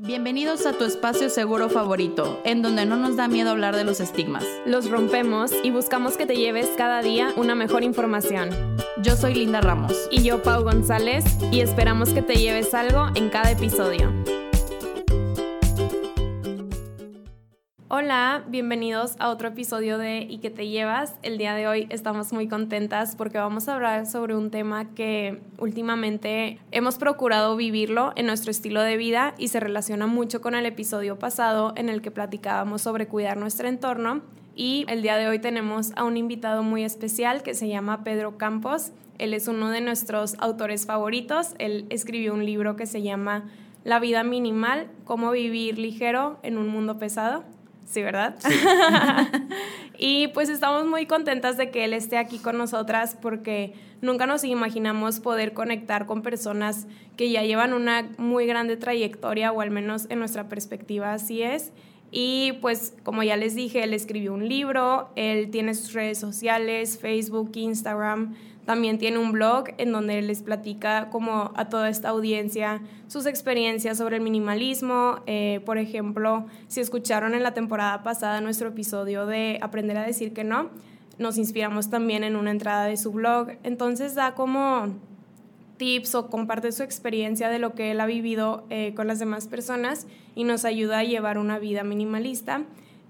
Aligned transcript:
Bienvenidos 0.00 0.64
a 0.64 0.74
tu 0.74 0.84
espacio 0.84 1.28
seguro 1.28 1.68
favorito, 1.68 2.40
en 2.44 2.62
donde 2.62 2.86
no 2.86 2.94
nos 2.94 3.16
da 3.16 3.26
miedo 3.26 3.50
hablar 3.50 3.74
de 3.74 3.82
los 3.82 3.98
estigmas. 3.98 4.44
Los 4.64 4.88
rompemos 4.88 5.50
y 5.64 5.72
buscamos 5.72 6.16
que 6.16 6.24
te 6.24 6.36
lleves 6.36 6.68
cada 6.76 7.02
día 7.02 7.32
una 7.36 7.56
mejor 7.56 7.82
información. 7.82 8.50
Yo 9.02 9.16
soy 9.16 9.34
Linda 9.34 9.60
Ramos. 9.60 10.08
Y 10.12 10.22
yo, 10.22 10.40
Pau 10.40 10.62
González, 10.62 11.24
y 11.50 11.62
esperamos 11.62 12.10
que 12.10 12.22
te 12.22 12.36
lleves 12.36 12.74
algo 12.74 13.08
en 13.16 13.28
cada 13.28 13.50
episodio. 13.50 14.12
Hola, 17.90 18.44
bienvenidos 18.46 19.16
a 19.18 19.30
otro 19.30 19.48
episodio 19.48 19.96
de 19.96 20.18
¿Y 20.28 20.40
qué 20.40 20.50
te 20.50 20.68
llevas? 20.68 21.14
El 21.22 21.38
día 21.38 21.54
de 21.54 21.66
hoy 21.66 21.86
estamos 21.88 22.34
muy 22.34 22.46
contentas 22.46 23.16
porque 23.16 23.38
vamos 23.38 23.66
a 23.66 23.76
hablar 23.76 24.04
sobre 24.04 24.36
un 24.36 24.50
tema 24.50 24.94
que 24.94 25.40
últimamente 25.56 26.58
hemos 26.70 26.98
procurado 26.98 27.56
vivirlo 27.56 28.12
en 28.14 28.26
nuestro 28.26 28.50
estilo 28.50 28.82
de 28.82 28.98
vida 28.98 29.34
y 29.38 29.48
se 29.48 29.58
relaciona 29.58 30.06
mucho 30.06 30.42
con 30.42 30.54
el 30.54 30.66
episodio 30.66 31.18
pasado 31.18 31.72
en 31.76 31.88
el 31.88 32.02
que 32.02 32.10
platicábamos 32.10 32.82
sobre 32.82 33.06
cuidar 33.06 33.38
nuestro 33.38 33.68
entorno. 33.68 34.20
Y 34.54 34.84
el 34.88 35.00
día 35.00 35.16
de 35.16 35.26
hoy 35.26 35.38
tenemos 35.38 35.92
a 35.96 36.04
un 36.04 36.18
invitado 36.18 36.62
muy 36.62 36.84
especial 36.84 37.42
que 37.42 37.54
se 37.54 37.68
llama 37.68 38.04
Pedro 38.04 38.36
Campos. 38.36 38.92
Él 39.16 39.32
es 39.32 39.48
uno 39.48 39.70
de 39.70 39.80
nuestros 39.80 40.34
autores 40.40 40.84
favoritos. 40.84 41.54
Él 41.58 41.86
escribió 41.88 42.34
un 42.34 42.44
libro 42.44 42.76
que 42.76 42.84
se 42.84 43.00
llama 43.00 43.48
La 43.82 43.98
vida 43.98 44.24
minimal, 44.24 44.88
cómo 45.04 45.30
vivir 45.30 45.78
ligero 45.78 46.38
en 46.42 46.58
un 46.58 46.68
mundo 46.68 46.98
pesado. 46.98 47.44
Sí, 47.88 48.02
¿verdad? 48.02 48.36
y 49.98 50.28
pues 50.28 50.50
estamos 50.50 50.86
muy 50.86 51.06
contentas 51.06 51.56
de 51.56 51.70
que 51.70 51.84
él 51.84 51.94
esté 51.94 52.18
aquí 52.18 52.38
con 52.38 52.58
nosotras 52.58 53.16
porque 53.20 53.72
nunca 54.02 54.26
nos 54.26 54.44
imaginamos 54.44 55.20
poder 55.20 55.54
conectar 55.54 56.04
con 56.04 56.20
personas 56.20 56.86
que 57.16 57.30
ya 57.30 57.42
llevan 57.44 57.72
una 57.72 58.10
muy 58.18 58.46
grande 58.46 58.76
trayectoria 58.76 59.52
o 59.52 59.62
al 59.62 59.70
menos 59.70 60.06
en 60.10 60.18
nuestra 60.18 60.50
perspectiva 60.50 61.14
así 61.14 61.42
es. 61.42 61.72
Y 62.10 62.52
pues 62.60 62.94
como 63.02 63.22
ya 63.22 63.36
les 63.36 63.54
dije, 63.54 63.84
él 63.84 63.92
escribió 63.92 64.32
un 64.32 64.48
libro, 64.48 65.10
él 65.16 65.50
tiene 65.50 65.74
sus 65.74 65.92
redes 65.92 66.18
sociales, 66.18 66.98
Facebook, 66.98 67.52
Instagram, 67.54 68.34
también 68.68 68.98
tiene 68.98 69.16
un 69.16 69.32
blog 69.32 69.68
en 69.78 69.92
donde 69.92 70.20
les 70.20 70.42
platica 70.42 71.08
como 71.08 71.52
a 71.56 71.70
toda 71.70 71.88
esta 71.88 72.10
audiencia 72.10 72.82
sus 73.06 73.24
experiencias 73.24 73.96
sobre 73.96 74.16
el 74.16 74.22
minimalismo. 74.22 75.20
Eh, 75.26 75.62
por 75.64 75.78
ejemplo, 75.78 76.44
si 76.66 76.80
escucharon 76.80 77.32
en 77.32 77.42
la 77.42 77.54
temporada 77.54 78.02
pasada 78.02 78.42
nuestro 78.42 78.68
episodio 78.68 79.24
de 79.24 79.58
Aprender 79.62 79.96
a 79.96 80.02
decir 80.02 80.34
que 80.34 80.44
no, 80.44 80.68
nos 81.16 81.38
inspiramos 81.38 81.88
también 81.88 82.24
en 82.24 82.36
una 82.36 82.50
entrada 82.50 82.84
de 82.84 82.98
su 82.98 83.10
blog. 83.10 83.52
Entonces 83.62 84.14
da 84.14 84.34
como 84.34 84.98
tips 85.78 86.14
o 86.14 86.28
comparte 86.28 86.70
su 86.72 86.82
experiencia 86.82 87.48
de 87.48 87.58
lo 87.58 87.72
que 87.72 87.92
él 87.92 88.00
ha 88.00 88.06
vivido 88.06 88.64
eh, 88.68 88.92
con 88.94 89.06
las 89.06 89.18
demás 89.18 89.46
personas 89.46 90.06
y 90.34 90.44
nos 90.44 90.64
ayuda 90.64 90.98
a 90.98 91.04
llevar 91.04 91.38
una 91.38 91.58
vida 91.58 91.84
minimalista. 91.84 92.64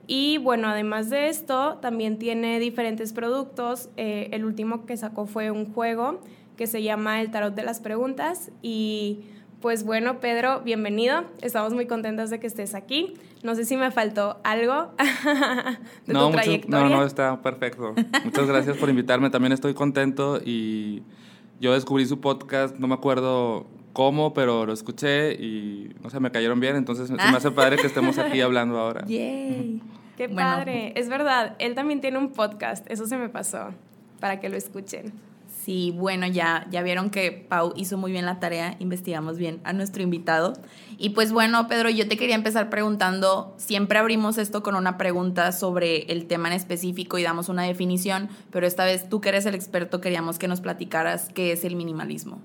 Y 0.06 0.38
bueno, 0.38 0.68
además 0.68 1.10
de 1.10 1.28
esto, 1.28 1.78
también 1.82 2.18
tiene 2.18 2.60
diferentes 2.60 3.12
productos. 3.12 3.90
Eh, 3.96 4.28
el 4.32 4.44
último 4.44 4.86
que 4.86 4.96
sacó 4.96 5.26
fue 5.26 5.50
un 5.50 5.70
juego 5.72 6.20
que 6.56 6.66
se 6.66 6.82
llama 6.82 7.20
El 7.20 7.30
Tarot 7.30 7.54
de 7.54 7.62
las 7.62 7.80
Preguntas. 7.80 8.50
Y 8.62 9.20
pues 9.60 9.84
bueno, 9.84 10.18
Pedro, 10.20 10.62
bienvenido. 10.62 11.24
Estamos 11.42 11.74
muy 11.74 11.86
contentas 11.86 12.30
de 12.30 12.40
que 12.40 12.46
estés 12.46 12.74
aquí. 12.74 13.14
No 13.42 13.54
sé 13.54 13.64
si 13.64 13.76
me 13.76 13.90
faltó 13.90 14.38
algo 14.44 14.92
de 16.06 16.12
no, 16.12 16.26
tu 16.26 16.32
trayectoria. 16.32 16.88
no, 16.88 16.96
no, 16.96 17.04
está 17.04 17.42
perfecto. 17.42 17.94
Muchas 18.24 18.46
gracias 18.46 18.76
por 18.78 18.88
invitarme. 18.88 19.28
También 19.28 19.52
estoy 19.52 19.74
contento 19.74 20.40
y 20.42 21.02
yo 21.60 21.72
descubrí 21.72 22.06
su 22.06 22.20
podcast, 22.20 22.76
no 22.76 22.86
me 22.86 22.94
acuerdo 22.94 23.66
cómo, 23.92 24.32
pero 24.32 24.64
lo 24.64 24.72
escuché 24.72 25.32
y 25.32 25.94
no 26.02 26.10
sé, 26.10 26.20
me 26.20 26.30
cayeron 26.30 26.60
bien, 26.60 26.76
entonces 26.76 27.10
me 27.10 27.20
hace 27.22 27.50
padre 27.50 27.76
que 27.76 27.86
estemos 27.86 28.18
aquí 28.18 28.40
hablando 28.42 28.78
ahora. 28.78 29.04
Yay. 29.06 29.82
Qué 30.16 30.28
padre. 30.28 30.92
Es 30.96 31.08
verdad, 31.08 31.54
él 31.58 31.74
también 31.74 32.00
tiene 32.00 32.18
un 32.18 32.30
podcast, 32.30 32.84
eso 32.90 33.06
se 33.06 33.16
me 33.16 33.28
pasó, 33.28 33.68
para 34.20 34.40
que 34.40 34.48
lo 34.48 34.56
escuchen. 34.56 35.12
Sí, 35.68 35.92
bueno, 35.94 36.26
ya, 36.26 36.66
ya 36.70 36.80
vieron 36.82 37.10
que 37.10 37.30
Pau 37.30 37.74
hizo 37.76 37.98
muy 37.98 38.10
bien 38.10 38.24
la 38.24 38.40
tarea, 38.40 38.76
investigamos 38.78 39.36
bien 39.36 39.60
a 39.64 39.74
nuestro 39.74 40.02
invitado. 40.02 40.54
Y 40.96 41.10
pues 41.10 41.30
bueno, 41.30 41.68
Pedro, 41.68 41.90
yo 41.90 42.08
te 42.08 42.16
quería 42.16 42.36
empezar 42.36 42.70
preguntando, 42.70 43.54
siempre 43.58 43.98
abrimos 43.98 44.38
esto 44.38 44.62
con 44.62 44.76
una 44.76 44.96
pregunta 44.96 45.52
sobre 45.52 46.10
el 46.10 46.26
tema 46.26 46.48
en 46.48 46.54
específico 46.54 47.18
y 47.18 47.22
damos 47.22 47.50
una 47.50 47.64
definición, 47.64 48.30
pero 48.50 48.66
esta 48.66 48.86
vez 48.86 49.10
tú 49.10 49.20
que 49.20 49.28
eres 49.28 49.44
el 49.44 49.54
experto 49.54 50.00
queríamos 50.00 50.38
que 50.38 50.48
nos 50.48 50.62
platicaras 50.62 51.28
qué 51.34 51.52
es 51.52 51.64
el 51.64 51.76
minimalismo. 51.76 52.40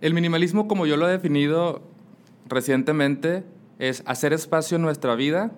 El 0.00 0.14
minimalismo, 0.14 0.68
como 0.68 0.86
yo 0.86 0.96
lo 0.96 1.08
he 1.08 1.10
definido 1.10 1.82
recientemente, 2.46 3.42
es 3.80 4.04
hacer 4.06 4.32
espacio 4.32 4.76
en 4.76 4.82
nuestra 4.82 5.16
vida 5.16 5.50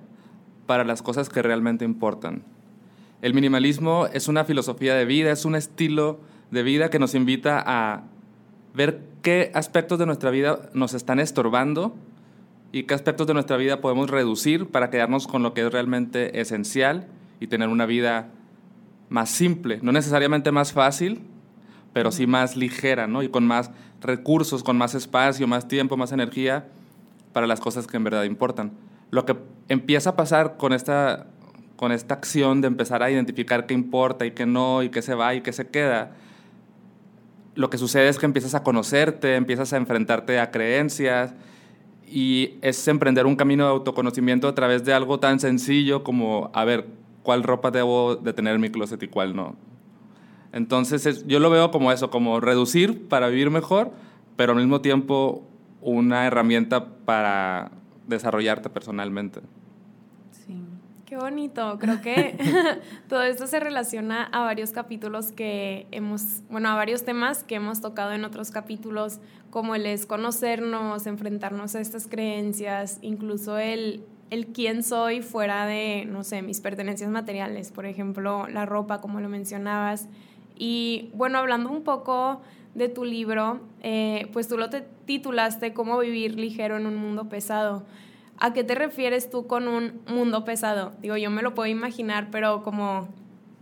para 0.65 0.85
las 0.85 1.03
cosas 1.03 1.29
que 1.29 1.43
realmente 1.43 1.85
importan. 1.85 2.45
El 3.21 3.35
minimalismo 3.35 4.07
es 4.07 4.27
una 4.27 4.47
filosofía 4.47 4.95
de 4.95 5.05
vida, 5.05 5.33
es 5.33 5.45
un 5.45 5.55
estilo 5.55 6.32
de 6.53 6.63
vida 6.63 6.91
que 6.91 6.99
nos 6.99 7.15
invita 7.15 7.63
a 7.67 8.05
ver 8.75 9.01
qué 9.23 9.51
aspectos 9.55 9.99
de 9.99 10.07
nuestra 10.07 10.31
vida 10.31 10.69
nos 10.75 10.95
están 10.95 11.19
estorbando 11.19 11.97
y 12.73 12.85
qué 12.85 12.95
aspectos 12.95 13.27
de 13.27 13.35
nuestra 13.35 13.57
vida 13.57 13.81
podemos 13.81 14.11
reducir 14.11 14.67
para 14.67 14.91
quedarnos 14.91 15.27
con 15.27 15.43
lo 15.43 15.55
que 15.55 15.63
es 15.63 15.73
realmente 15.73 16.41
esencial 16.41 17.09
y 17.41 17.47
tener 17.47 17.69
una 17.69 17.87
vida 17.87 18.29
más 19.09 19.31
simple, 19.31 19.81
no 19.83 19.93
necesariamente 19.93 20.53
más 20.53 20.73
fácil, 20.73 21.23
pero 21.95 22.13
sí 22.13 22.27
más 22.27 22.55
ligera, 22.55 23.07
¿no? 23.07 23.23
Y 23.23 23.29
con 23.29 23.47
más 23.47 23.71
recursos, 24.03 24.63
con 24.63 24.77
más 24.77 24.95
espacio, 24.95 25.47
más 25.47 25.69
tiempo, 25.69 25.97
más 25.97 26.13
energía 26.13 26.67
para 27.33 27.47
las 27.47 27.61
cosas 27.61 27.87
que 27.87 27.97
en 27.97 28.05
verdad 28.05 28.25
importan. 28.25 28.73
Lo 29.11 29.25
que 29.25 29.37
empieza 29.69 30.11
a 30.11 30.17
pasar 30.17 30.57
con 30.59 30.75
esta, 30.75 31.27
con 31.77 31.93
esta 31.93 32.15
acción 32.15 32.61
de 32.61 32.69
empezar 32.69 33.03
a 33.03 33.11
identificar 33.11 33.67
qué 33.67 33.73
importa 33.73 34.27
y 34.27 34.33
qué 34.33 34.45
no, 34.45 34.83
y 34.83 34.91
qué 34.91 35.01
se 35.01 35.15
va 35.15 35.35
y 35.35 35.41
qué 35.41 35.53
se 35.53 35.69
queda, 35.69 36.13
lo 37.55 37.71
que 37.71 37.79
sucede 37.79 38.09
es 38.09 38.19
que 38.19 38.27
empiezas 38.27 38.55
a 38.55 38.63
conocerte, 38.63 39.37
empiezas 39.37 39.73
a 39.73 39.77
enfrentarte 39.77 40.41
a 40.41 40.51
creencias 40.51 41.35
y 42.07 42.59
es 42.63 42.87
emprender 42.89 43.27
un 43.27 43.37
camino 43.37 43.65
de 43.65 43.71
autoconocimiento 43.71 44.49
a 44.49 44.55
través 44.55 44.85
de 44.85 44.93
algo 44.93 45.21
tan 45.21 45.41
sencillo 45.41 46.03
como, 46.03 46.51
a 46.55 46.65
ver, 46.65 46.87
cuál 47.23 47.43
ropa 47.43 47.71
debo 47.71 48.17
de 48.17 48.33
tener 48.33 48.55
en 48.55 48.61
mi 48.61 48.71
closet 48.71 49.03
y 49.03 49.09
cuál 49.09 49.37
no. 49.37 49.57
Entonces 50.53 51.27
yo 51.27 51.41
lo 51.41 51.51
veo 51.51 51.71
como 51.71 51.93
eso, 51.93 52.11
como 52.11 52.41
reducir 52.41 53.09
para 53.09 53.29
vivir 53.29 53.51
mejor, 53.51 53.93
pero 54.37 54.53
al 54.53 54.59
mismo 54.59 54.81
tiempo 54.81 55.47
una 55.81 56.27
herramienta 56.27 56.87
para 57.05 57.71
desarrollarte 58.07 58.69
personalmente. 58.69 59.41
Sí, 60.31 60.55
qué 61.13 61.19
bonito. 61.19 61.77
Creo 61.79 62.01
que 62.01 62.39
todo 63.11 63.21
esto 63.21 63.47
se 63.47 63.61
relaciona 63.61 64.25
a 64.33 64.41
varios 64.41 64.71
capítulos 64.71 65.31
que 65.31 65.87
hemos, 65.91 66.41
bueno, 66.49 66.71
a 66.71 66.75
varios 66.75 67.05
temas 67.05 67.45
que 67.45 67.57
hemos 67.57 67.83
tocado 67.83 68.13
en 68.13 68.25
otros 68.25 68.51
capítulos, 68.51 69.19
como 69.51 69.75
el 69.75 69.85
es 69.85 70.07
conocernos, 70.07 71.07
enfrentarnos 71.07 71.75
a 71.75 71.83
estas 71.83 72.07
creencias, 72.07 72.99
incluso 73.03 73.59
el, 73.59 74.07
el 74.31 74.47
quién 74.47 74.83
soy 74.83 75.21
fuera 75.21 75.67
de, 75.67 76.07
no 76.07 76.25
sé, 76.25 76.41
mis 76.41 76.63
pertenencias 76.63 77.11
materiales, 77.11 77.73
por 77.73 77.85
ejemplo, 77.85 78.47
la 78.49 78.65
ropa, 78.65 79.03
como 79.03 79.21
lo 79.21 79.29
mencionabas. 79.29 80.09
Y 80.57 81.11
bueno, 81.13 81.37
hablando 81.37 81.69
un 81.69 81.83
poco 81.83 82.41
de 82.75 82.89
tu 82.89 83.05
libro, 83.05 83.61
eh, 83.83 84.31
pues 84.33 84.49
tú 84.49 84.57
lo 84.57 84.71
te 84.71 84.81
titulaste 85.05 85.75
Cómo 85.75 85.99
vivir 85.99 86.37
ligero 86.37 86.79
en 86.79 86.87
un 86.87 86.97
mundo 86.97 87.29
pesado. 87.29 87.83
¿A 88.45 88.53
qué 88.53 88.65
te 88.65 88.75
refieres 88.75 89.31
tú 89.31 89.47
con 89.47 89.69
un 89.69 90.01
mundo 90.09 90.45
pesado? 90.45 90.95
Digo, 91.01 91.17
yo 91.17 91.31
me 91.31 91.43
lo 91.43 91.55
puedo 91.55 91.71
imaginar, 91.71 92.29
pero 92.33 92.65
como 92.65 93.07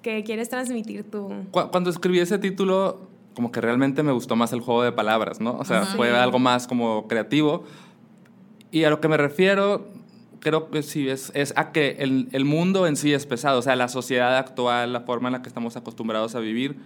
¿qué 0.01 0.25
quieres 0.25 0.49
transmitir 0.49 1.05
tú. 1.11 1.31
Cuando 1.51 1.91
escribí 1.91 2.19
ese 2.19 2.39
título, 2.39 2.99
como 3.35 3.53
que 3.53 3.61
realmente 3.61 4.03
me 4.03 4.11
gustó 4.13 4.37
más 4.37 4.55
el 4.55 4.61
juego 4.61 4.83
de 4.83 4.93
palabras, 4.93 5.39
¿no? 5.39 5.59
O 5.59 5.67
sea, 5.67 5.83
fue 5.85 6.17
algo 6.17 6.39
más 6.39 6.67
como 6.67 7.07
creativo. 7.09 7.65
Y 8.71 8.85
a 8.85 8.91
lo 8.91 9.03
que 9.03 9.09
me 9.09 9.19
refiero, 9.19 9.87
creo 10.39 10.71
que 10.71 10.83
sí, 10.83 11.11
es, 11.11 11.31
es 11.35 11.53
a 11.57 11.73
que 11.73 11.97
el, 11.99 12.29
el, 12.33 12.47
mundo 12.47 12.87
en 12.87 12.97
sí 12.97 13.13
es 13.13 13.27
pesado. 13.27 13.59
O 13.59 13.63
sea, 13.63 13.77
la 13.77 13.89
sociedad 13.89 14.39
actual, 14.39 14.95
la 14.95 15.03
forma 15.03 15.29
en 15.29 15.35
la 15.35 15.43
que 15.43 15.49
estamos 15.51 15.77
acostumbrados 15.77 16.35
a 16.35 16.41
vivir, 16.41 16.77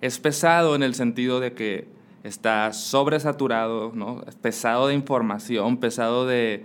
es 0.00 0.18
pesado 0.18 0.74
en 0.74 0.82
el 0.82 0.94
sentido 0.94 1.38
de 1.38 1.52
que 1.52 1.86
está 2.24 2.72
sobresaturado, 2.72 3.92
¿no? 3.94 4.22
pesado 4.40 4.86
de 4.86 4.94
información, 4.94 5.78
pesado 5.78 6.26
de, 6.26 6.64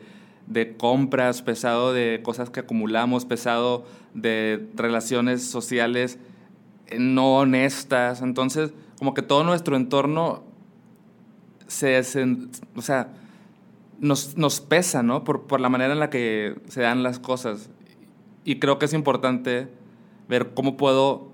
compras, 0.77 1.41
pesado 1.41 1.93
de 1.93 2.21
cosas 2.23 2.49
que 2.49 2.61
acumulamos, 2.61 3.25
pesado 3.25 3.85
de 4.13 4.67
relaciones 4.75 5.43
sociales 5.43 6.19
no 6.97 7.37
honestas. 7.37 8.21
Entonces, 8.21 8.71
como 8.97 9.13
que 9.13 9.21
todo 9.21 9.43
nuestro 9.43 9.75
entorno 9.75 10.43
se, 11.67 11.99
o 12.75 12.81
sea, 12.81 13.09
nos, 13.99 14.37
nos 14.37 14.61
pesa, 14.61 15.03
¿no? 15.03 15.23
Por, 15.23 15.47
por, 15.47 15.59
la 15.59 15.69
manera 15.69 15.93
en 15.93 15.99
la 15.99 16.09
que 16.09 16.55
se 16.67 16.81
dan 16.81 17.03
las 17.03 17.19
cosas. 17.19 17.69
Y 18.43 18.59
creo 18.59 18.79
que 18.79 18.85
es 18.85 18.93
importante 18.93 19.67
ver 20.29 20.53
cómo 20.53 20.77
puedo 20.77 21.31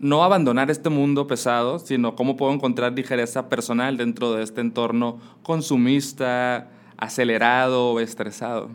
no 0.00 0.24
abandonar 0.24 0.70
este 0.70 0.88
mundo 0.88 1.26
pesado, 1.26 1.78
sino 1.78 2.16
cómo 2.16 2.36
puedo 2.36 2.52
encontrar 2.52 2.94
ligereza 2.94 3.48
personal 3.48 3.96
dentro 3.98 4.32
de 4.32 4.42
este 4.42 4.62
entorno 4.62 5.18
consumista, 5.42 6.70
acelerado 7.00 7.90
o 7.90 8.00
estresado. 8.00 8.70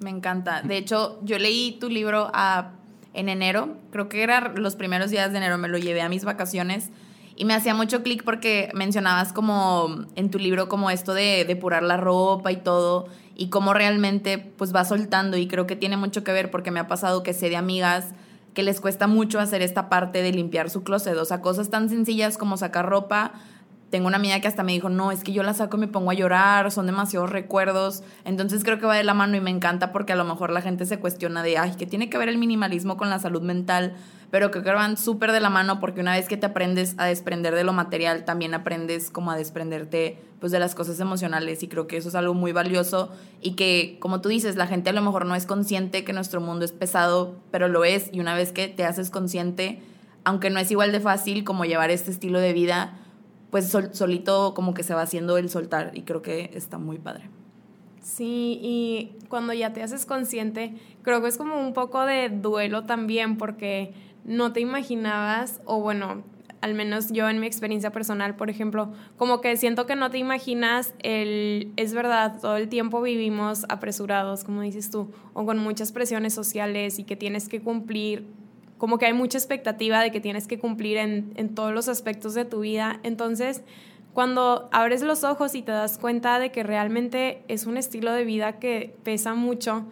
Me 0.00 0.10
encanta. 0.10 0.62
De 0.62 0.76
hecho, 0.76 1.18
yo 1.22 1.38
leí 1.38 1.78
tu 1.80 1.88
libro 1.88 2.30
a, 2.34 2.72
en 3.14 3.28
enero, 3.28 3.76
creo 3.90 4.08
que 4.08 4.22
eran 4.22 4.62
los 4.62 4.76
primeros 4.76 5.10
días 5.10 5.32
de 5.32 5.38
enero, 5.38 5.58
me 5.58 5.68
lo 5.68 5.78
llevé 5.78 6.02
a 6.02 6.08
mis 6.08 6.24
vacaciones 6.24 6.90
y 7.36 7.44
me 7.44 7.54
hacía 7.54 7.74
mucho 7.74 8.02
clic 8.02 8.22
porque 8.22 8.70
mencionabas 8.74 9.32
como 9.32 10.04
en 10.14 10.30
tu 10.30 10.38
libro 10.38 10.68
como 10.68 10.90
esto 10.90 11.14
de 11.14 11.44
depurar 11.46 11.82
la 11.82 11.96
ropa 11.96 12.52
y 12.52 12.56
todo 12.56 13.06
y 13.34 13.48
cómo 13.48 13.74
realmente 13.74 14.38
pues 14.38 14.74
va 14.74 14.84
soltando 14.84 15.36
y 15.36 15.48
creo 15.48 15.66
que 15.66 15.74
tiene 15.74 15.96
mucho 15.96 16.22
que 16.22 16.32
ver 16.32 16.50
porque 16.50 16.70
me 16.70 16.80
ha 16.80 16.86
pasado 16.86 17.22
que 17.22 17.32
sé 17.32 17.48
de 17.48 17.56
amigas 17.56 18.14
que 18.54 18.62
les 18.62 18.80
cuesta 18.80 19.08
mucho 19.08 19.40
hacer 19.40 19.62
esta 19.62 19.88
parte 19.88 20.22
de 20.22 20.32
limpiar 20.32 20.70
su 20.70 20.84
closet, 20.84 21.16
o 21.16 21.24
sea, 21.24 21.40
cosas 21.40 21.70
tan 21.70 21.88
sencillas 21.88 22.38
como 22.38 22.56
sacar 22.56 22.86
ropa, 22.86 23.32
tengo 23.94 24.08
una 24.08 24.16
amiga 24.16 24.40
que 24.40 24.48
hasta 24.48 24.64
me 24.64 24.72
dijo, 24.72 24.88
no, 24.88 25.12
es 25.12 25.22
que 25.22 25.30
yo 25.30 25.44
la 25.44 25.54
saco 25.54 25.76
y 25.76 25.80
me 25.80 25.86
pongo 25.86 26.10
a 26.10 26.14
llorar, 26.14 26.72
son 26.72 26.86
demasiados 26.86 27.30
recuerdos. 27.30 28.02
Entonces 28.24 28.64
creo 28.64 28.80
que 28.80 28.86
va 28.86 28.96
de 28.96 29.04
la 29.04 29.14
mano 29.14 29.36
y 29.36 29.40
me 29.40 29.50
encanta 29.50 29.92
porque 29.92 30.12
a 30.12 30.16
lo 30.16 30.24
mejor 30.24 30.50
la 30.50 30.62
gente 30.62 30.84
se 30.84 30.98
cuestiona 30.98 31.44
de, 31.44 31.58
ay, 31.58 31.74
¿qué 31.78 31.86
tiene 31.86 32.10
que 32.10 32.18
ver 32.18 32.28
el 32.28 32.36
minimalismo 32.36 32.96
con 32.96 33.08
la 33.08 33.20
salud 33.20 33.42
mental? 33.42 33.94
Pero 34.32 34.50
creo 34.50 34.64
que 34.64 34.72
van 34.72 34.96
súper 34.96 35.30
de 35.30 35.38
la 35.38 35.48
mano 35.48 35.78
porque 35.78 36.00
una 36.00 36.14
vez 36.14 36.26
que 36.26 36.36
te 36.36 36.44
aprendes 36.44 36.96
a 36.98 37.04
desprender 37.04 37.54
de 37.54 37.62
lo 37.62 37.72
material, 37.72 38.24
también 38.24 38.52
aprendes 38.52 39.12
como 39.12 39.30
a 39.30 39.36
desprenderte 39.36 40.18
pues 40.40 40.50
de 40.50 40.58
las 40.58 40.74
cosas 40.74 40.98
emocionales 40.98 41.62
y 41.62 41.68
creo 41.68 41.86
que 41.86 41.96
eso 41.96 42.08
es 42.08 42.16
algo 42.16 42.34
muy 42.34 42.50
valioso 42.50 43.12
y 43.40 43.52
que, 43.52 43.98
como 44.00 44.20
tú 44.20 44.28
dices, 44.28 44.56
la 44.56 44.66
gente 44.66 44.90
a 44.90 44.92
lo 44.92 45.02
mejor 45.02 45.24
no 45.24 45.36
es 45.36 45.46
consciente 45.46 46.02
que 46.02 46.12
nuestro 46.12 46.40
mundo 46.40 46.64
es 46.64 46.72
pesado, 46.72 47.36
pero 47.52 47.68
lo 47.68 47.84
es 47.84 48.08
y 48.10 48.18
una 48.18 48.34
vez 48.34 48.50
que 48.50 48.66
te 48.66 48.84
haces 48.84 49.10
consciente, 49.10 49.82
aunque 50.24 50.50
no 50.50 50.58
es 50.58 50.68
igual 50.72 50.90
de 50.90 50.98
fácil 50.98 51.44
como 51.44 51.64
llevar 51.64 51.92
este 51.92 52.10
estilo 52.10 52.40
de 52.40 52.52
vida, 52.52 52.98
pues 53.54 53.68
solito 53.92 54.52
como 54.52 54.74
que 54.74 54.82
se 54.82 54.94
va 54.94 55.02
haciendo 55.02 55.38
el 55.38 55.48
soltar 55.48 55.92
y 55.94 56.02
creo 56.02 56.22
que 56.22 56.50
está 56.54 56.76
muy 56.76 56.98
padre. 56.98 57.30
Sí, 58.02 58.58
y 58.60 59.12
cuando 59.28 59.52
ya 59.52 59.72
te 59.72 59.80
haces 59.80 60.06
consciente, 60.06 60.74
creo 61.02 61.22
que 61.22 61.28
es 61.28 61.36
como 61.36 61.60
un 61.60 61.72
poco 61.72 62.04
de 62.04 62.30
duelo 62.30 62.82
también 62.82 63.36
porque 63.36 63.94
no 64.24 64.52
te 64.52 64.58
imaginabas, 64.58 65.60
o 65.66 65.80
bueno, 65.80 66.24
al 66.62 66.74
menos 66.74 67.12
yo 67.12 67.28
en 67.28 67.38
mi 67.38 67.46
experiencia 67.46 67.92
personal, 67.92 68.34
por 68.34 68.50
ejemplo, 68.50 68.92
como 69.16 69.40
que 69.40 69.56
siento 69.56 69.86
que 69.86 69.94
no 69.94 70.10
te 70.10 70.18
imaginas 70.18 70.92
el, 71.04 71.72
es 71.76 71.94
verdad, 71.94 72.40
todo 72.40 72.56
el 72.56 72.68
tiempo 72.68 73.02
vivimos 73.02 73.66
apresurados, 73.68 74.42
como 74.42 74.62
dices 74.62 74.90
tú, 74.90 75.12
o 75.32 75.46
con 75.46 75.58
muchas 75.58 75.92
presiones 75.92 76.34
sociales 76.34 76.98
y 76.98 77.04
que 77.04 77.14
tienes 77.14 77.48
que 77.48 77.60
cumplir 77.60 78.26
como 78.84 78.98
que 78.98 79.06
hay 79.06 79.14
mucha 79.14 79.38
expectativa 79.38 80.02
de 80.02 80.10
que 80.10 80.20
tienes 80.20 80.46
que 80.46 80.58
cumplir 80.58 80.98
en, 80.98 81.32
en 81.36 81.54
todos 81.54 81.72
los 81.72 81.88
aspectos 81.88 82.34
de 82.34 82.44
tu 82.44 82.60
vida. 82.60 83.00
Entonces, 83.02 83.62
cuando 84.12 84.68
abres 84.72 85.00
los 85.00 85.24
ojos 85.24 85.54
y 85.54 85.62
te 85.62 85.72
das 85.72 85.96
cuenta 85.96 86.38
de 86.38 86.52
que 86.52 86.62
realmente 86.62 87.42
es 87.48 87.64
un 87.64 87.78
estilo 87.78 88.12
de 88.12 88.26
vida 88.26 88.58
que 88.58 88.94
pesa 89.02 89.34
mucho, 89.34 89.86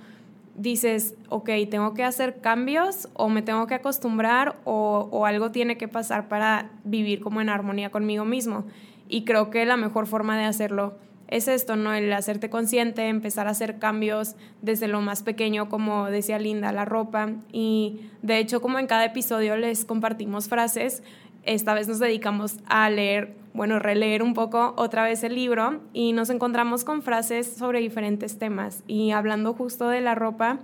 dices, 0.56 1.14
ok, 1.30 1.48
tengo 1.70 1.94
que 1.94 2.04
hacer 2.04 2.42
cambios 2.42 3.08
o 3.14 3.30
me 3.30 3.40
tengo 3.40 3.66
que 3.66 3.76
acostumbrar 3.76 4.60
o, 4.64 5.08
o, 5.10 5.24
algo 5.24 5.50
tiene 5.50 5.78
que 5.78 5.88
pasar 5.88 6.28
para 6.28 6.68
vivir 6.84 7.22
como 7.22 7.40
en 7.40 7.48
armonía 7.48 7.88
conmigo 7.88 8.26
mismo. 8.26 8.66
Y 9.08 9.24
creo 9.24 9.48
que 9.48 9.64
la 9.64 9.78
mejor 9.78 10.06
forma 10.06 10.36
de 10.36 10.44
hacerlo 10.44 10.98
es 11.32 11.48
esto, 11.48 11.76
¿no? 11.76 11.94
El 11.94 12.12
hacerte 12.12 12.50
consciente, 12.50 13.08
empezar 13.08 13.48
a 13.48 13.52
hacer 13.52 13.78
cambios 13.78 14.36
desde 14.60 14.86
lo 14.86 15.00
más 15.00 15.22
pequeño, 15.22 15.70
como 15.70 16.10
decía 16.10 16.38
Linda, 16.38 16.72
la 16.72 16.84
ropa. 16.84 17.30
Y 17.52 18.00
de 18.20 18.38
hecho, 18.38 18.60
como 18.60 18.78
en 18.78 18.86
cada 18.86 19.06
episodio 19.06 19.56
les 19.56 19.86
compartimos 19.86 20.48
frases, 20.48 21.02
esta 21.44 21.72
vez 21.72 21.88
nos 21.88 21.98
dedicamos 21.98 22.56
a 22.66 22.90
leer, 22.90 23.34
bueno, 23.54 23.78
releer 23.78 24.22
un 24.22 24.34
poco 24.34 24.74
otra 24.76 25.04
vez 25.04 25.24
el 25.24 25.34
libro 25.34 25.80
y 25.94 26.12
nos 26.12 26.28
encontramos 26.28 26.84
con 26.84 27.00
frases 27.00 27.50
sobre 27.50 27.80
diferentes 27.80 28.38
temas. 28.38 28.84
Y 28.86 29.12
hablando 29.12 29.54
justo 29.54 29.88
de 29.88 30.02
la 30.02 30.14
ropa, 30.14 30.58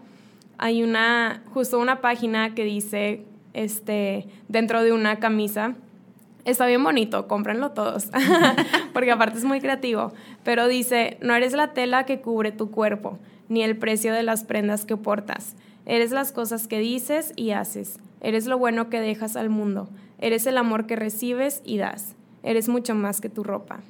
hay 0.58 0.82
una, 0.82 1.42
justo 1.54 1.78
una 1.78 2.02
página 2.02 2.54
que 2.54 2.64
dice, 2.64 3.24
este, 3.54 4.26
dentro 4.48 4.82
de 4.82 4.92
una 4.92 5.18
camisa, 5.18 5.76
Está 6.48 6.64
bien 6.64 6.82
bonito, 6.82 7.28
cómprenlo 7.28 7.72
todos, 7.72 8.08
porque 8.94 9.10
aparte 9.10 9.36
es 9.36 9.44
muy 9.44 9.60
creativo. 9.60 10.14
Pero 10.44 10.66
dice, 10.66 11.18
no 11.20 11.34
eres 11.34 11.52
la 11.52 11.74
tela 11.74 12.06
que 12.06 12.22
cubre 12.22 12.52
tu 12.52 12.70
cuerpo, 12.70 13.18
ni 13.50 13.62
el 13.62 13.76
precio 13.76 14.14
de 14.14 14.22
las 14.22 14.44
prendas 14.44 14.86
que 14.86 14.96
portas. 14.96 15.56
Eres 15.84 16.10
las 16.10 16.32
cosas 16.32 16.66
que 16.66 16.78
dices 16.78 17.34
y 17.36 17.50
haces. 17.50 18.00
Eres 18.22 18.46
lo 18.46 18.56
bueno 18.56 18.88
que 18.88 18.98
dejas 18.98 19.36
al 19.36 19.50
mundo. 19.50 19.90
Eres 20.18 20.46
el 20.46 20.56
amor 20.56 20.86
que 20.86 20.96
recibes 20.96 21.60
y 21.66 21.76
das. 21.76 22.16
Eres 22.42 22.70
mucho 22.70 22.94
más 22.94 23.20
que 23.20 23.28
tu 23.28 23.44
ropa. 23.44 23.80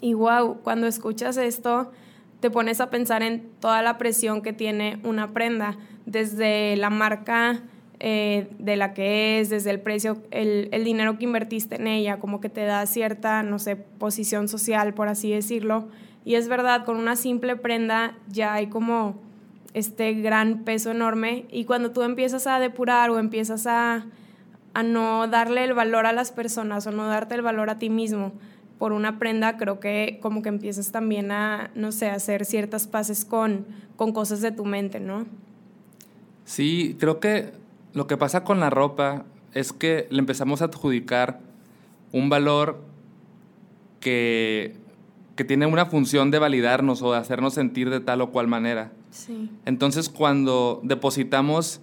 Y 0.00 0.14
wow, 0.14 0.62
cuando 0.62 0.86
escuchas 0.86 1.36
esto, 1.36 1.92
te 2.40 2.50
pones 2.50 2.80
a 2.80 2.88
pensar 2.88 3.22
en 3.22 3.50
toda 3.60 3.82
la 3.82 3.98
presión 3.98 4.40
que 4.40 4.54
tiene 4.54 4.98
una 5.04 5.34
prenda, 5.34 5.76
desde 6.06 6.74
la 6.76 6.88
marca 6.88 7.60
eh, 8.00 8.48
de 8.58 8.76
la 8.76 8.94
que 8.94 9.40
es, 9.40 9.50
desde 9.50 9.70
el 9.70 9.80
precio, 9.80 10.18
el, 10.30 10.68
el, 10.72 10.84
dinero 10.84 11.18
que 11.18 11.24
invertiste 11.24 11.76
en 11.76 11.86
ella, 11.86 12.18
como 12.18 12.40
que 12.40 12.48
te 12.48 12.64
da 12.64 12.86
cierta, 12.86 13.42
no 13.42 13.58
sé, 13.58 13.76
posición 13.76 14.48
social, 14.48 14.94
por 14.94 15.08
así 15.08 15.30
decirlo. 15.30 15.88
Y 16.24 16.36
es 16.36 16.48
verdad, 16.48 16.84
con 16.84 16.96
una 16.96 17.16
simple 17.16 17.56
prenda 17.56 18.14
ya 18.28 18.54
hay 18.54 18.68
como 18.68 19.18
este 19.74 20.14
gran 20.14 20.64
peso 20.64 20.90
enorme 20.90 21.46
y 21.50 21.64
cuando 21.64 21.90
tú 21.90 22.02
empiezas 22.02 22.46
a 22.46 22.58
depurar 22.58 23.10
o 23.10 23.18
empiezas 23.18 23.66
a, 23.66 24.06
a 24.74 24.82
no 24.82 25.26
darle 25.28 25.64
el 25.64 25.74
valor 25.74 26.06
a 26.06 26.12
las 26.12 26.32
personas 26.32 26.86
o 26.86 26.92
no 26.92 27.06
darte 27.06 27.34
el 27.34 27.42
valor 27.42 27.70
a 27.70 27.78
ti 27.78 27.90
mismo 27.90 28.32
por 28.78 28.92
una 28.92 29.18
prenda, 29.18 29.56
creo 29.56 29.80
que 29.80 30.18
como 30.22 30.40
que 30.40 30.48
empiezas 30.48 30.92
también 30.92 31.32
a, 31.32 31.70
no 31.74 31.90
sé, 31.90 32.08
hacer 32.08 32.44
ciertas 32.44 32.86
paces 32.86 33.24
con, 33.24 33.66
con 33.96 34.12
cosas 34.12 34.40
de 34.40 34.52
tu 34.52 34.64
mente, 34.64 35.00
¿no? 35.00 35.26
Sí, 36.44 36.96
creo 36.98 37.18
que 37.18 37.52
lo 37.98 38.06
que 38.06 38.16
pasa 38.16 38.44
con 38.44 38.60
la 38.60 38.70
ropa 38.70 39.24
es 39.54 39.72
que 39.72 40.06
le 40.10 40.20
empezamos 40.20 40.62
a 40.62 40.66
adjudicar 40.66 41.40
un 42.12 42.28
valor 42.28 42.80
que, 43.98 44.76
que 45.34 45.42
tiene 45.42 45.66
una 45.66 45.84
función 45.84 46.30
de 46.30 46.38
validarnos 46.38 47.02
o 47.02 47.10
de 47.10 47.18
hacernos 47.18 47.54
sentir 47.54 47.90
de 47.90 47.98
tal 47.98 48.20
o 48.20 48.30
cual 48.30 48.46
manera. 48.46 48.92
Sí. 49.10 49.50
Entonces, 49.64 50.08
cuando 50.08 50.80
depositamos 50.84 51.80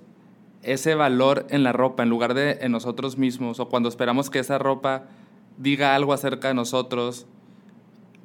ese 0.64 0.96
valor 0.96 1.48
en 1.50 1.64
la 1.64 1.74
ropa 1.74 2.04
en 2.04 2.10
lugar 2.10 2.34
de 2.34 2.60
en 2.62 2.72
nosotros 2.72 3.18
mismos, 3.18 3.60
o 3.60 3.68
cuando 3.68 3.90
esperamos 3.90 4.30
que 4.30 4.40
esa 4.40 4.58
ropa 4.58 5.08
diga 5.58 5.96
algo 5.96 6.14
acerca 6.14 6.48
de 6.48 6.54
nosotros, 6.54 7.26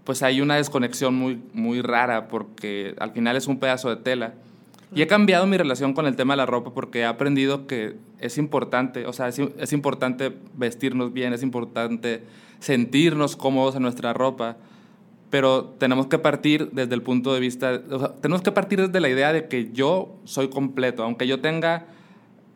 pues 0.04 0.22
hay 0.22 0.40
una 0.40 0.54
desconexión 0.54 1.16
muy, 1.16 1.42
muy 1.54 1.82
rara, 1.82 2.28
porque 2.28 2.94
al 3.00 3.10
final 3.10 3.36
es 3.36 3.48
un 3.48 3.58
pedazo 3.58 3.88
de 3.90 3.96
tela. 3.96 4.34
Y 4.92 5.02
he 5.02 5.06
cambiado 5.06 5.46
mi 5.46 5.56
relación 5.56 5.94
con 5.94 6.06
el 6.06 6.16
tema 6.16 6.32
de 6.32 6.38
la 6.38 6.46
ropa 6.46 6.74
porque 6.74 7.00
he 7.00 7.04
aprendido 7.04 7.66
que 7.66 7.96
es 8.18 8.38
importante, 8.38 9.06
o 9.06 9.12
sea, 9.12 9.28
es, 9.28 9.72
importante 9.72 10.36
vestirnos 10.54 11.12
bien, 11.12 11.32
es 11.32 11.44
importante 11.44 12.24
sentirnos 12.58 13.36
cómodos 13.36 13.76
en 13.76 13.82
nuestra 13.82 14.12
ropa, 14.12 14.56
pero 15.30 15.76
tenemos 15.78 16.08
que 16.08 16.18
partir 16.18 16.70
desde 16.72 16.94
el 16.94 17.02
punto 17.02 17.32
de 17.32 17.38
vista, 17.38 17.80
tenemos 18.20 18.42
que 18.42 18.50
partir 18.50 18.80
desde 18.80 19.00
la 19.00 19.08
idea 19.08 19.32
de 19.32 19.46
que 19.46 19.70
yo 19.72 20.16
soy 20.24 20.48
completo, 20.48 21.04
aunque 21.04 21.28
yo 21.28 21.40
tenga 21.40 21.86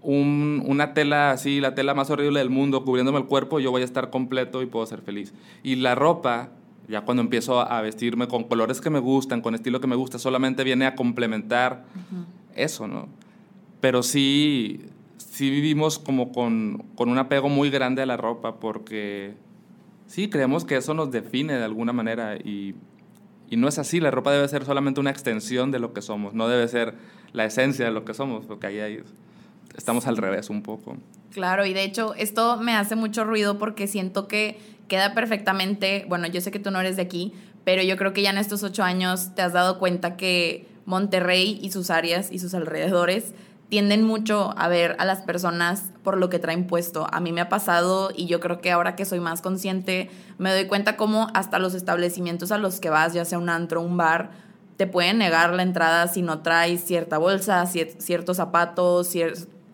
una 0.02 0.92
tela 0.92 1.30
así, 1.30 1.60
la 1.60 1.74
tela 1.74 1.94
más 1.94 2.10
horrible 2.10 2.40
del 2.40 2.50
mundo 2.50 2.84
cubriéndome 2.84 3.18
el 3.18 3.26
cuerpo, 3.26 3.60
yo 3.60 3.70
voy 3.70 3.82
a 3.82 3.84
estar 3.86 4.10
completo 4.10 4.60
y 4.60 4.66
puedo 4.66 4.84
ser 4.84 5.00
feliz. 5.00 5.32
Y 5.62 5.76
la 5.76 5.94
ropa 5.94 6.50
ya 6.88 7.02
cuando 7.02 7.22
empiezo 7.22 7.60
a 7.60 7.80
vestirme 7.80 8.28
con 8.28 8.44
colores 8.44 8.80
que 8.80 8.90
me 8.90 8.98
gustan, 8.98 9.40
con 9.40 9.54
estilo 9.54 9.80
que 9.80 9.86
me 9.86 9.96
gusta, 9.96 10.18
solamente 10.18 10.64
viene 10.64 10.86
a 10.86 10.94
complementar 10.94 11.84
eso, 12.54 12.86
¿no? 12.86 13.08
Pero 13.80 14.02
sí, 14.02 14.80
sí 15.16 15.50
vivimos 15.50 15.98
como 15.98 16.32
con, 16.32 16.84
con, 16.94 17.08
un 17.08 17.18
apego 17.18 17.48
muy 17.48 17.70
grande 17.70 18.02
a 18.02 18.06
la 18.06 18.16
ropa 18.16 18.56
porque 18.56 19.34
sí, 20.06 20.28
creemos 20.28 20.64
que 20.64 20.76
eso 20.76 20.94
nos 20.94 21.10
define 21.10 21.54
de 21.54 21.64
alguna 21.64 21.92
manera 21.92 22.36
y, 22.36 22.74
y 23.50 23.56
no 23.56 23.68
es 23.68 23.78
así, 23.78 24.00
la 24.00 24.10
ropa 24.10 24.32
debe 24.32 24.48
ser 24.48 24.64
solamente 24.64 25.00
una 25.00 25.10
extensión 25.10 25.70
de 25.70 25.78
lo 25.78 25.92
que 25.92 26.02
somos, 26.02 26.34
no 26.34 26.48
debe 26.48 26.66
ser 26.68 26.94
la 27.32 27.44
esencia 27.44 27.84
de 27.84 27.90
lo 27.90 28.04
que 28.04 28.14
somos, 28.14 28.46
porque 28.46 28.68
ahí, 28.68 28.78
ahí 28.78 29.02
estamos 29.76 30.07
al 30.07 30.16
revés 30.16 30.50
un 30.50 30.62
poco. 30.62 30.97
Claro, 31.33 31.66
y 31.66 31.73
de 31.73 31.85
hecho 31.85 32.14
esto 32.14 32.57
me 32.59 32.75
hace 32.75 32.97
mucho 32.97 33.25
ruido 33.25 33.59
porque 33.59 33.87
siento 33.87 34.28
que 34.28 34.59
queda 34.88 35.14
perfectamente, 35.14 36.04
bueno, 36.09 36.26
yo 36.26 36.40
sé 36.40 36.50
que 36.50 36.59
tú 36.59 36.71
no 36.71 36.81
eres 36.81 36.97
de 36.97 37.02
aquí, 37.02 37.33
pero 37.64 37.83
yo 37.83 37.97
creo 37.97 38.12
que 38.12 38.23
ya 38.23 38.31
en 38.31 38.38
estos 38.38 38.62
ocho 38.62 38.83
años 38.83 39.35
te 39.35 39.43
has 39.43 39.52
dado 39.52 39.78
cuenta 39.78 40.16
que 40.16 40.69
Monterrey 40.87 41.59
y 41.62 41.73
sus 41.73 41.90
áreas 41.90 42.31
y 42.31 42.38
sus 42.38 42.54
alrededores 42.54 43.35
tienden 43.69 44.04
mucho 44.04 44.54
a 44.57 44.69
ver 44.69 44.95
a 44.99 45.04
las 45.04 45.23
personas 45.23 45.90
por 46.02 46.19
lo 46.19 46.28
que 46.28 46.38
traen 46.38 46.66
puesto. 46.66 47.07
A 47.11 47.21
mí 47.21 47.33
me 47.33 47.40
ha 47.40 47.49
pasado 47.49 48.11
y 48.14 48.26
yo 48.26 48.38
creo 48.38 48.61
que 48.61 48.71
ahora 48.71 48.95
que 48.95 49.04
soy 49.04 49.21
más 49.21 49.40
consciente 49.40 50.11
me 50.38 50.52
doy 50.52 50.66
cuenta 50.66 50.97
cómo 50.97 51.28
hasta 51.35 51.59
los 51.59 51.75
establecimientos 51.75 52.52
a 52.52 52.59
los 52.59 52.78
que 52.78 52.90
vas, 52.90 53.14
ya 53.14 53.25
sea 53.25 53.38
un 53.38 53.49
antro, 53.49 53.81
un 53.81 53.97
bar, 53.97 54.31
te 54.76 54.87
pueden 54.87 55.19
negar 55.19 55.54
la 55.54 55.62
entrada 55.62 56.07
si 56.09 56.23
no 56.23 56.40
traes 56.40 56.85
cierta 56.85 57.19
bolsa, 57.19 57.64
ciertos 57.66 58.37
zapatos, 58.37 59.09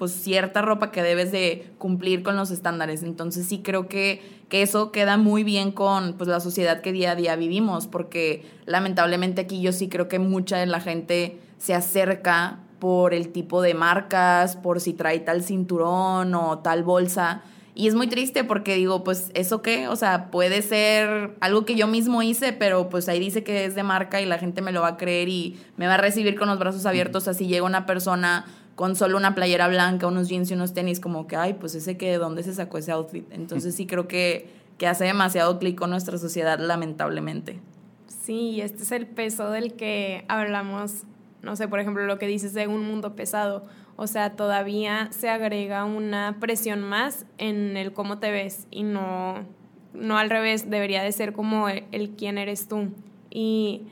pues 0.00 0.12
cierta 0.12 0.62
ropa 0.62 0.90
que 0.92 1.02
debes 1.02 1.30
de 1.30 1.74
cumplir 1.76 2.22
con 2.22 2.34
los 2.34 2.50
estándares. 2.50 3.02
Entonces 3.02 3.44
sí 3.44 3.58
creo 3.58 3.86
que, 3.86 4.22
que 4.48 4.62
eso 4.62 4.92
queda 4.92 5.18
muy 5.18 5.44
bien 5.44 5.72
con 5.72 6.14
pues, 6.14 6.26
la 6.26 6.40
sociedad 6.40 6.80
que 6.80 6.90
día 6.90 7.10
a 7.10 7.16
día 7.16 7.36
vivimos, 7.36 7.86
porque 7.86 8.46
lamentablemente 8.64 9.42
aquí 9.42 9.60
yo 9.60 9.72
sí 9.72 9.90
creo 9.90 10.08
que 10.08 10.18
mucha 10.18 10.56
de 10.56 10.64
la 10.64 10.80
gente 10.80 11.38
se 11.58 11.74
acerca 11.74 12.60
por 12.78 13.12
el 13.12 13.28
tipo 13.28 13.60
de 13.60 13.74
marcas, 13.74 14.56
por 14.56 14.80
si 14.80 14.94
trae 14.94 15.20
tal 15.20 15.42
cinturón 15.42 16.34
o 16.34 16.60
tal 16.60 16.82
bolsa. 16.82 17.42
Y 17.74 17.86
es 17.86 17.94
muy 17.94 18.08
triste 18.08 18.42
porque 18.42 18.76
digo, 18.76 19.04
pues 19.04 19.30
eso 19.34 19.60
qué, 19.60 19.86
o 19.88 19.96
sea, 19.96 20.30
puede 20.30 20.62
ser 20.62 21.36
algo 21.40 21.66
que 21.66 21.76
yo 21.76 21.86
mismo 21.86 22.22
hice, 22.22 22.54
pero 22.54 22.88
pues 22.88 23.06
ahí 23.10 23.20
dice 23.20 23.44
que 23.44 23.66
es 23.66 23.74
de 23.74 23.82
marca 23.82 24.22
y 24.22 24.24
la 24.24 24.38
gente 24.38 24.62
me 24.62 24.72
lo 24.72 24.80
va 24.80 24.88
a 24.88 24.96
creer 24.96 25.28
y 25.28 25.58
me 25.76 25.86
va 25.86 25.94
a 25.94 25.98
recibir 25.98 26.38
con 26.38 26.48
los 26.48 26.58
brazos 26.58 26.86
abiertos. 26.86 27.28
Así 27.28 27.46
llega 27.46 27.66
una 27.66 27.84
persona 27.84 28.46
con 28.74 28.96
solo 28.96 29.16
una 29.16 29.34
playera 29.34 29.68
blanca, 29.68 30.06
unos 30.06 30.28
jeans 30.28 30.50
y 30.50 30.54
unos 30.54 30.72
tenis, 30.72 31.00
como 31.00 31.26
que, 31.26 31.36
ay, 31.36 31.54
pues 31.54 31.74
ese 31.74 31.96
que 31.96 32.10
de 32.10 32.18
dónde 32.18 32.42
se 32.42 32.54
sacó 32.54 32.78
ese 32.78 32.92
outfit. 32.92 33.26
Entonces 33.30 33.74
sí 33.74 33.86
creo 33.86 34.08
que, 34.08 34.48
que 34.78 34.86
hace 34.86 35.04
demasiado 35.04 35.58
clic 35.58 35.78
con 35.78 35.90
nuestra 35.90 36.18
sociedad, 36.18 36.58
lamentablemente. 36.58 37.60
Sí, 38.06 38.60
este 38.60 38.82
es 38.82 38.92
el 38.92 39.06
peso 39.06 39.50
del 39.50 39.74
que 39.74 40.24
hablamos, 40.28 41.02
no 41.42 41.56
sé, 41.56 41.68
por 41.68 41.80
ejemplo, 41.80 42.04
lo 42.06 42.18
que 42.18 42.26
dices 42.26 42.54
de 42.54 42.68
un 42.68 42.86
mundo 42.86 43.16
pesado. 43.16 43.66
O 43.96 44.06
sea, 44.06 44.36
todavía 44.36 45.08
se 45.10 45.28
agrega 45.28 45.84
una 45.84 46.38
presión 46.40 46.82
más 46.82 47.26
en 47.36 47.76
el 47.76 47.92
cómo 47.92 48.18
te 48.18 48.30
ves 48.30 48.66
y 48.70 48.82
no, 48.82 49.44
no 49.92 50.16
al 50.16 50.30
revés, 50.30 50.70
debería 50.70 51.02
de 51.02 51.12
ser 51.12 51.32
como 51.34 51.68
el, 51.68 51.84
el 51.92 52.10
quién 52.10 52.38
eres 52.38 52.66
tú. 52.66 52.88
Y 53.30 53.82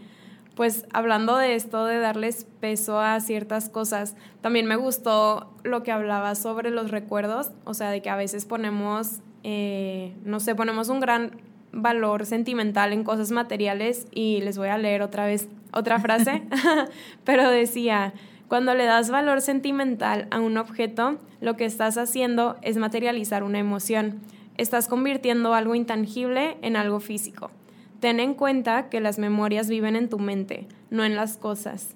pues 0.59 0.87
hablando 0.93 1.37
de 1.37 1.55
esto, 1.55 1.85
de 1.85 2.01
darles 2.01 2.45
peso 2.59 2.99
a 2.99 3.21
ciertas 3.21 3.69
cosas, 3.69 4.17
también 4.41 4.67
me 4.67 4.75
gustó 4.75 5.55
lo 5.63 5.85
que 5.85 5.93
hablaba 5.93 6.35
sobre 6.35 6.73
los 6.73 6.91
recuerdos, 6.91 7.53
o 7.63 7.75
sea, 7.75 7.91
de 7.91 8.03
que 8.03 8.11
a 8.11 8.17
veces 8.17 8.45
ponemos, 8.45 9.21
eh, 9.45 10.17
no 10.25 10.41
sé, 10.41 10.57
ponemos 10.57 10.89
un 10.89 10.99
gran 10.99 11.41
valor 11.71 12.27
sentimental 12.27 12.93
en 12.93 13.05
cosas 13.05 13.31
materiales 13.31 14.09
y 14.11 14.41
les 14.41 14.59
voy 14.59 14.67
a 14.67 14.79
leer 14.79 15.03
otra 15.03 15.27
vez 15.27 15.49
otra 15.73 16.01
frase, 16.01 16.43
pero 17.25 17.49
decía, 17.49 18.13
cuando 18.49 18.75
le 18.75 18.85
das 18.85 19.11
valor 19.11 19.43
sentimental 19.43 20.27
a 20.33 20.41
un 20.41 20.59
objeto, 20.59 21.19
lo 21.41 21.57
que 21.57 21.67
estás 21.67 21.97
haciendo 21.99 22.57
es 22.63 22.79
materializar 22.79 23.45
una 23.45 23.61
emoción. 23.61 24.19
Estás 24.57 24.89
convirtiendo 24.89 25.55
algo 25.55 25.77
intangible 25.77 26.57
en 26.63 26.75
algo 26.75 26.99
físico. 26.99 27.53
Ten 28.01 28.21
en 28.21 28.35
cuenta 28.35 28.89
que 28.89 29.01
las 29.01 29.19
memorias 29.19 29.69
viven 29.69 29.97
en 29.97 30.09
tu 30.09 30.19
mente, 30.19 30.67
no 30.91 31.05
en 31.05 31.17
las 31.17 31.37
cosas. 31.37 31.95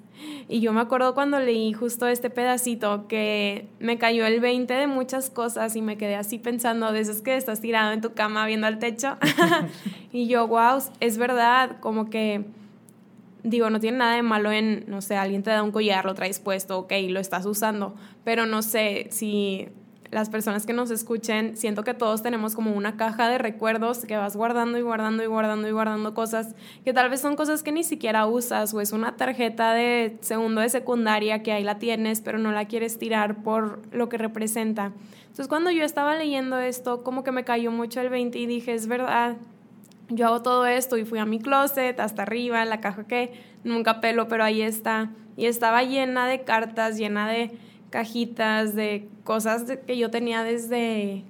Y 0.48 0.60
yo 0.60 0.72
me 0.72 0.80
acuerdo 0.80 1.14
cuando 1.14 1.40
leí 1.40 1.72
justo 1.72 2.06
este 2.06 2.30
pedacito 2.30 3.06
que 3.08 3.66
me 3.78 3.98
cayó 3.98 4.26
el 4.26 4.40
20 4.40 4.72
de 4.72 4.86
muchas 4.86 5.30
cosas 5.30 5.74
y 5.76 5.82
me 5.82 5.96
quedé 5.96 6.16
así 6.16 6.38
pensando 6.38 6.92
de 6.92 7.00
esos 7.00 7.22
que 7.22 7.36
estás 7.36 7.60
tirado 7.60 7.92
en 7.92 8.00
tu 8.00 8.14
cama 8.14 8.46
viendo 8.46 8.66
al 8.66 8.78
techo. 8.78 9.16
y 10.12 10.26
yo, 10.28 10.46
wow, 10.46 10.82
es 11.00 11.18
verdad, 11.18 11.78
como 11.80 12.10
que 12.10 12.44
digo, 13.42 13.70
no 13.70 13.80
tiene 13.80 13.98
nada 13.98 14.14
de 14.14 14.22
malo 14.22 14.52
en, 14.52 14.84
no 14.86 15.00
sé, 15.00 15.16
alguien 15.16 15.42
te 15.42 15.50
da 15.50 15.62
un 15.62 15.72
collar, 15.72 16.04
lo 16.04 16.14
traes 16.14 16.38
puesto, 16.38 16.78
ok, 16.78 16.92
lo 17.08 17.20
estás 17.20 17.44
usando, 17.46 17.94
pero 18.24 18.46
no 18.46 18.62
sé 18.62 19.08
si 19.10 19.68
las 20.12 20.28
personas 20.28 20.66
que 20.66 20.74
nos 20.74 20.90
escuchen, 20.90 21.56
siento 21.56 21.84
que 21.84 21.94
todos 21.94 22.22
tenemos 22.22 22.54
como 22.54 22.72
una 22.72 22.98
caja 22.98 23.30
de 23.30 23.38
recuerdos 23.38 24.04
que 24.04 24.18
vas 24.18 24.36
guardando 24.36 24.76
y 24.76 24.82
guardando 24.82 25.22
y 25.22 25.26
guardando 25.26 25.66
y 25.66 25.70
guardando 25.70 26.12
cosas 26.12 26.54
que 26.84 26.92
tal 26.92 27.08
vez 27.08 27.20
son 27.20 27.34
cosas 27.34 27.62
que 27.62 27.72
ni 27.72 27.82
siquiera 27.82 28.26
usas 28.26 28.74
o 28.74 28.82
es 28.82 28.92
una 28.92 29.16
tarjeta 29.16 29.72
de 29.72 30.18
segundo 30.20 30.60
de 30.60 30.68
secundaria 30.68 31.42
que 31.42 31.52
ahí 31.52 31.64
la 31.64 31.78
tienes 31.78 32.20
pero 32.20 32.36
no 32.36 32.52
la 32.52 32.66
quieres 32.66 32.98
tirar 32.98 33.42
por 33.42 33.80
lo 33.90 34.10
que 34.10 34.18
representa. 34.18 34.92
Entonces 35.22 35.48
cuando 35.48 35.70
yo 35.70 35.82
estaba 35.82 36.14
leyendo 36.14 36.58
esto, 36.58 37.02
como 37.02 37.24
que 37.24 37.32
me 37.32 37.44
cayó 37.44 37.70
mucho 37.70 38.02
el 38.02 38.10
20 38.10 38.38
y 38.38 38.44
dije, 38.44 38.74
es 38.74 38.86
verdad, 38.88 39.38
yo 40.10 40.26
hago 40.26 40.42
todo 40.42 40.66
esto 40.66 40.98
y 40.98 41.06
fui 41.06 41.20
a 41.20 41.24
mi 41.24 41.38
closet 41.38 41.98
hasta 41.98 42.20
arriba, 42.20 42.62
la 42.66 42.82
caja 42.82 43.06
que 43.06 43.32
nunca 43.64 44.02
pelo, 44.02 44.28
pero 44.28 44.44
ahí 44.44 44.60
está. 44.60 45.08
Y 45.38 45.46
estaba 45.46 45.82
llena 45.84 46.26
de 46.26 46.42
cartas, 46.42 46.98
llena 46.98 47.26
de 47.30 47.58
cajitas 47.92 48.74
de 48.74 49.06
cosas 49.22 49.64
que 49.86 49.96
yo 49.96 50.10
tenía 50.10 50.42
desde, 50.42 51.22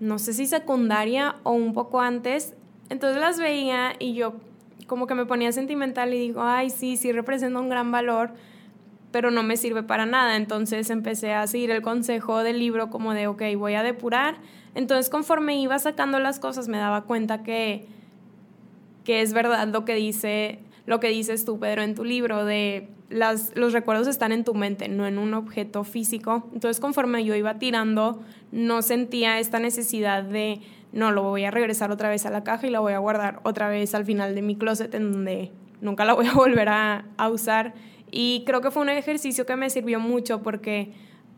no 0.00 0.18
sé 0.18 0.34
si 0.34 0.46
secundaria 0.46 1.36
o 1.44 1.52
un 1.52 1.72
poco 1.72 2.00
antes. 2.00 2.54
Entonces 2.90 3.18
las 3.18 3.38
veía 3.38 3.94
y 3.98 4.12
yo 4.12 4.34
como 4.86 5.06
que 5.06 5.14
me 5.14 5.24
ponía 5.24 5.52
sentimental 5.52 6.12
y 6.12 6.18
digo, 6.18 6.42
ay, 6.42 6.68
sí, 6.68 6.98
sí 6.98 7.12
representa 7.12 7.58
un 7.60 7.70
gran 7.70 7.90
valor, 7.92 8.32
pero 9.12 9.30
no 9.30 9.44
me 9.44 9.56
sirve 9.56 9.84
para 9.84 10.04
nada. 10.04 10.36
Entonces 10.36 10.90
empecé 10.90 11.32
a 11.32 11.46
seguir 11.46 11.70
el 11.70 11.80
consejo 11.80 12.42
del 12.42 12.58
libro 12.58 12.90
como 12.90 13.14
de, 13.14 13.28
ok, 13.28 13.42
voy 13.56 13.74
a 13.74 13.84
depurar. 13.84 14.36
Entonces 14.74 15.08
conforme 15.08 15.58
iba 15.60 15.78
sacando 15.78 16.18
las 16.18 16.40
cosas 16.40 16.66
me 16.66 16.76
daba 16.76 17.04
cuenta 17.04 17.44
que, 17.44 17.86
que 19.04 19.22
es 19.22 19.32
verdad 19.32 19.68
lo 19.68 19.84
que 19.84 19.94
dice 19.94 20.58
lo 20.86 21.00
que 21.00 21.08
dices 21.08 21.44
tú, 21.44 21.58
Pedro, 21.58 21.82
en 21.82 21.94
tu 21.94 22.04
libro, 22.04 22.44
de 22.44 22.88
las, 23.10 23.52
los 23.54 23.72
recuerdos 23.72 24.08
están 24.08 24.32
en 24.32 24.44
tu 24.44 24.54
mente, 24.54 24.88
no 24.88 25.06
en 25.06 25.18
un 25.18 25.34
objeto 25.34 25.84
físico. 25.84 26.48
Entonces, 26.52 26.80
conforme 26.80 27.24
yo 27.24 27.34
iba 27.34 27.58
tirando, 27.58 28.22
no 28.52 28.82
sentía 28.82 29.38
esta 29.38 29.58
necesidad 29.58 30.22
de, 30.22 30.60
no, 30.92 31.12
lo 31.12 31.22
voy 31.22 31.44
a 31.44 31.50
regresar 31.50 31.90
otra 31.90 32.08
vez 32.08 32.26
a 32.26 32.30
la 32.30 32.44
caja 32.44 32.66
y 32.66 32.70
la 32.70 32.80
voy 32.80 32.92
a 32.92 32.98
guardar 32.98 33.40
otra 33.44 33.68
vez 33.68 33.94
al 33.94 34.04
final 34.04 34.34
de 34.34 34.42
mi 34.42 34.56
closet, 34.56 34.94
en 34.94 35.12
donde 35.12 35.52
nunca 35.80 36.04
la 36.04 36.14
voy 36.14 36.26
a 36.26 36.32
volver 36.34 36.68
a, 36.68 37.06
a 37.16 37.28
usar. 37.28 37.74
Y 38.10 38.44
creo 38.46 38.60
que 38.60 38.70
fue 38.70 38.82
un 38.82 38.88
ejercicio 38.88 39.44
que 39.46 39.56
me 39.56 39.70
sirvió 39.70 40.00
mucho 40.00 40.42
porque 40.42 40.92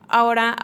ahora 0.08 0.56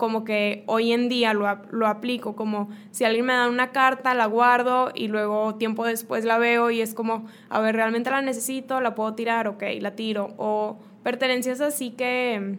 como 0.00 0.24
que 0.24 0.64
hoy 0.66 0.92
en 0.92 1.10
día 1.10 1.34
lo, 1.34 1.46
lo, 1.70 1.86
aplico, 1.86 2.34
como 2.34 2.70
si 2.90 3.04
alguien 3.04 3.26
me 3.26 3.34
da 3.34 3.50
una 3.50 3.70
carta, 3.70 4.14
la 4.14 4.24
guardo 4.24 4.90
y 4.94 5.08
luego 5.08 5.56
tiempo 5.56 5.84
después 5.84 6.24
la 6.24 6.38
veo 6.38 6.70
y 6.70 6.80
es 6.80 6.94
como, 6.94 7.26
a 7.50 7.60
ver, 7.60 7.76
realmente 7.76 8.10
la 8.10 8.22
necesito, 8.22 8.80
la 8.80 8.94
puedo 8.94 9.12
tirar, 9.14 9.46
ok, 9.46 9.62
la 9.78 9.94
tiro. 9.94 10.32
O 10.38 10.78
pertenencias 11.02 11.60
así 11.60 11.90
que, 11.90 12.56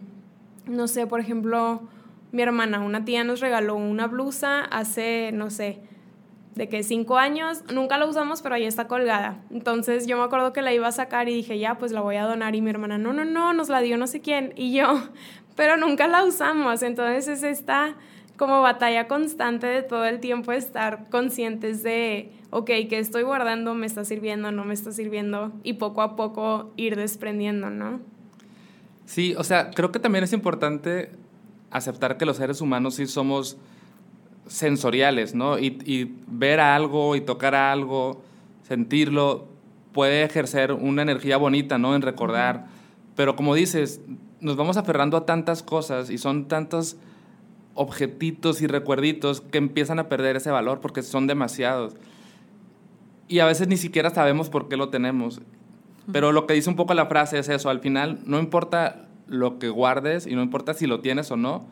no 0.66 0.86
sé, 0.86 1.08
por 1.08 1.18
ejemplo, 1.18 1.82
mi 2.30 2.42
hermana, 2.42 2.78
una 2.78 3.04
tía 3.04 3.24
nos 3.24 3.40
regaló 3.40 3.74
una 3.74 4.06
blusa 4.06 4.60
hace, 4.60 5.32
no 5.32 5.50
sé, 5.50 5.80
de 6.54 6.68
que 6.68 6.82
cinco 6.82 7.16
años, 7.16 7.64
nunca 7.72 7.98
la 7.98 8.06
usamos, 8.06 8.42
pero 8.42 8.54
ahí 8.54 8.64
está 8.64 8.86
colgada. 8.86 9.40
Entonces 9.50 10.06
yo 10.06 10.16
me 10.18 10.24
acuerdo 10.24 10.52
que 10.52 10.62
la 10.62 10.72
iba 10.72 10.86
a 10.86 10.92
sacar 10.92 11.28
y 11.28 11.34
dije, 11.34 11.58
ya, 11.58 11.78
pues 11.78 11.92
la 11.92 12.02
voy 12.02 12.16
a 12.16 12.24
donar. 12.24 12.54
Y 12.54 12.60
mi 12.60 12.70
hermana, 12.70 12.98
no, 12.98 13.12
no, 13.12 13.24
no, 13.24 13.52
nos 13.52 13.68
la 13.68 13.80
dio 13.80 13.96
no 13.96 14.06
sé 14.06 14.20
quién. 14.20 14.52
Y 14.56 14.72
yo, 14.72 15.02
pero 15.56 15.76
nunca 15.76 16.06
la 16.06 16.24
usamos. 16.24 16.82
Entonces 16.82 17.28
es 17.28 17.42
esta 17.42 17.94
como 18.36 18.60
batalla 18.60 19.06
constante 19.06 19.66
de 19.66 19.82
todo 19.82 20.04
el 20.04 20.20
tiempo 20.20 20.52
estar 20.52 21.08
conscientes 21.10 21.82
de, 21.82 22.32
ok, 22.50 22.66
que 22.88 22.98
estoy 22.98 23.22
guardando, 23.22 23.74
me 23.74 23.86
está 23.86 24.04
sirviendo, 24.04 24.50
no 24.50 24.64
me 24.64 24.74
está 24.74 24.90
sirviendo, 24.90 25.52
y 25.62 25.74
poco 25.74 26.02
a 26.02 26.16
poco 26.16 26.72
ir 26.76 26.96
desprendiendo, 26.96 27.70
¿no? 27.70 28.00
Sí, 29.04 29.34
o 29.36 29.44
sea, 29.44 29.70
creo 29.70 29.92
que 29.92 29.98
también 29.98 30.24
es 30.24 30.32
importante 30.32 31.10
aceptar 31.70 32.16
que 32.16 32.26
los 32.26 32.36
seres 32.36 32.60
humanos 32.60 32.94
sí 32.96 33.06
somos 33.06 33.58
sensoriales, 34.46 35.34
¿no? 35.34 35.58
Y, 35.58 35.78
y 35.84 36.12
ver 36.26 36.60
algo 36.60 37.14
y 37.14 37.20
tocar 37.20 37.54
algo, 37.54 38.22
sentirlo, 38.66 39.46
puede 39.92 40.24
ejercer 40.24 40.72
una 40.72 41.02
energía 41.02 41.36
bonita, 41.36 41.78
¿no? 41.78 41.94
En 41.94 42.02
recordar. 42.02 42.66
Pero 43.14 43.36
como 43.36 43.54
dices, 43.54 44.00
nos 44.42 44.56
vamos 44.56 44.76
aferrando 44.76 45.16
a 45.16 45.24
tantas 45.24 45.62
cosas 45.62 46.10
y 46.10 46.18
son 46.18 46.48
tantos 46.48 46.96
objetitos 47.74 48.60
y 48.60 48.66
recuerditos 48.66 49.40
que 49.40 49.58
empiezan 49.58 49.98
a 49.98 50.08
perder 50.08 50.36
ese 50.36 50.50
valor 50.50 50.80
porque 50.80 51.02
son 51.02 51.26
demasiados. 51.26 51.94
Y 53.28 53.38
a 53.38 53.46
veces 53.46 53.68
ni 53.68 53.76
siquiera 53.76 54.10
sabemos 54.10 54.50
por 54.50 54.68
qué 54.68 54.76
lo 54.76 54.90
tenemos. 54.90 55.40
Pero 56.10 56.32
lo 56.32 56.46
que 56.46 56.54
dice 56.54 56.68
un 56.68 56.76
poco 56.76 56.92
la 56.94 57.06
frase 57.06 57.38
es 57.38 57.48
eso, 57.48 57.70
al 57.70 57.80
final 57.80 58.18
no 58.26 58.40
importa 58.40 59.06
lo 59.28 59.60
que 59.60 59.68
guardes 59.68 60.26
y 60.26 60.34
no 60.34 60.42
importa 60.42 60.74
si 60.74 60.86
lo 60.86 61.00
tienes 61.00 61.30
o 61.30 61.36
no, 61.36 61.64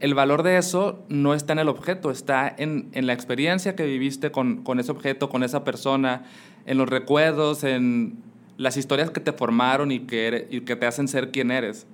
el 0.00 0.14
valor 0.14 0.42
de 0.42 0.58
eso 0.58 1.04
no 1.08 1.32
está 1.32 1.52
en 1.52 1.60
el 1.60 1.68
objeto, 1.68 2.10
está 2.10 2.52
en, 2.58 2.88
en 2.92 3.06
la 3.06 3.12
experiencia 3.12 3.76
que 3.76 3.86
viviste 3.86 4.32
con, 4.32 4.64
con, 4.64 4.80
ese 4.80 4.90
objeto, 4.90 5.28
con 5.28 5.44
esa 5.44 5.62
persona, 5.62 6.24
en 6.66 6.76
los 6.76 6.88
recuerdos, 6.88 7.62
en, 7.62 8.18
las 8.56 8.76
historias 8.76 9.10
que 9.10 9.20
te 9.20 9.32
formaron 9.32 9.92
y 9.92 10.00
que, 10.00 10.46
y 10.50 10.60
que 10.60 10.76
te 10.76 10.86
hacen 10.86 11.08
ser 11.08 11.30
quien 11.30 11.50
eres. 11.50 11.86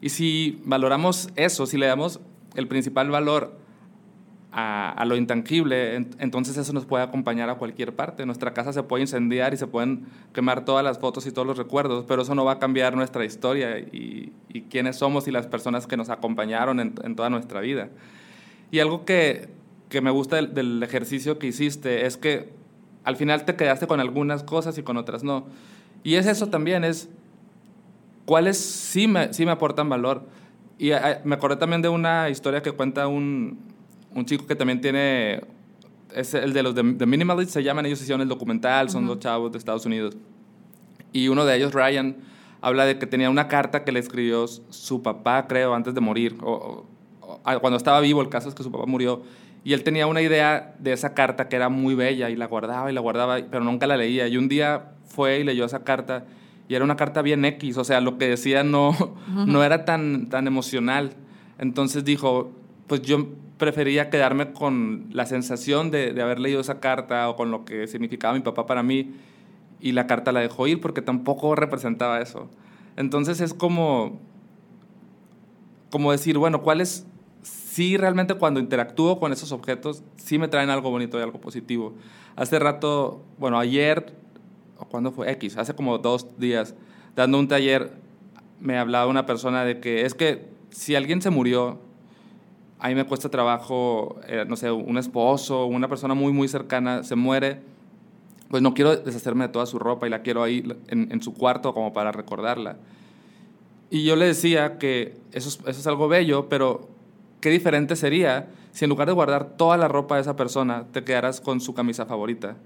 Y 0.00 0.10
si 0.10 0.60
valoramos 0.64 1.30
eso, 1.36 1.66
si 1.66 1.76
le 1.76 1.86
damos 1.86 2.20
el 2.54 2.68
principal 2.68 3.10
valor 3.10 3.58
a, 4.52 4.90
a, 4.90 5.04
lo 5.04 5.16
intangible, 5.16 5.94
entonces 6.18 6.56
eso 6.56 6.72
nos 6.72 6.86
puede 6.86 7.04
acompañar 7.04 7.50
a 7.50 7.56
cualquier 7.56 7.94
parte. 7.94 8.26
Nuestra 8.26 8.52
casa 8.54 8.72
se 8.72 8.82
puede 8.82 9.02
incendiar 9.02 9.54
y 9.54 9.56
se 9.56 9.66
pueden 9.66 10.06
quemar 10.32 10.64
todas 10.64 10.84
las 10.84 10.98
fotos 10.98 11.26
y 11.26 11.32
todos 11.32 11.46
los 11.46 11.58
recuerdos, 11.58 12.04
pero 12.08 12.22
eso 12.22 12.34
no 12.34 12.44
va 12.44 12.52
a 12.52 12.58
cambiar 12.58 12.96
nuestra 12.96 13.24
historia 13.24 13.78
y, 13.78 14.32
y 14.48 14.62
quiénes 14.62 14.96
somos 14.96 15.28
y 15.28 15.30
las 15.30 15.46
personas 15.46 15.86
que 15.86 15.96
nos 15.96 16.08
acompañaron 16.08 16.80
en, 16.80 16.94
en 17.04 17.14
toda 17.14 17.30
nuestra 17.30 17.60
vida. 17.60 17.90
Y 18.70 18.78
algo 18.78 19.04
que, 19.04 19.48
que 19.88 20.00
me 20.00 20.10
gusta 20.10 20.36
del, 20.36 20.54
del 20.54 20.82
ejercicio 20.82 21.38
que 21.38 21.48
hiciste 21.48 22.06
es 22.06 22.16
que 22.16 22.48
al 23.04 23.16
final 23.16 23.44
te 23.44 23.56
quedaste 23.56 23.86
con 23.86 24.00
algunas 24.00 24.42
cosas 24.42 24.78
y 24.78 24.82
con 24.82 24.96
otras 24.96 25.24
no. 25.24 25.46
Y 26.02 26.14
es 26.14 26.26
eso 26.26 26.48
también, 26.48 26.84
es 26.84 27.08
cuáles 28.24 28.58
sí 28.58 29.06
me, 29.06 29.32
sí 29.32 29.44
me 29.44 29.50
aportan 29.50 29.88
valor 29.88 30.26
Y 30.78 30.92
eh, 30.92 31.20
me 31.24 31.34
acordé 31.34 31.56
también 31.56 31.82
de 31.82 31.88
una 31.88 32.30
historia 32.30 32.62
que 32.62 32.72
cuenta 32.72 33.06
un, 33.06 33.58
un 34.14 34.24
chico 34.24 34.46
que 34.46 34.56
también 34.56 34.80
tiene, 34.80 35.40
es 36.14 36.34
el 36.34 36.52
de 36.52 36.62
los 36.62 36.74
de, 36.74 36.82
Minimalists, 36.82 37.52
se 37.52 37.62
llaman, 37.62 37.86
ellos 37.86 38.00
hicieron 38.00 38.20
el 38.20 38.28
documental, 38.28 38.90
son 38.90 39.06
dos 39.06 39.18
chavos 39.18 39.52
de 39.52 39.58
Estados 39.58 39.86
Unidos. 39.86 40.16
Y 41.12 41.28
uno 41.28 41.44
de 41.44 41.56
ellos, 41.56 41.72
Ryan, 41.72 42.16
habla 42.60 42.84
de 42.84 42.98
que 42.98 43.06
tenía 43.06 43.30
una 43.30 43.48
carta 43.48 43.84
que 43.84 43.92
le 43.92 44.00
escribió 44.00 44.46
su 44.46 45.02
papá, 45.02 45.46
creo, 45.46 45.74
antes 45.74 45.94
de 45.94 46.00
morir, 46.00 46.36
o, 46.42 46.86
cuando 47.60 47.76
estaba 47.76 48.00
vivo, 48.00 48.20
el 48.22 48.28
caso 48.28 48.48
es 48.48 48.54
que 48.54 48.62
su 48.62 48.70
papá 48.70 48.86
murió, 48.86 49.22
y 49.62 49.72
él 49.74 49.82
tenía 49.82 50.06
una 50.06 50.22
idea 50.22 50.74
de 50.78 50.92
esa 50.92 51.14
carta 51.14 51.48
que 51.48 51.56
era 51.56 51.68
muy 51.68 51.94
bella 51.94 52.30
y 52.30 52.36
la 52.36 52.46
guardaba 52.46 52.90
y 52.90 52.94
la 52.94 53.00
guardaba, 53.00 53.38
pero 53.50 53.62
nunca 53.62 53.86
la 53.86 53.96
leía. 53.96 54.26
Y 54.26 54.36
un 54.36 54.48
día 54.48 54.92
fue 55.04 55.40
y 55.40 55.44
leyó 55.44 55.64
esa 55.66 55.84
carta 55.84 56.24
y 56.68 56.74
era 56.76 56.84
una 56.84 56.96
carta 56.96 57.20
bien 57.20 57.44
X, 57.44 57.76
o 57.78 57.84
sea, 57.84 58.00
lo 58.00 58.16
que 58.16 58.28
decía 58.28 58.62
no, 58.62 58.94
no 59.46 59.64
era 59.64 59.84
tan, 59.84 60.28
tan 60.28 60.46
emocional. 60.46 61.14
Entonces 61.58 62.04
dijo, 62.04 62.52
pues 62.86 63.02
yo 63.02 63.26
prefería 63.58 64.08
quedarme 64.08 64.52
con 64.52 65.08
la 65.10 65.26
sensación 65.26 65.90
de, 65.90 66.12
de, 66.12 66.22
haber 66.22 66.38
leído 66.38 66.60
esa 66.60 66.80
carta 66.80 67.28
o 67.28 67.36
con 67.36 67.50
lo 67.50 67.64
que 67.64 67.86
significaba 67.88 68.34
mi 68.34 68.40
papá 68.40 68.66
para 68.66 68.82
mí 68.82 69.12
y 69.80 69.92
la 69.92 70.06
carta 70.06 70.32
la 70.32 70.40
dejó 70.40 70.66
ir 70.66 70.80
porque 70.80 71.02
tampoco 71.02 71.54
representaba 71.56 72.20
eso. 72.20 72.48
Entonces 72.96 73.40
es 73.40 73.52
como, 73.52 74.20
como 75.90 76.12
decir, 76.12 76.38
bueno, 76.38 76.62
¿cuál 76.62 76.80
es 76.80 77.06
sí 77.80 77.96
realmente 77.96 78.34
cuando 78.34 78.60
interactúo 78.60 79.18
con 79.18 79.32
esos 79.32 79.52
objetos, 79.52 80.02
sí 80.16 80.38
me 80.38 80.48
traen 80.48 80.68
algo 80.68 80.90
bonito 80.90 81.18
y 81.18 81.22
algo 81.22 81.40
positivo. 81.40 81.94
Hace 82.36 82.58
rato, 82.58 83.22
bueno, 83.38 83.58
ayer, 83.58 84.12
o 84.76 84.84
cuando 84.84 85.12
fue 85.12 85.30
X, 85.32 85.56
hace 85.56 85.74
como 85.74 85.96
dos 85.96 86.38
días, 86.38 86.74
dando 87.16 87.38
un 87.38 87.48
taller, 87.48 87.94
me 88.60 88.76
hablaba 88.76 89.06
una 89.06 89.24
persona 89.24 89.64
de 89.64 89.80
que 89.80 90.04
es 90.04 90.12
que 90.12 90.44
si 90.68 90.94
alguien 90.94 91.22
se 91.22 91.30
murió, 91.30 91.78
a 92.78 92.88
mí 92.88 92.94
me 92.94 93.06
cuesta 93.06 93.30
trabajo, 93.30 94.20
eh, 94.28 94.44
no 94.46 94.56
sé, 94.56 94.70
un 94.70 94.98
esposo, 94.98 95.64
una 95.64 95.88
persona 95.88 96.12
muy, 96.12 96.34
muy 96.34 96.48
cercana 96.48 97.02
se 97.02 97.16
muere, 97.16 97.62
pues 98.50 98.62
no 98.62 98.74
quiero 98.74 98.94
deshacerme 98.94 99.46
de 99.46 99.52
toda 99.54 99.64
su 99.64 99.78
ropa 99.78 100.06
y 100.06 100.10
la 100.10 100.20
quiero 100.20 100.42
ahí 100.42 100.70
en, 100.88 101.22
su 101.22 101.32
cuarto 101.32 101.72
como 101.72 101.94
para 101.94 102.12
recordarla. 102.12 102.76
Y 103.88 104.04
yo 104.04 104.16
le 104.16 104.26
decía 104.26 104.76
que 104.76 105.16
eso 105.32 105.48
eso 105.48 105.80
es 105.80 105.86
algo 105.86 106.08
bello, 106.08 106.50
pero 106.50 106.99
qué 107.40 107.50
diferente 107.50 107.96
sería 107.96 108.48
si 108.72 108.84
en 108.84 108.90
lugar 108.90 109.08
de 109.08 109.14
guardar 109.14 109.56
toda 109.56 109.76
la 109.76 109.88
ropa 109.88 110.16
de 110.16 110.22
esa 110.22 110.36
persona, 110.36 110.86
te 110.92 111.02
quedaras 111.02 111.40
con 111.40 111.60
su 111.60 111.74
camisa 111.74 112.06
favorita. 112.06 112.56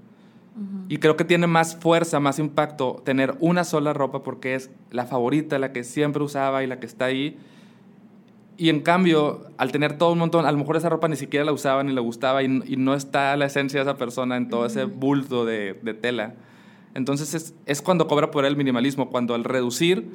Y 0.88 0.98
creo 0.98 1.16
que 1.16 1.24
tiene 1.24 1.48
más 1.48 1.74
fuerza, 1.74 2.20
más 2.20 2.38
impacto 2.38 3.02
tener 3.04 3.34
una 3.40 3.64
sola 3.64 3.92
ropa 3.92 4.22
porque 4.22 4.54
es 4.54 4.70
la 4.92 5.04
favorita, 5.04 5.58
la 5.58 5.72
que 5.72 5.82
siempre 5.82 6.22
usaba 6.22 6.62
y 6.62 6.68
la 6.68 6.78
que 6.78 6.86
está 6.86 7.06
ahí. 7.06 7.36
Y 8.56 8.68
en 8.68 8.82
cambio, 8.82 9.48
al 9.56 9.72
tener 9.72 9.98
todo 9.98 10.12
un 10.12 10.18
montón, 10.20 10.46
a 10.46 10.52
lo 10.52 10.58
mejor 10.58 10.76
esa 10.76 10.88
ropa 10.88 11.08
ni 11.08 11.16
siquiera 11.16 11.44
la 11.44 11.50
usaba 11.50 11.82
ni 11.82 11.92
le 11.92 12.00
gustaba 12.00 12.44
y, 12.44 12.48
no 12.48 12.94
está 12.94 13.36
la 13.36 13.46
esencia 13.46 13.80
de 13.80 13.90
esa 13.90 13.98
persona 13.98 14.36
en 14.36 14.48
todo 14.48 14.66
ese 14.66 14.84
bulto 14.84 15.44
de, 15.44 15.74
de 15.82 15.92
tela. 15.92 16.34
Entonces 16.94 17.34
es, 17.34 17.54
es, 17.66 17.82
cuando 17.82 18.06
cobra 18.06 18.30
por 18.30 18.44
el 18.44 18.56
minimalismo, 18.56 19.10
cuando 19.10 19.34
al 19.34 19.42
reducir 19.42 20.08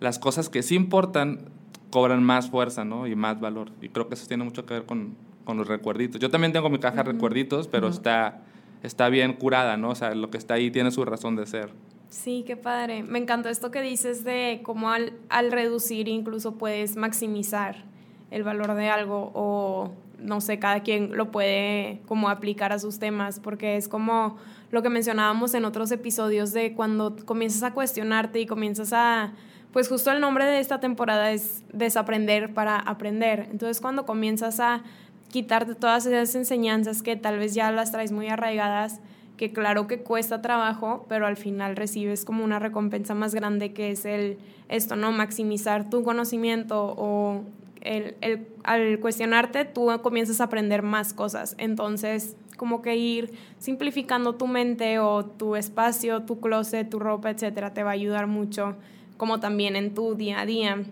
las 0.00 0.18
cosas 0.18 0.50
que 0.50 0.62
sí 0.62 0.74
importan, 0.74 1.48
cobran 1.96 2.22
más 2.22 2.50
fuerza, 2.50 2.84
¿no? 2.84 3.06
Y 3.06 3.16
más 3.16 3.40
valor. 3.40 3.70
Y 3.80 3.88
creo 3.88 4.06
que 4.06 4.16
eso 4.16 4.26
tiene 4.26 4.44
mucho 4.44 4.66
que 4.66 4.74
ver 4.74 4.84
con, 4.84 5.16
con 5.46 5.56
los 5.56 5.66
recuerditos. 5.66 6.20
Yo 6.20 6.28
también 6.28 6.52
tengo 6.52 6.68
mi 6.68 6.78
caja 6.78 6.98
de 6.98 7.04
recuerditos, 7.04 7.68
pero 7.68 7.88
está, 7.88 8.42
está 8.82 9.08
bien 9.08 9.32
curada, 9.32 9.78
¿no? 9.78 9.88
O 9.88 9.94
sea, 9.94 10.14
lo 10.14 10.28
que 10.30 10.36
está 10.36 10.52
ahí 10.52 10.70
tiene 10.70 10.90
su 10.90 11.06
razón 11.06 11.36
de 11.36 11.46
ser. 11.46 11.70
Sí, 12.10 12.44
qué 12.46 12.54
padre. 12.54 13.02
Me 13.02 13.18
encantó 13.18 13.48
esto 13.48 13.70
que 13.70 13.80
dices 13.80 14.24
de 14.24 14.60
cómo 14.62 14.90
al, 14.90 15.14
al 15.30 15.50
reducir 15.50 16.06
incluso 16.06 16.58
puedes 16.58 16.96
maximizar 16.96 17.86
el 18.30 18.42
valor 18.42 18.74
de 18.74 18.90
algo 18.90 19.30
o 19.32 19.94
no 20.18 20.42
sé, 20.42 20.58
cada 20.58 20.80
quien 20.80 21.16
lo 21.16 21.30
puede 21.30 22.02
como 22.04 22.28
aplicar 22.28 22.74
a 22.74 22.78
sus 22.78 22.98
temas, 22.98 23.40
porque 23.40 23.78
es 23.78 23.88
como 23.88 24.36
lo 24.70 24.82
que 24.82 24.90
mencionábamos 24.90 25.54
en 25.54 25.64
otros 25.64 25.90
episodios 25.92 26.52
de 26.52 26.74
cuando 26.74 27.16
comienzas 27.24 27.62
a 27.62 27.72
cuestionarte 27.72 28.38
y 28.38 28.44
comienzas 28.44 28.92
a 28.92 29.32
pues 29.76 29.90
justo 29.90 30.10
el 30.10 30.22
nombre 30.22 30.46
de 30.46 30.58
esta 30.58 30.80
temporada 30.80 31.32
es 31.32 31.62
desaprender 31.70 32.54
para 32.54 32.78
aprender. 32.78 33.46
Entonces 33.50 33.82
cuando 33.82 34.06
comienzas 34.06 34.58
a 34.58 34.82
quitarte 35.28 35.74
todas 35.74 36.06
esas 36.06 36.34
enseñanzas 36.34 37.02
que 37.02 37.14
tal 37.14 37.38
vez 37.38 37.52
ya 37.52 37.70
las 37.70 37.92
traes 37.92 38.10
muy 38.10 38.26
arraigadas, 38.28 39.00
que 39.36 39.52
claro 39.52 39.86
que 39.86 39.98
cuesta 39.98 40.40
trabajo, 40.40 41.04
pero 41.10 41.26
al 41.26 41.36
final 41.36 41.76
recibes 41.76 42.24
como 42.24 42.42
una 42.42 42.58
recompensa 42.58 43.12
más 43.12 43.34
grande 43.34 43.74
que 43.74 43.90
es 43.90 44.06
el 44.06 44.38
esto, 44.70 44.96
¿no? 44.96 45.12
Maximizar 45.12 45.90
tu 45.90 46.02
conocimiento 46.04 46.94
o 46.96 47.44
el, 47.82 48.16
el, 48.22 48.48
al 48.64 48.98
cuestionarte 48.98 49.66
tú 49.66 49.90
comienzas 50.02 50.40
a 50.40 50.44
aprender 50.44 50.80
más 50.80 51.12
cosas. 51.12 51.54
Entonces, 51.58 52.34
como 52.56 52.80
que 52.80 52.96
ir 52.96 53.30
simplificando 53.58 54.36
tu 54.36 54.46
mente 54.46 55.00
o 55.00 55.26
tu 55.26 55.54
espacio, 55.54 56.22
tu 56.22 56.40
closet, 56.40 56.88
tu 56.88 56.98
ropa, 56.98 57.28
etcétera, 57.28 57.74
te 57.74 57.82
va 57.82 57.90
a 57.90 57.92
ayudar 57.92 58.26
mucho 58.26 58.74
como 59.16 59.40
también 59.40 59.76
en 59.76 59.94
tu 59.94 60.14
día 60.14 60.40
a 60.40 60.46
día. 60.46 60.84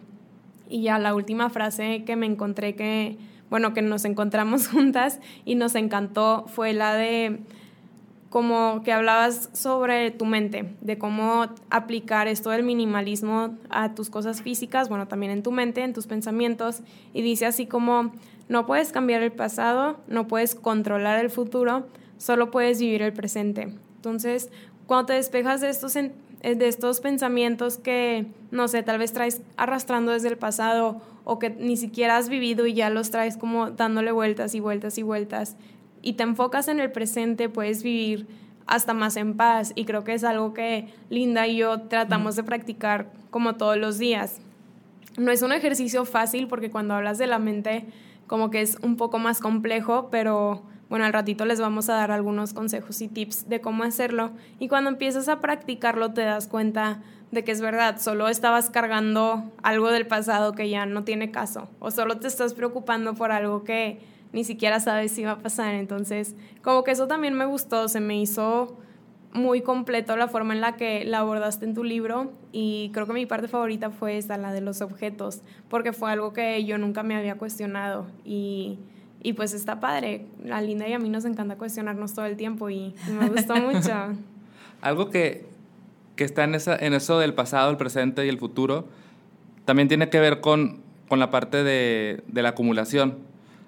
Y 0.68 0.82
ya 0.82 0.98
la 0.98 1.14
última 1.14 1.50
frase 1.50 2.04
que 2.04 2.16
me 2.16 2.26
encontré 2.26 2.74
que, 2.74 3.18
bueno, 3.50 3.74
que 3.74 3.82
nos 3.82 4.04
encontramos 4.04 4.68
juntas 4.68 5.20
y 5.44 5.54
nos 5.54 5.74
encantó 5.74 6.44
fue 6.48 6.72
la 6.72 6.94
de 6.94 7.40
como 8.34 8.82
que 8.82 8.90
hablabas 8.92 9.48
sobre 9.52 10.10
tu 10.10 10.24
mente, 10.24 10.74
de 10.80 10.98
cómo 10.98 11.46
aplicar 11.70 12.26
esto 12.26 12.50
del 12.50 12.64
minimalismo 12.64 13.56
a 13.70 13.94
tus 13.94 14.10
cosas 14.10 14.42
físicas, 14.42 14.88
bueno, 14.88 15.06
también 15.06 15.30
en 15.30 15.44
tu 15.44 15.52
mente, 15.52 15.84
en 15.84 15.92
tus 15.92 16.08
pensamientos, 16.08 16.80
y 17.12 17.22
dice 17.22 17.46
así 17.46 17.66
como, 17.66 18.10
no 18.48 18.66
puedes 18.66 18.90
cambiar 18.90 19.22
el 19.22 19.30
pasado, 19.30 20.00
no 20.08 20.26
puedes 20.26 20.56
controlar 20.56 21.24
el 21.24 21.30
futuro, 21.30 21.86
solo 22.18 22.50
puedes 22.50 22.80
vivir 22.80 23.02
el 23.02 23.12
presente. 23.12 23.72
Entonces, 23.94 24.50
cuando 24.88 25.06
te 25.06 25.12
despejas 25.12 25.60
de 25.60 25.70
estos 25.70 25.96
de 26.44 26.68
estos 26.68 27.00
pensamientos 27.00 27.78
que, 27.78 28.26
no 28.50 28.68
sé, 28.68 28.82
tal 28.82 28.98
vez 28.98 29.12
traes 29.12 29.40
arrastrando 29.56 30.12
desde 30.12 30.28
el 30.28 30.36
pasado 30.36 31.00
o 31.24 31.38
que 31.38 31.48
ni 31.48 31.76
siquiera 31.78 32.18
has 32.18 32.28
vivido 32.28 32.66
y 32.66 32.74
ya 32.74 32.90
los 32.90 33.10
traes 33.10 33.38
como 33.38 33.70
dándole 33.70 34.12
vueltas 34.12 34.54
y 34.54 34.60
vueltas 34.60 34.98
y 34.98 35.02
vueltas 35.02 35.56
y 36.04 36.12
te 36.12 36.22
enfocas 36.22 36.68
en 36.68 36.80
el 36.80 36.92
presente, 36.92 37.48
puedes 37.48 37.82
vivir 37.82 38.26
hasta 38.66 38.92
más 38.92 39.16
en 39.16 39.36
paz 39.36 39.72
y 39.74 39.86
creo 39.86 40.04
que 40.04 40.12
es 40.12 40.22
algo 40.22 40.52
que 40.52 40.88
Linda 41.08 41.46
y 41.46 41.56
yo 41.56 41.80
tratamos 41.82 42.36
de 42.36 42.44
practicar 42.44 43.10
como 43.30 43.54
todos 43.54 43.78
los 43.78 43.98
días. 43.98 44.38
No 45.16 45.32
es 45.32 45.42
un 45.42 45.52
ejercicio 45.52 46.04
fácil 46.04 46.46
porque 46.46 46.70
cuando 46.70 46.94
hablas 46.94 47.18
de 47.18 47.26
la 47.26 47.38
mente 47.38 47.86
como 48.26 48.50
que 48.50 48.60
es 48.60 48.76
un 48.82 48.96
poco 48.96 49.18
más 49.18 49.40
complejo, 49.40 50.08
pero 50.10 50.62
bueno, 50.94 51.06
al 51.06 51.12
ratito 51.12 51.44
les 51.44 51.58
vamos 51.58 51.88
a 51.88 51.94
dar 51.94 52.12
algunos 52.12 52.54
consejos 52.54 53.00
y 53.00 53.08
tips 53.08 53.48
de 53.48 53.60
cómo 53.60 53.82
hacerlo. 53.82 54.30
Y 54.60 54.68
cuando 54.68 54.90
empiezas 54.90 55.28
a 55.28 55.40
practicarlo 55.40 56.12
te 56.12 56.20
das 56.20 56.46
cuenta 56.46 57.02
de 57.32 57.42
que 57.42 57.50
es 57.50 57.60
verdad, 57.60 57.98
solo 57.98 58.28
estabas 58.28 58.70
cargando 58.70 59.42
algo 59.64 59.90
del 59.90 60.06
pasado 60.06 60.52
que 60.52 60.68
ya 60.68 60.86
no 60.86 61.02
tiene 61.02 61.32
caso. 61.32 61.68
O 61.80 61.90
solo 61.90 62.18
te 62.18 62.28
estás 62.28 62.54
preocupando 62.54 63.14
por 63.14 63.32
algo 63.32 63.64
que 63.64 63.98
ni 64.32 64.44
siquiera 64.44 64.78
sabes 64.78 65.10
si 65.10 65.24
va 65.24 65.32
a 65.32 65.38
pasar. 65.40 65.74
Entonces, 65.74 66.36
como 66.62 66.84
que 66.84 66.92
eso 66.92 67.08
también 67.08 67.34
me 67.34 67.44
gustó, 67.44 67.88
se 67.88 67.98
me 67.98 68.16
hizo 68.20 68.78
muy 69.32 69.62
completo 69.62 70.16
la 70.16 70.28
forma 70.28 70.54
en 70.54 70.60
la 70.60 70.76
que 70.76 71.04
la 71.04 71.18
abordaste 71.18 71.64
en 71.64 71.74
tu 71.74 71.82
libro 71.82 72.30
y 72.52 72.92
creo 72.94 73.08
que 73.08 73.14
mi 73.14 73.26
parte 73.26 73.48
favorita 73.48 73.90
fue 73.90 74.16
esta, 74.16 74.38
la 74.38 74.52
de 74.52 74.60
los 74.60 74.80
objetos, 74.80 75.42
porque 75.68 75.92
fue 75.92 76.12
algo 76.12 76.32
que 76.32 76.64
yo 76.64 76.78
nunca 76.78 77.02
me 77.02 77.16
había 77.16 77.36
cuestionado 77.36 78.06
y 78.24 78.78
y 79.24 79.32
pues 79.32 79.54
está 79.54 79.80
padre. 79.80 80.26
A 80.52 80.60
Linda 80.60 80.86
y 80.86 80.92
a 80.92 80.98
mí 80.98 81.08
nos 81.08 81.24
encanta 81.24 81.56
cuestionarnos 81.56 82.12
todo 82.12 82.26
el 82.26 82.36
tiempo 82.36 82.68
y, 82.68 82.94
me 83.18 83.28
gustó 83.30 83.56
mucho. 83.56 83.90
Algo 84.82 85.08
que, 85.08 85.46
que 86.14 86.24
está 86.24 86.44
en, 86.44 86.54
esa, 86.54 86.76
en 86.76 86.92
eso 86.92 87.18
del 87.18 87.32
pasado, 87.32 87.70
el 87.70 87.78
presente 87.78 88.24
y 88.26 88.28
el 88.28 88.38
futuro, 88.38 88.86
también 89.64 89.88
tiene 89.88 90.10
que 90.10 90.20
ver 90.20 90.42
con, 90.42 90.82
con 91.08 91.20
la 91.20 91.30
parte 91.30 91.64
de, 91.64 92.22
de 92.28 92.42
la 92.42 92.50
acumulación. 92.50 93.16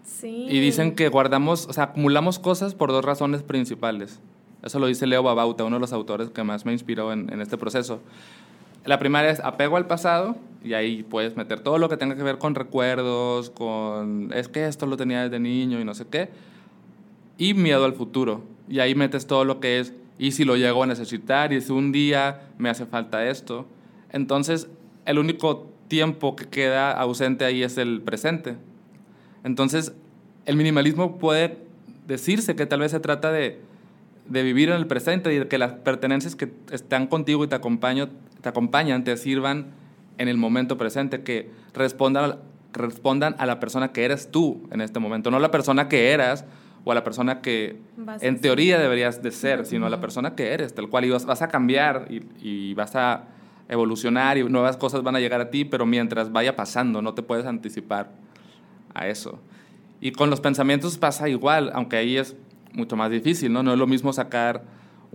Sí. 0.04 0.46
Y 0.48 0.60
dicen 0.60 0.94
que 0.94 1.08
guardamos, 1.08 1.66
o 1.68 1.72
sea, 1.72 1.84
acumulamos 1.84 2.38
cosas 2.38 2.74
por 2.74 2.90
dos 2.92 3.02
razones 3.02 3.42
principales. 3.42 4.20
Eso 4.62 4.78
lo 4.78 4.88
dice 4.88 5.06
Leo 5.06 5.22
Babauta, 5.22 5.64
uno 5.64 5.76
de 5.76 5.80
los 5.80 5.94
autores 5.94 6.28
que 6.28 6.44
más 6.44 6.66
me 6.66 6.72
inspiró 6.72 7.14
en, 7.14 7.32
en 7.32 7.40
este 7.40 7.56
proceso. 7.56 8.02
La 8.86 9.00
primera 9.00 9.28
es 9.28 9.40
apego 9.40 9.76
al 9.76 9.86
pasado 9.86 10.36
y 10.62 10.74
ahí 10.74 11.02
puedes 11.02 11.36
meter 11.36 11.60
todo 11.60 11.78
lo 11.78 11.88
que 11.88 11.96
tenga 11.96 12.16
que 12.16 12.22
ver 12.22 12.38
con 12.38 12.54
recuerdos, 12.54 13.50
con 13.50 14.32
es 14.32 14.48
que 14.48 14.66
esto 14.66 14.86
lo 14.86 14.96
tenía 14.96 15.22
desde 15.22 15.40
niño 15.40 15.80
y 15.80 15.84
no 15.84 15.94
sé 15.94 16.06
qué. 16.06 16.30
Y 17.36 17.54
miedo 17.54 17.84
al 17.84 17.94
futuro. 17.94 18.42
Y 18.68 18.78
ahí 18.78 18.94
metes 18.94 19.26
todo 19.26 19.44
lo 19.44 19.60
que 19.60 19.80
es 19.80 19.92
y 20.18 20.32
si 20.32 20.44
lo 20.44 20.56
llego 20.56 20.82
a 20.82 20.86
necesitar 20.86 21.52
y 21.52 21.60
si 21.60 21.72
un 21.72 21.92
día 21.92 22.48
me 22.58 22.70
hace 22.70 22.86
falta 22.86 23.28
esto. 23.28 23.66
Entonces, 24.10 24.68
el 25.04 25.18
único 25.18 25.68
tiempo 25.88 26.36
que 26.36 26.46
queda 26.46 26.92
ausente 26.92 27.44
ahí 27.44 27.62
es 27.62 27.78
el 27.78 28.00
presente. 28.02 28.56
Entonces, 29.44 29.92
el 30.46 30.56
minimalismo 30.56 31.18
puede 31.18 31.58
decirse 32.06 32.54
que 32.54 32.66
tal 32.66 32.80
vez 32.80 32.92
se 32.92 33.00
trata 33.00 33.32
de, 33.32 33.60
de 34.28 34.42
vivir 34.42 34.68
en 34.70 34.76
el 34.76 34.86
presente 34.86 35.32
y 35.34 35.38
de 35.38 35.48
que 35.48 35.58
las 35.58 35.72
pertenencias 35.72 36.36
que 36.36 36.52
están 36.70 37.08
contigo 37.08 37.44
y 37.44 37.48
te 37.48 37.56
acompañan 37.56 38.10
te 38.46 38.50
acompañan, 38.50 39.02
te 39.02 39.16
sirvan 39.16 39.72
en 40.18 40.28
el 40.28 40.36
momento 40.36 40.78
presente, 40.78 41.24
que 41.24 41.50
respondan 41.74 42.36
respondan 42.72 43.34
a 43.38 43.46
la 43.46 43.58
persona 43.58 43.90
que 43.90 44.04
eres 44.04 44.30
tú 44.30 44.68
en 44.70 44.80
este 44.82 45.00
momento, 45.00 45.32
no 45.32 45.40
la 45.40 45.50
persona 45.50 45.88
que 45.88 46.12
eras 46.12 46.44
o 46.84 46.92
a 46.92 46.94
la 46.94 47.02
persona 47.02 47.40
que 47.40 47.80
en 48.20 48.40
teoría 48.40 48.78
deberías 48.78 49.20
de 49.20 49.32
ser, 49.32 49.66
sino 49.66 49.86
a 49.86 49.90
la 49.90 50.00
persona 50.00 50.36
que 50.36 50.52
eres, 50.52 50.76
tal 50.76 50.88
cual, 50.88 51.06
y 51.06 51.10
vas, 51.10 51.42
a 51.42 51.48
cambiar 51.48 52.06
y, 52.08 52.22
y, 52.40 52.74
vas 52.74 52.94
a 52.94 53.24
evolucionar 53.68 54.38
y 54.38 54.44
nuevas 54.44 54.76
cosas 54.76 55.02
van 55.02 55.16
a 55.16 55.20
llegar 55.20 55.40
a 55.40 55.50
ti, 55.50 55.64
pero 55.64 55.86
mientras 55.86 56.30
vaya 56.30 56.54
pasando, 56.54 57.02
no 57.02 57.14
te 57.14 57.22
puedes 57.22 57.46
anticipar 57.46 58.12
a 58.94 59.08
eso. 59.08 59.40
Y 60.00 60.12
con 60.12 60.30
los 60.30 60.40
pensamientos 60.40 60.98
pasa 60.98 61.28
igual, 61.28 61.72
aunque 61.74 61.96
ahí 61.96 62.16
es 62.16 62.36
mucho 62.72 62.94
más 62.94 63.10
difícil, 63.10 63.52
¿no? 63.52 63.64
No 63.64 63.72
es 63.72 63.78
lo 63.78 63.88
mismo 63.88 64.12
sacar 64.12 64.62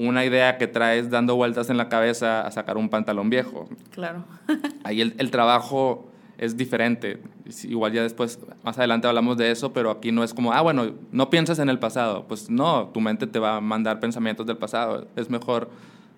una 0.08 0.26
idea 0.26 0.58
que 0.58 0.68
traes 0.68 1.10
dando 1.10 1.36
vueltas 1.36 1.70
en 1.70 1.78
la 1.78 1.90
cabeza 1.90 2.42
a 2.42 2.52
sacar 2.52 2.78
un 2.78 2.90
pantalón 2.90 3.30
viejo. 3.30 3.70
Claro. 3.92 4.26
ahí 4.84 5.02
el, 5.02 5.16
el 5.18 5.32
trabajo 5.32 6.12
es 6.42 6.58
diferente. 6.58 7.22
Igual 7.64 7.94
ya 7.94 8.02
después, 8.02 8.40
más 8.64 8.78
adelante 8.78 9.08
hablamos 9.08 9.38
de 9.38 9.52
eso, 9.52 9.74
pero 9.74 9.92
aquí 9.92 10.12
no 10.12 10.24
es 10.24 10.34
como, 10.34 10.54
ah, 10.54 10.62
bueno, 10.62 10.92
no 11.12 11.30
piensas 11.30 11.60
en 11.60 11.70
el 11.70 11.78
pasado. 11.78 12.26
Pues 12.28 12.50
no, 12.50 12.88
tu 12.88 13.00
mente 13.00 13.28
te 13.28 13.38
va 13.38 13.58
a 13.58 13.62
mandar 13.62 14.00
pensamientos 14.00 14.48
del 14.48 14.58
pasado. 14.58 15.08
Es 15.16 15.30
mejor 15.30 15.70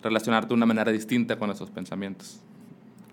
relacionarte 0.02 0.50
de 0.50 0.54
una 0.54 0.66
manera 0.66 0.92
distinta 0.92 1.38
con 1.38 1.52
esos 1.52 1.70
pensamientos. 1.70 2.40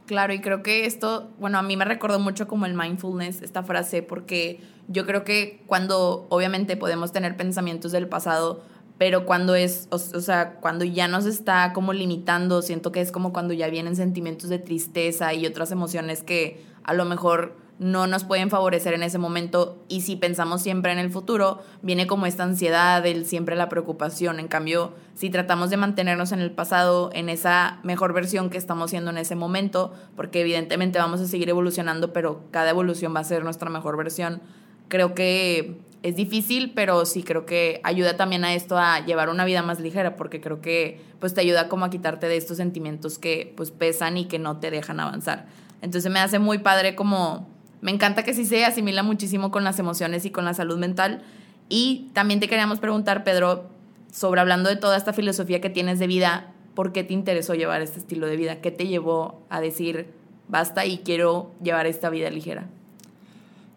Claro, 0.07 0.33
y 0.33 0.41
creo 0.41 0.63
que 0.63 0.87
esto, 0.87 1.31
bueno, 1.39 1.59
a 1.59 1.63
mí 1.63 1.77
me 1.77 1.85
recordó 1.85 2.19
mucho 2.19 2.47
como 2.49 2.67
el 2.67 2.75
mindfulness, 2.75 3.43
esta 3.43 3.63
frase, 3.63 4.03
porque 4.03 4.61
yo 4.89 5.07
creo 5.07 5.25
que 5.25 5.63
cuando 5.67 6.27
obviamente 6.31 6.77
podemos 6.77 7.13
tener 7.13 7.37
pensamientos 7.37 7.93
del 7.93 8.09
pasado, 8.09 8.63
pero 9.01 9.25
cuando 9.25 9.55
es, 9.55 9.89
o, 9.89 9.99
sea, 9.99 10.57
cuando 10.61 10.85
ya 10.85 11.09
nos 11.09 11.25
está 11.25 11.73
como 11.73 11.95
limitando, 11.95 12.61
siento 12.61 12.93
que 12.93 13.01
es 13.01 13.11
como 13.11 13.33
cuando 13.33 13.55
ya 13.55 13.71
vienen 13.71 13.97
sentimientos 13.97 14.51
de 14.51 14.59
tristeza 14.59 15.33
y 15.33 15.47
otras 15.47 15.73
emociones 15.73 16.23
que 16.23 16.63
a 16.85 16.93
lo 16.93 17.07
mejor 17.07 17.57
no 17.79 18.07
nos 18.07 18.25
pueden 18.25 18.51
favorecer 18.51 18.93
en 18.93 19.03
ese 19.03 19.17
momento 19.17 19.83
y 19.89 20.03
si 20.03 20.17
pensamos 20.17 20.61
siempre 20.61 20.93
en 20.93 20.99
el 20.99 21.11
futuro, 21.11 21.63
viene 21.81 22.07
como 22.07 22.27
esta 22.27 22.43
ansiedad, 22.43 23.07
el 23.07 23.25
siempre 23.25 23.57
la 23.57 23.71
preocupación. 23.71 24.39
En 24.39 24.49
cambio, 24.49 24.93
si 25.15 25.31
tratamos 25.31 25.71
de 25.71 25.79
mantenernos 25.79 26.33
en 26.33 26.41
el 26.41 26.51
pasado, 26.51 27.09
en 27.15 27.31
esa 27.31 27.81
mejor 27.83 28.13
versión 28.13 28.51
que 28.51 28.59
estamos 28.59 28.91
siendo 28.91 29.11
en 29.11 29.17
ese 29.17 29.35
momento, 29.35 29.95
porque 30.15 30.43
evidentemente 30.43 30.99
vamos 30.99 31.23
a 31.23 31.27
seguir 31.27 31.49
evolucionando, 31.49 32.13
pero 32.13 32.43
cada 32.51 32.69
evolución 32.69 33.15
va 33.17 33.21
a 33.21 33.25
ser 33.25 33.45
nuestra 33.45 33.71
mejor 33.71 33.97
versión, 33.97 34.43
creo 34.89 35.15
que 35.15 35.89
es 36.03 36.17
difícil, 36.17 36.73
pero 36.75 37.05
sí 37.05 37.23
creo 37.23 37.45
que 37.45 37.81
ayuda 37.85 38.17
también 38.17 38.45
a 38.45 38.55
esto 38.55 38.79
a 38.79 39.05
llevar 39.05 39.29
una 39.29 39.45
vida 39.45 39.63
más 39.63 39.81
ligera, 39.81 40.17
porque 40.17 40.41
creo 40.41 40.61
que 40.61 41.01
pues 41.19 41.35
te 41.35 41.43
ayuda 41.43 41.69
como 41.69 41.85
a 41.85 41.91
quitarte 41.91 42.27
de 42.29 42.37
estos 42.37 42.57
sentimientos 42.57 43.19
que 43.19 43.53
pues 43.57 43.71
pesan 43.71 44.17
y 44.17 44.25
que 44.25 44.39
no 44.39 44.59
te 44.59 44.71
dejan 44.71 45.01
avanzar. 45.01 45.47
Entonces 45.83 46.11
me 46.11 46.21
hace 46.21 46.39
muy 46.39 46.59
padre 46.59 46.95
como, 46.95 47.47
me 47.83 47.91
encanta 47.91 48.23
que 48.23 48.33
sí 48.33 48.47
se 48.47 48.65
asimila 48.65 49.03
muchísimo 49.03 49.51
con 49.51 49.65
las 49.65 49.79
emociones 49.79 50.25
y 50.25 50.31
con 50.31 50.45
la 50.45 50.55
salud 50.55 50.79
mental. 50.79 51.23
Y 51.69 52.11
también 52.15 52.41
te 52.41 52.49
queríamos 52.49 52.81
preguntar, 52.81 53.23
Pedro, 53.23 53.69
sobre 54.11 54.41
hablando 54.41 54.71
de 54.71 54.77
toda 54.77 54.97
esta 54.97 55.13
filosofía 55.13 55.61
que 55.61 55.71
tienes 55.71 55.99
de 55.99 56.07
vida, 56.07 56.53
¿por 56.75 56.93
qué 56.93 57.05
te 57.05 57.13
interesó 57.13 57.55
llevar 57.55 57.83
este 57.83 57.99
estilo 57.99 58.27
de 58.27 58.37
vida? 58.37 58.61
¿Qué 58.61 58.71
te 58.71 58.87
llevó 58.87 59.43
a 59.51 59.61
decir, 59.61 60.09
basta 60.49 60.87
y 60.87 60.99
quiero 60.99 61.53
llevar 61.63 61.87
esta 61.87 62.09
vida 62.09 62.31
ligera? 62.31 62.69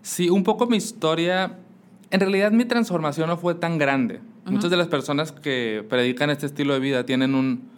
Sí, 0.02 0.30
un 0.30 0.44
poco 0.44 0.68
mi 0.68 0.78
historia 0.78 1.60
en 2.14 2.20
realidad 2.20 2.52
mi 2.52 2.64
transformación 2.64 3.28
no 3.28 3.38
fue 3.38 3.56
tan 3.56 3.80
grande. 3.80 4.22
Muchas 4.46 4.70
de 4.70 4.78
las 4.78 4.88
personas 4.88 5.32
que 5.32 5.84
predican 5.90 6.30
este 6.30 6.46
estilo 6.46 6.76
de 6.76 6.80
vida 6.80 7.08
tienen 7.08 7.34
un, 7.34 7.72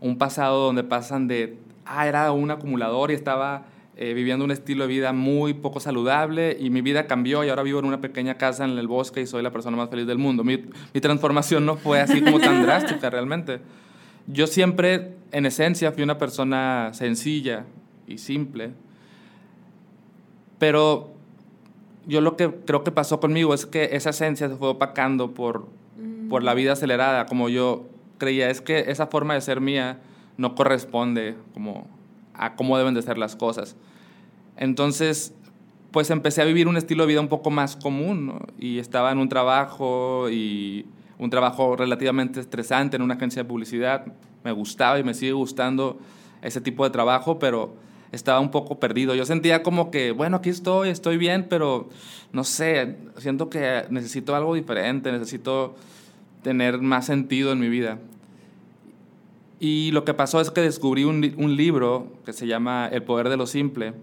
un 0.00 0.18
pasado 0.18 0.64
donde 0.64 0.82
pasan 0.82 1.28
de, 1.28 1.60
ah, 1.84 2.08
era 2.08 2.32
un 2.32 2.50
acumulador 2.50 3.12
y 3.12 3.14
estaba 3.14 3.66
eh, 3.94 4.12
viviendo 4.12 4.44
un 4.44 4.50
estilo 4.50 4.82
de 4.82 4.88
vida 4.88 5.12
muy 5.12 5.54
poco 5.54 5.78
saludable 5.78 6.56
y 6.58 6.68
mi 6.70 6.80
vida 6.82 7.06
cambió 7.06 7.44
y 7.44 7.48
ahora 7.48 7.62
vivo 7.62 7.78
en 7.78 7.84
una 7.84 8.00
pequeña 8.00 8.34
casa 8.34 8.64
en 8.64 8.76
el 8.76 8.88
bosque 8.88 9.20
y 9.20 9.26
soy 9.28 9.44
la 9.44 9.52
persona 9.52 9.76
más 9.76 9.88
feliz 9.88 10.08
del 10.08 10.18
mundo. 10.18 10.42
Mi, 10.42 10.64
mi 10.92 11.00
transformación 11.00 11.64
no 11.64 11.76
fue 11.76 12.00
así 12.00 12.20
como 12.22 12.40
tan 12.40 12.62
drástica 12.66 13.08
realmente. 13.08 13.60
Yo 14.26 14.48
siempre, 14.48 15.12
en 15.30 15.46
esencia, 15.46 15.92
fui 15.92 16.02
una 16.02 16.18
persona 16.18 16.90
sencilla 16.92 17.66
y 18.08 18.18
simple, 18.18 18.72
pero 20.58 21.15
yo 22.06 22.20
lo 22.20 22.36
que 22.36 22.50
creo 22.50 22.84
que 22.84 22.92
pasó 22.92 23.20
conmigo 23.20 23.52
es 23.52 23.66
que 23.66 23.90
esa 23.92 24.10
esencia 24.10 24.48
se 24.48 24.56
fue 24.56 24.68
opacando 24.68 25.34
por, 25.34 25.68
por 26.28 26.42
la 26.42 26.54
vida 26.54 26.72
acelerada, 26.72 27.26
como 27.26 27.48
yo 27.48 27.86
creía, 28.18 28.48
es 28.50 28.60
que 28.60 28.90
esa 28.90 29.08
forma 29.08 29.34
de 29.34 29.40
ser 29.40 29.60
mía 29.60 29.98
no 30.36 30.54
corresponde 30.54 31.34
como 31.52 31.86
a 32.34 32.54
cómo 32.54 32.78
deben 32.78 32.94
de 32.94 33.02
ser 33.02 33.18
las 33.18 33.36
cosas. 33.36 33.76
Entonces, 34.56 35.34
pues 35.90 36.10
empecé 36.10 36.42
a 36.42 36.44
vivir 36.44 36.68
un 36.68 36.76
estilo 36.76 37.04
de 37.04 37.08
vida 37.08 37.20
un 37.20 37.28
poco 37.28 37.50
más 37.50 37.76
común, 37.76 38.38
y 38.58 38.78
estaba 38.78 39.10
en 39.12 39.18
un 39.18 39.28
trabajo 39.28 40.28
y 40.30 40.86
un 41.18 41.30
trabajo 41.30 41.76
relativamente 41.76 42.40
estresante 42.40 42.96
en 42.96 43.02
una 43.02 43.14
agencia 43.14 43.42
de 43.42 43.48
publicidad, 43.48 44.04
me 44.44 44.52
gustaba 44.52 44.98
y 44.98 45.04
me 45.04 45.14
sigue 45.14 45.32
gustando 45.32 45.98
ese 46.42 46.60
tipo 46.60 46.84
de 46.84 46.90
trabajo, 46.90 47.38
pero 47.38 47.74
estaba 48.12 48.40
un 48.40 48.50
poco 48.50 48.78
perdido. 48.78 49.14
Yo 49.14 49.26
sentía 49.26 49.62
como 49.62 49.90
que, 49.90 50.12
bueno, 50.12 50.38
aquí 50.38 50.50
estoy, 50.50 50.88
estoy 50.88 51.16
bien, 51.16 51.46
pero 51.48 51.88
no 52.32 52.44
sé, 52.44 52.96
siento 53.18 53.50
que 53.50 53.84
necesito 53.90 54.34
algo 54.34 54.54
diferente, 54.54 55.12
necesito 55.12 55.74
tener 56.42 56.80
más 56.80 57.06
sentido 57.06 57.52
en 57.52 57.60
mi 57.60 57.68
vida. 57.68 57.98
Y 59.58 59.90
lo 59.92 60.04
que 60.04 60.14
pasó 60.14 60.40
es 60.40 60.50
que 60.50 60.60
descubrí 60.60 61.04
un, 61.04 61.34
un 61.38 61.56
libro 61.56 62.12
que 62.24 62.32
se 62.32 62.46
llama 62.46 62.88
El 62.92 63.02
poder 63.02 63.28
de 63.28 63.36
lo 63.36 63.46
simple. 63.46 63.94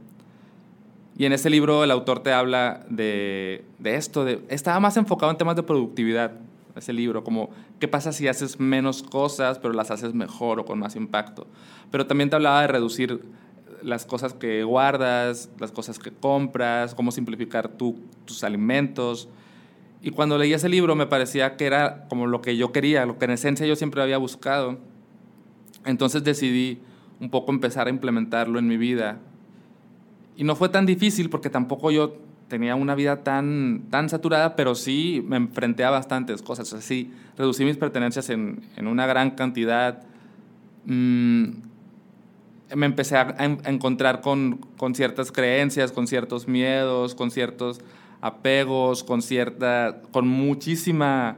Y 1.18 1.26
en 1.26 1.34
ese 1.34 1.50
libro 1.50 1.84
el 1.84 1.92
autor 1.92 2.22
te 2.22 2.34
habla 2.34 2.86
de, 2.89 3.63
de 3.78 3.96
esto, 3.96 4.26
de, 4.26 4.42
estaba 4.50 4.80
más 4.80 4.98
enfocado 4.98 5.32
en 5.32 5.38
temas 5.38 5.56
de 5.56 5.63
productividad, 5.63 6.32
ese 6.76 6.92
libro, 6.92 7.24
como 7.24 7.52
qué 7.80 7.88
pasa 7.88 8.12
si 8.12 8.28
haces 8.28 8.60
menos 8.60 9.04
cosas, 9.04 9.60
pero 9.60 9.74
las 9.74 9.92
haces 9.92 10.16
mejor 10.16 10.60
o 10.60 10.66
con 10.66 10.80
más 10.80 10.96
impacto. 10.96 11.46
Pero 11.92 12.08
también 12.08 12.32
te 12.32 12.36
hablaba 12.36 12.62
de 12.62 12.68
reducir 12.68 13.22
las 13.84 14.06
cosas 14.06 14.34
que 14.34 14.63
guardas, 14.63 15.50
las 15.60 15.72
cosas 15.72 16.00
que 16.00 16.12
compras, 16.12 16.96
cómo 16.96 17.12
simplificar 17.12 17.69
tus 17.69 18.43
alimentos. 18.43 19.30
Y 20.02 20.12
cuando 20.12 20.38
leí 20.38 20.54
ese 20.54 20.69
libro 20.69 20.96
me 20.96 21.08
parecía 21.08 21.56
que 21.56 21.65
era 21.65 22.08
como 22.10 22.28
lo 22.28 22.41
que 22.41 22.58
yo 22.58 22.72
quería, 22.72 23.06
lo 23.06 23.17
que 23.17 23.26
en 23.26 23.32
esencia 23.32 23.65
yo 23.65 23.76
siempre 23.76 24.02
había 24.02 24.17
buscado. 24.17 24.78
Entonces 25.86 26.24
decidí 26.24 26.80
un 27.19 27.30
poco 27.30 27.52
empezar 27.52 27.88
a 27.88 27.89
implementarlo 27.89 28.60
en 28.60 28.67
mi 28.67 28.78
vida. 28.78 29.19
Y 30.36 30.43
no 30.43 30.56
fue 30.56 30.69
tan 30.69 30.86
difícil 30.86 31.30
porque 31.30 31.50
tampoco 31.50 31.91
yo 31.91 32.17
tenía 32.48 32.76
una 32.76 32.96
vida 32.96 33.24
tan, 33.24 33.84
tan 33.89 34.10
saturada, 34.10 34.56
pero 34.56 34.76
sí 34.76 35.24
me 35.26 35.38
enfrenté 35.38 35.84
a 35.84 35.89
bastantes 35.89 36.41
cosas. 36.41 36.74
Así, 36.74 37.12
reducí 37.38 37.63
mis 37.63 37.78
pertenencias 37.78 38.30
en, 38.30 38.62
en 38.76 38.88
una 38.88 39.06
gran 39.06 39.32
cantidad. 39.32 40.04
Mm, 40.86 41.50
me 42.76 42.86
empecé 42.86 43.18
a, 43.18 43.36
encontrar 43.66 44.22
con, 44.22 44.66
con, 44.78 44.96
ciertas 44.96 45.32
creencias, 45.32 45.92
con 45.92 46.08
ciertos 46.08 46.48
miedos, 46.48 47.16
con 47.16 47.32
ciertos 47.32 47.82
apegos, 48.22 49.04
con 49.04 49.22
cierta, 49.22 50.02
con 50.12 50.28
muchísima 50.28 51.38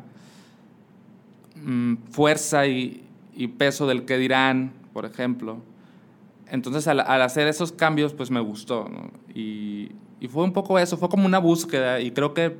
mm, 1.55 1.95
fuerza 2.11 2.67
y, 2.67 3.03
y, 3.35 3.47
peso 3.47 3.87
del 3.87 4.05
que 4.05 4.17
dirán, 4.17 4.71
por 4.93 5.05
ejemplo. 5.05 5.57
Entonces, 6.47 6.87
al, 6.87 6.99
al 6.99 7.21
hacer 7.21 7.47
esos 7.47 7.71
cambios, 7.71 8.13
pues 8.13 8.31
me 8.31 8.39
gustó, 8.39 8.87
¿no? 8.87 9.09
y, 9.33 9.91
y, 10.19 10.27
fue 10.27 10.43
un 10.43 10.53
poco 10.53 10.79
eso, 10.79 10.95
fue 10.95 11.09
como 11.09 11.25
una 11.25 11.39
búsqueda, 11.39 11.99
y 11.99 12.11
creo 12.11 12.33
que 12.33 12.55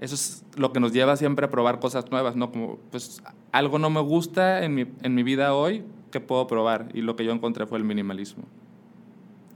eso 0.00 0.14
es 0.14 0.44
lo 0.56 0.72
que 0.72 0.80
nos 0.80 0.92
lleva 0.92 1.16
siempre 1.16 1.46
a 1.46 1.50
probar 1.50 1.78
cosas 1.78 2.10
nuevas, 2.10 2.36
¿no? 2.36 2.50
Como, 2.50 2.78
pues, 2.90 3.22
algo 3.52 3.78
no 3.78 3.90
me 3.90 4.00
gusta 4.00 4.64
en 4.64 4.74
mi, 4.74 4.86
en 5.02 5.14
mi 5.14 5.22
vida 5.22 5.54
hoy, 5.54 5.84
que 6.10 6.20
puedo 6.20 6.46
probar 6.46 6.88
y 6.94 7.02
lo 7.02 7.16
que 7.16 7.24
yo 7.24 7.32
encontré 7.32 7.66
fue 7.66 7.78
el 7.78 7.84
minimalismo. 7.84 8.44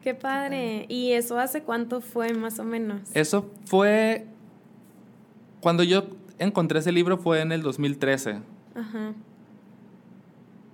Qué 0.03 0.15
padre. 0.15 0.87
¿Y 0.89 1.13
eso 1.13 1.39
hace 1.39 1.63
cuánto 1.63 2.01
fue 2.01 2.35
más 2.35 2.59
o 2.59 2.65
menos? 2.65 3.01
Eso 3.15 3.51
fue 3.65 4.27
cuando 5.61 5.83
yo 5.83 6.05
encontré 6.39 6.81
ese 6.81 6.93
libro 6.93 7.17
fue 7.17 7.41
en 7.41 7.53
el 7.53 7.63
2013. 7.63 8.41
Ajá. 8.75 9.15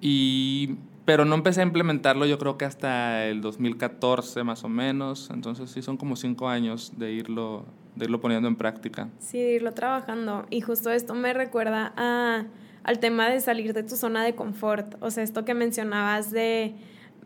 Y 0.00 0.76
pero 1.04 1.24
no 1.24 1.34
empecé 1.34 1.60
a 1.60 1.64
implementarlo 1.64 2.24
yo 2.24 2.38
creo 2.38 2.56
que 2.56 2.64
hasta 2.64 3.26
el 3.26 3.40
2014 3.40 4.44
más 4.44 4.64
o 4.64 4.68
menos. 4.68 5.30
Entonces 5.30 5.70
sí 5.70 5.82
son 5.82 5.96
como 5.96 6.16
cinco 6.16 6.48
años 6.48 6.92
de 6.98 7.12
irlo, 7.12 7.64
de 7.96 8.04
irlo 8.04 8.20
poniendo 8.20 8.48
en 8.48 8.56
práctica. 8.56 9.08
Sí, 9.18 9.38
de 9.38 9.54
irlo 9.54 9.72
trabajando. 9.72 10.46
Y 10.50 10.60
justo 10.60 10.90
esto 10.90 11.14
me 11.14 11.32
recuerda 11.32 11.92
a 11.96 12.44
al 12.82 12.98
tema 12.98 13.28
de 13.28 13.40
salir 13.40 13.72
de 13.72 13.82
tu 13.82 13.96
zona 13.96 14.24
de 14.24 14.34
confort. 14.34 14.96
O 15.00 15.10
sea, 15.10 15.22
esto 15.22 15.44
que 15.44 15.54
mencionabas 15.54 16.30
de 16.30 16.74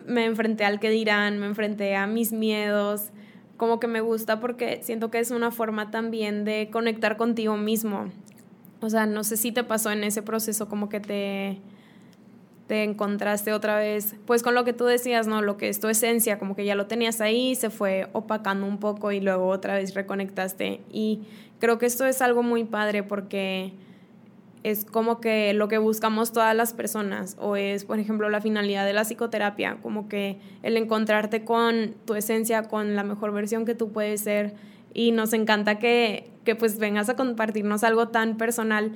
me 0.07 0.25
enfrenté 0.25 0.65
al 0.65 0.81
que 0.81 0.91
dirán, 0.91 1.39
me 1.39 1.47
enfrenté 1.47 1.97
a 1.97 2.07
mis 2.07 2.33
miedos, 2.33 3.11
como 3.57 3.81
que 3.81 3.87
me 3.87 4.01
gusta 4.01 4.41
porque 4.41 4.81
siento 4.83 5.11
que 5.11 5.19
es 5.19 5.31
una 5.31 5.51
forma 5.51 5.91
también 5.91 6.45
de 6.45 6.69
conectar 6.71 7.17
contigo 7.17 7.57
mismo. 7.57 8.11
O 8.81 8.91
sea, 8.91 9.07
no 9.07 9.25
sé 9.25 9.37
si 9.37 9.53
te 9.53 9.65
pasó 9.65 9.91
en 9.91 10.05
ese 10.05 10.23
proceso 10.23 10.69
como 10.69 10.89
que 10.89 11.01
te 11.01 11.59
te 12.67 12.83
encontraste 12.83 13.53
otra 13.53 13.77
vez, 13.77 14.17
pues 14.27 14.43
con 14.43 14.55
lo 14.55 14.65
que 14.65 14.73
tú 14.73 14.87
decías, 14.87 15.27
¿no? 15.27 15.43
Lo 15.43 15.57
que 15.57 15.69
es 15.69 15.81
tu 15.81 15.89
esencia, 15.89 16.39
como 16.39 16.57
que 16.57 16.65
ya 16.65 16.75
lo 16.75 16.87
tenías 16.87 17.21
ahí, 17.21 17.55
se 17.55 17.71
fue 17.71 18.09
opacando 18.13 18.67
un 18.67 18.79
poco 18.79 19.13
y 19.13 19.21
luego 19.21 19.49
otra 19.49 19.75
vez 19.75 19.95
reconectaste. 19.95 20.81
Y 20.91 21.21
creo 21.59 21.79
que 21.79 21.87
esto 21.87 22.07
es 22.07 22.23
algo 22.23 22.43
muy 22.43 22.65
padre 22.65 23.03
porque 23.03 23.75
es 24.65 24.85
como 24.85 25.21
que 25.21 25.53
lo 25.53 25.69
que 25.69 25.79
buscamos 25.79 26.33
todas 26.33 26.57
las 26.57 26.73
personas 26.73 27.37
o 27.39 27.55
es, 27.55 27.85
por 27.85 28.01
ejemplo, 28.01 28.31
la 28.31 28.41
finalidad 28.41 28.85
de 28.87 28.95
la 28.95 29.05
psicoterapia, 29.05 29.77
como 29.83 30.09
que 30.09 30.39
el 30.63 30.77
encontrarte 30.77 31.45
con 31.45 31.95
tu 32.07 32.15
esencia, 32.15 32.65
con 32.65 32.97
la 32.97 33.05
mejor 33.05 33.33
versión 33.33 33.67
que 33.67 33.75
tú 33.75 33.93
puedes 33.93 34.23
ser 34.23 34.55
y 34.95 35.13
nos 35.13 35.35
encanta 35.35 35.79
que, 35.79 36.31
que 36.45 36.57
pues 36.57 36.79
vengas 36.79 37.11
a 37.11 37.17
compartirnos 37.17 37.85
algo 37.85 38.09
tan 38.09 38.37
personal 38.39 38.93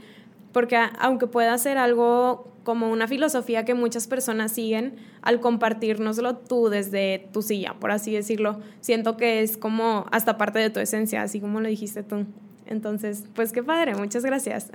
porque 0.53 0.79
aunque 0.99 1.27
pueda 1.27 1.57
ser 1.59 1.79
algo 1.79 2.49
como 2.65 2.91
una 2.91 3.07
filosofía 3.07 3.65
que 3.65 3.75
muchas 3.75 4.07
personas 4.09 4.53
siguen, 4.53 4.97
al 5.23 5.41
compartirnoslo 5.41 6.37
tú 6.37 6.69
desde 6.69 7.29
tu 7.33 7.43
silla, 7.43 7.75
por 7.79 7.91
así 7.91 8.13
decirlo, 8.13 8.61
siento 8.81 9.17
que 9.17 9.43
es 9.43 9.57
como 9.57 10.07
hasta 10.11 10.37
parte 10.37 10.59
de 10.59 10.71
tu 10.71 10.81
esencia, 10.81 11.23
así 11.23 11.41
como 11.41 11.61
lo 11.61 11.69
dijiste 11.69 12.03
tú. 12.03 12.27
Entonces, 12.69 13.25
pues 13.35 13.53
qué 13.53 13.63
padre, 13.63 13.95
muchas 13.95 14.25
gracias. 14.25 14.71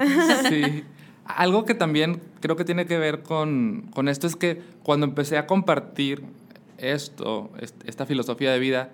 Sí. 0.49 0.83
Algo 1.25 1.63
que 1.63 1.73
también 1.73 2.19
creo 2.41 2.57
que 2.57 2.65
tiene 2.65 2.85
que 2.85 2.97
ver 2.97 3.23
con, 3.23 3.89
con 3.93 4.09
esto 4.09 4.27
es 4.27 4.35
que 4.35 4.61
cuando 4.83 5.05
empecé 5.05 5.37
a 5.37 5.47
compartir 5.47 6.23
esto, 6.77 7.51
esta 7.85 8.05
filosofía 8.05 8.51
de 8.51 8.59
vida, 8.59 8.89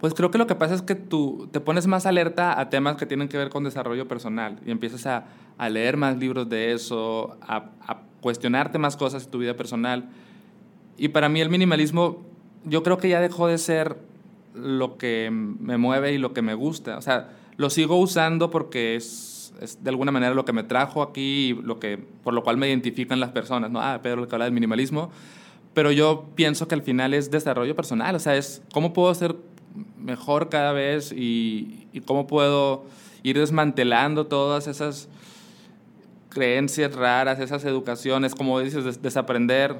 pues 0.00 0.14
creo 0.14 0.32
que 0.32 0.38
lo 0.38 0.48
que 0.48 0.56
pasa 0.56 0.74
es 0.74 0.82
que 0.82 0.96
tú 0.96 1.48
te 1.52 1.60
pones 1.60 1.86
más 1.86 2.06
alerta 2.06 2.58
a 2.58 2.68
temas 2.70 2.96
que 2.96 3.06
tienen 3.06 3.28
que 3.28 3.36
ver 3.36 3.50
con 3.50 3.62
desarrollo 3.62 4.08
personal 4.08 4.58
y 4.66 4.72
empiezas 4.72 5.06
a, 5.06 5.26
a 5.58 5.68
leer 5.68 5.96
más 5.96 6.16
libros 6.16 6.48
de 6.48 6.72
eso, 6.72 7.36
a, 7.42 7.70
a, 7.86 8.00
cuestionarte 8.20 8.78
más 8.78 8.96
cosas 8.96 9.24
en 9.24 9.30
tu 9.30 9.38
vida 9.38 9.54
personal. 9.54 10.08
Y 10.96 11.08
para 11.08 11.28
mí 11.28 11.40
el 11.40 11.50
minimalismo, 11.50 12.22
yo 12.64 12.82
creo 12.82 12.98
que 12.98 13.08
ya 13.08 13.20
dejó 13.20 13.46
de 13.46 13.58
ser 13.58 13.96
lo 14.54 14.96
que 14.96 15.30
me 15.30 15.76
mueve 15.76 16.12
y 16.12 16.18
lo 16.18 16.32
que 16.32 16.42
me 16.42 16.54
gusta. 16.54 16.98
O 16.98 17.02
sea, 17.02 17.28
lo 17.56 17.70
sigo 17.70 17.98
usando 17.98 18.50
porque 18.50 18.96
es, 18.96 19.52
es 19.60 19.82
de 19.82 19.90
alguna 19.90 20.12
manera 20.12 20.34
lo 20.34 20.44
que 20.44 20.52
me 20.52 20.62
trajo 20.62 21.02
aquí 21.02 21.50
y 21.50 21.54
lo 21.54 21.78
que, 21.78 21.98
por 21.98 22.34
lo 22.34 22.42
cual 22.42 22.56
me 22.56 22.68
identifican 22.68 23.20
las 23.20 23.30
personas. 23.30 23.70
¿no? 23.70 23.80
Ah, 23.80 24.00
Pedro, 24.02 24.22
el 24.22 24.28
que 24.28 24.34
habla 24.34 24.46
del 24.46 24.54
minimalismo. 24.54 25.10
Pero 25.74 25.90
yo 25.90 26.26
pienso 26.34 26.68
que 26.68 26.74
al 26.74 26.82
final 26.82 27.14
es 27.14 27.30
desarrollo 27.30 27.74
personal. 27.74 28.14
O 28.14 28.18
sea, 28.18 28.36
es 28.36 28.62
cómo 28.72 28.92
puedo 28.92 29.14
ser 29.14 29.36
mejor 29.98 30.48
cada 30.48 30.72
vez 30.72 31.12
y, 31.12 31.88
cómo 32.06 32.26
puedo 32.26 32.84
ir 33.22 33.38
desmantelando 33.38 34.26
todas 34.26 34.66
esas 34.66 35.08
creencias 36.28 36.94
raras, 36.94 37.38
esas 37.38 37.64
educaciones, 37.64 38.34
como 38.34 38.60
dices, 38.60 39.00
desaprender. 39.00 39.76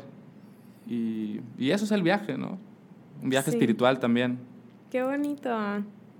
Y, 0.88 1.40
eso 1.58 1.84
es 1.84 1.90
el 1.90 2.02
viaje, 2.02 2.38
¿no? 2.38 2.58
Un 3.22 3.30
viaje 3.30 3.50
espiritual 3.50 4.00
también. 4.00 4.38
Qué 4.90 5.02
bonito. 5.02 5.50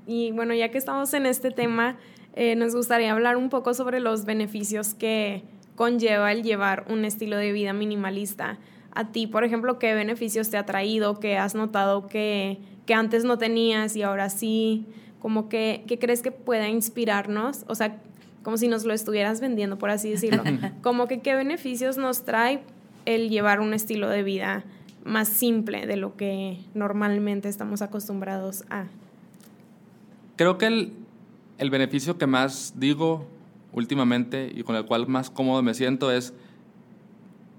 Y 0.06 0.32
bueno, 0.32 0.54
ya 0.54 0.70
que 0.70 0.78
estamos 0.78 1.12
en 1.14 1.26
este 1.26 1.50
tema, 1.50 1.96
eh, 2.34 2.56
nos 2.56 2.74
gustaría 2.74 3.12
hablar 3.12 3.36
un 3.36 3.48
poco 3.48 3.74
sobre 3.74 4.00
los 4.00 4.24
beneficios 4.24 4.94
que 4.94 5.42
conlleva 5.76 6.32
el 6.32 6.42
llevar 6.42 6.84
un 6.88 7.04
estilo 7.04 7.36
de 7.36 7.52
vida 7.52 7.72
minimalista. 7.72 8.58
A 8.94 9.10
ti, 9.12 9.26
por 9.26 9.44
ejemplo, 9.44 9.78
¿qué 9.78 9.94
beneficios 9.94 10.50
te 10.50 10.56
ha 10.56 10.66
traído? 10.66 11.18
¿Qué 11.18 11.36
has 11.36 11.54
notado 11.54 12.08
que 12.08 12.60
que 12.86 12.94
antes 12.94 13.24
no 13.24 13.38
tenías 13.38 13.96
y 13.96 14.02
ahora 14.02 14.30
sí? 14.30 14.86
Como 15.20 15.48
que, 15.48 15.84
¿qué 15.86 15.98
crees 15.98 16.22
que 16.22 16.32
pueda 16.32 16.68
inspirarnos? 16.68 17.64
O 17.68 17.74
sea, 17.74 17.98
como 18.42 18.56
si 18.56 18.66
nos 18.68 18.84
lo 18.84 18.92
estuvieras 18.92 19.40
vendiendo, 19.40 19.78
por 19.78 19.90
así 19.90 20.10
decirlo. 20.10 20.42
como 20.82 21.06
que 21.06 21.20
qué 21.20 21.34
beneficios 21.34 21.96
nos 21.96 22.24
trae 22.24 22.62
el 23.04 23.28
llevar 23.28 23.60
un 23.60 23.74
estilo 23.74 24.08
de 24.08 24.22
vida 24.22 24.64
más 25.04 25.28
simple 25.28 25.86
de 25.86 25.96
lo 25.96 26.16
que 26.16 26.58
normalmente 26.74 27.48
estamos 27.48 27.82
acostumbrados 27.82 28.64
a. 28.70 28.86
Creo 30.36 30.58
que 30.58 30.66
el, 30.66 30.92
el 31.58 31.70
beneficio 31.70 32.18
que 32.18 32.26
más 32.26 32.74
digo 32.76 33.26
últimamente 33.72 34.52
y 34.54 34.62
con 34.62 34.76
el 34.76 34.84
cual 34.84 35.06
más 35.06 35.30
cómodo 35.30 35.62
me 35.62 35.74
siento 35.74 36.10
es 36.10 36.34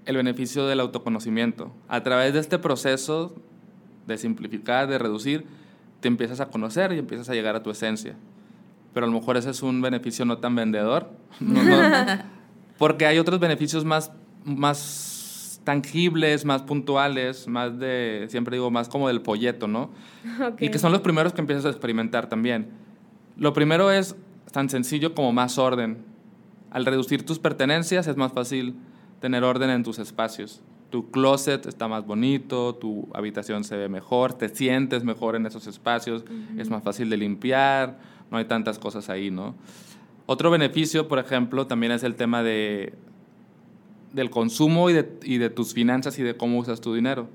el 0.06 0.16
beneficio 0.16 0.66
del 0.66 0.80
autoconocimiento. 0.80 1.72
A 1.88 2.02
través 2.02 2.34
de 2.34 2.40
este 2.40 2.58
proceso 2.58 3.34
de 4.06 4.18
simplificar, 4.18 4.86
de 4.86 4.98
reducir, 4.98 5.44
te 6.00 6.08
empiezas 6.08 6.40
a 6.40 6.46
conocer 6.46 6.92
y 6.92 6.98
empiezas 6.98 7.30
a 7.30 7.34
llegar 7.34 7.56
a 7.56 7.62
tu 7.62 7.70
esencia. 7.70 8.14
Pero 8.92 9.06
a 9.06 9.08
lo 9.08 9.18
mejor 9.18 9.36
ese 9.36 9.50
es 9.50 9.62
un 9.62 9.80
beneficio 9.80 10.24
no 10.24 10.38
tan 10.38 10.54
vendedor, 10.54 11.10
porque 12.78 13.06
hay 13.06 13.18
otros 13.18 13.40
beneficios 13.40 13.84
más, 13.84 14.12
más 14.44 15.13
tangibles, 15.64 16.44
más 16.44 16.62
puntuales, 16.62 17.48
más 17.48 17.78
de, 17.78 18.26
siempre 18.28 18.56
digo, 18.56 18.70
más 18.70 18.88
como 18.88 19.08
del 19.08 19.20
folleto, 19.20 19.66
¿no? 19.66 19.90
Y 20.60 20.68
que 20.68 20.78
son 20.78 20.92
los 20.92 21.00
primeros 21.00 21.32
que 21.32 21.40
empiezas 21.40 21.64
a 21.64 21.70
experimentar 21.70 22.28
también. 22.28 22.68
Lo 23.36 23.52
primero 23.52 23.90
es 23.90 24.16
tan 24.52 24.70
sencillo 24.70 25.14
como 25.14 25.32
más 25.32 25.58
orden. 25.58 26.04
Al 26.70 26.84
reducir 26.84 27.24
tus 27.24 27.38
pertenencias 27.38 28.06
es 28.06 28.16
más 28.16 28.32
fácil 28.32 28.76
tener 29.20 29.42
orden 29.42 29.70
en 29.70 29.82
tus 29.82 29.98
espacios 29.98 30.62
tu 30.94 31.10
closet 31.10 31.66
está 31.66 31.88
más 31.88 32.06
bonito, 32.06 32.76
tu 32.76 33.08
habitación 33.14 33.64
se 33.64 33.76
ve 33.76 33.88
mejor, 33.88 34.34
te 34.34 34.48
sientes 34.48 35.02
mejor 35.02 35.34
en 35.34 35.44
esos 35.44 35.66
espacios, 35.66 36.24
es 36.56 36.70
más 36.70 36.84
fácil 36.84 37.10
de 37.10 37.16
limpiar, 37.16 37.98
no 38.30 38.38
hay 38.38 38.44
tantas 38.44 38.78
cosas 38.78 39.08
ahí, 39.10 39.28
¿no? 39.28 39.56
Otro 40.26 40.52
beneficio, 40.52 41.08
por 41.08 41.18
ejemplo, 41.18 41.66
también 41.66 41.90
es 41.90 42.04
el 42.04 42.14
tema 42.14 42.44
de, 42.44 42.94
del 44.14 44.30
consumo 44.30 44.88
y 44.88 44.92
de, 44.92 45.18
y 45.22 45.38
de 45.38 45.50
tus 45.50 45.74
finanzas 45.74 46.18
y 46.18 46.22
de 46.22 46.36
cómo 46.36 46.58
usas 46.58 46.80
tu 46.80 46.94
dinero. 46.94 47.28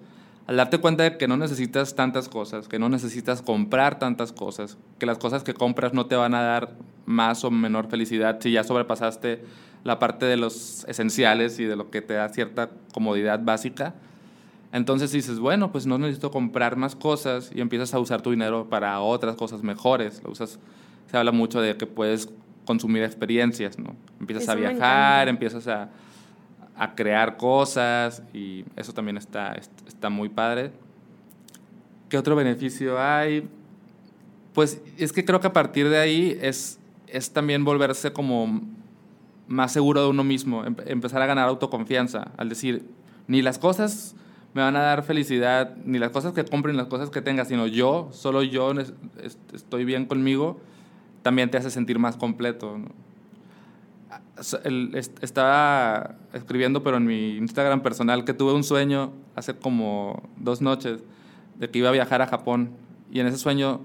Al 0.48 0.58
darte 0.58 0.80
cuenta 0.80 1.04
de 1.04 1.18
que 1.18 1.28
no 1.28 1.38
necesitas 1.38 1.96
tantas 1.96 2.28
cosas, 2.28 2.68
que 2.68 2.80
no 2.80 2.90
necesitas 2.90 3.44
comprar 3.44 4.00
tantas 4.00 4.32
cosas, 4.32 4.78
que 4.98 5.06
las 5.06 5.20
cosas 5.20 5.44
que 5.44 5.54
compras 5.54 5.94
no 5.94 6.08
te 6.08 6.16
van 6.16 6.34
a 6.34 6.42
dar 6.42 6.76
más 7.06 7.44
o 7.44 7.52
menor 7.52 7.88
felicidad 7.88 8.40
si 8.40 8.52
ya 8.52 8.64
sobrepasaste 8.64 9.44
la 9.84 10.00
parte 10.00 10.26
de 10.26 10.38
los 10.38 10.86
esenciales 10.88 11.60
y 11.60 11.66
de 11.66 11.76
lo 11.76 11.92
que 11.92 12.02
te 12.02 12.16
da 12.16 12.30
cierta 12.30 12.72
comodidad 12.94 13.42
básica. 13.44 13.94
Entonces 14.72 15.12
dices, 15.12 15.40
bueno, 15.40 15.72
pues 15.72 15.86
no 15.86 15.98
necesito 15.98 16.32
comprar 16.32 16.78
más 16.78 16.96
cosas 16.96 17.52
y 17.54 17.62
empiezas 17.62 17.94
a 17.94 18.00
usar 18.00 18.22
tu 18.22 18.32
dinero 18.32 18.70
para 18.70 19.00
otras 19.02 19.36
cosas 19.36 19.64
mejores. 19.64 20.22
Lo 20.24 20.32
usas, 20.32 20.60
se 21.12 21.18
habla 21.18 21.32
mucho 21.32 21.62
de 21.62 21.76
que 21.76 21.86
puedes 21.86 22.30
consumir 22.66 23.04
experiencias, 23.04 23.78
¿no? 23.80 23.96
Empiezas 24.20 24.50
a 24.50 24.56
viajar, 24.56 25.28
empiezas 25.28 25.68
a, 25.68 25.90
a, 26.80 26.96
crear 26.96 27.38
cosas 27.38 28.24
y 28.34 28.66
eso 28.76 28.94
también 28.94 29.18
está, 29.18 29.56
está 29.88 30.10
muy 30.10 30.30
padre. 30.30 30.72
¿Qué 32.10 32.18
otro 32.18 32.36
beneficio 32.36 33.00
hay? 33.00 33.48
Pues 34.54 34.82
es 34.98 35.14
que 35.14 35.24
creo 35.26 35.40
que 35.40 35.48
a 35.48 35.54
partir 35.54 35.90
de 35.90 36.00
ahí 36.00 36.38
es, 36.42 36.80
es 37.08 37.32
también 37.32 37.64
volverse 37.64 38.12
como 38.12 38.62
más 39.48 39.74
seguro 39.74 40.04
de 40.04 40.10
uno 40.10 40.24
mismo, 40.24 40.64
empezar 40.86 41.22
a 41.22 41.26
ganar 41.26 41.50
autoconfianza, 41.50 42.32
al 42.38 42.50
decir, 42.50 42.86
ni 43.28 43.42
las 43.42 43.58
cosas 43.58 44.16
me 44.54 44.62
van 44.62 44.76
a 44.76 44.82
dar 44.82 45.04
felicidad, 45.04 45.76
ni 45.86 46.00
las 46.00 46.12
cosas 46.12 46.34
que 46.34 46.46
compre, 46.46 46.72
ni 46.72 46.78
las 46.78 46.88
cosas 46.88 47.10
que 47.10 47.22
tenga, 47.22 47.46
sino 47.46 47.68
yo, 47.68 48.10
solo 48.12 48.44
yo 48.44 48.74
estoy 49.54 49.86
bien 49.86 50.06
conmigo, 50.06 50.60
también 51.22 51.52
te 51.52 51.58
hace 51.58 51.70
sentir 51.70 52.00
más 52.00 52.16
completo. 52.16 52.80
Estaba 55.22 56.16
escribiendo, 56.34 56.84
pero 56.84 56.98
en 56.98 57.06
mi 57.06 57.38
Instagram 57.38 57.82
personal, 57.82 58.26
que 58.26 58.34
tuve 58.34 58.54
un 58.54 58.64
sueño 58.64 59.12
hace 59.36 59.56
como 59.56 60.30
dos 60.38 60.62
noches 60.62 61.04
de 61.58 61.70
que 61.70 61.80
iba 61.80 61.90
a 61.90 61.92
viajar 61.92 62.22
a 62.22 62.28
Japón. 62.28 62.72
Y 63.12 63.20
en 63.20 63.28
ese 63.28 63.38
sueño 63.38 63.82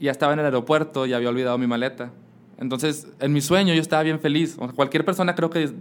ya 0.00 0.10
estaba 0.10 0.32
en 0.32 0.38
el 0.38 0.44
aeropuerto 0.44 1.06
y 1.06 1.12
había 1.12 1.28
olvidado 1.28 1.58
mi 1.58 1.66
maleta. 1.66 2.12
Entonces, 2.58 3.08
en 3.20 3.32
mi 3.32 3.40
sueño 3.40 3.74
yo 3.74 3.80
estaba 3.80 4.02
bien 4.02 4.20
feliz. 4.20 4.56
cualquier 4.74 5.04
persona 5.04 5.34
creo 5.34 5.50
que 5.50 5.72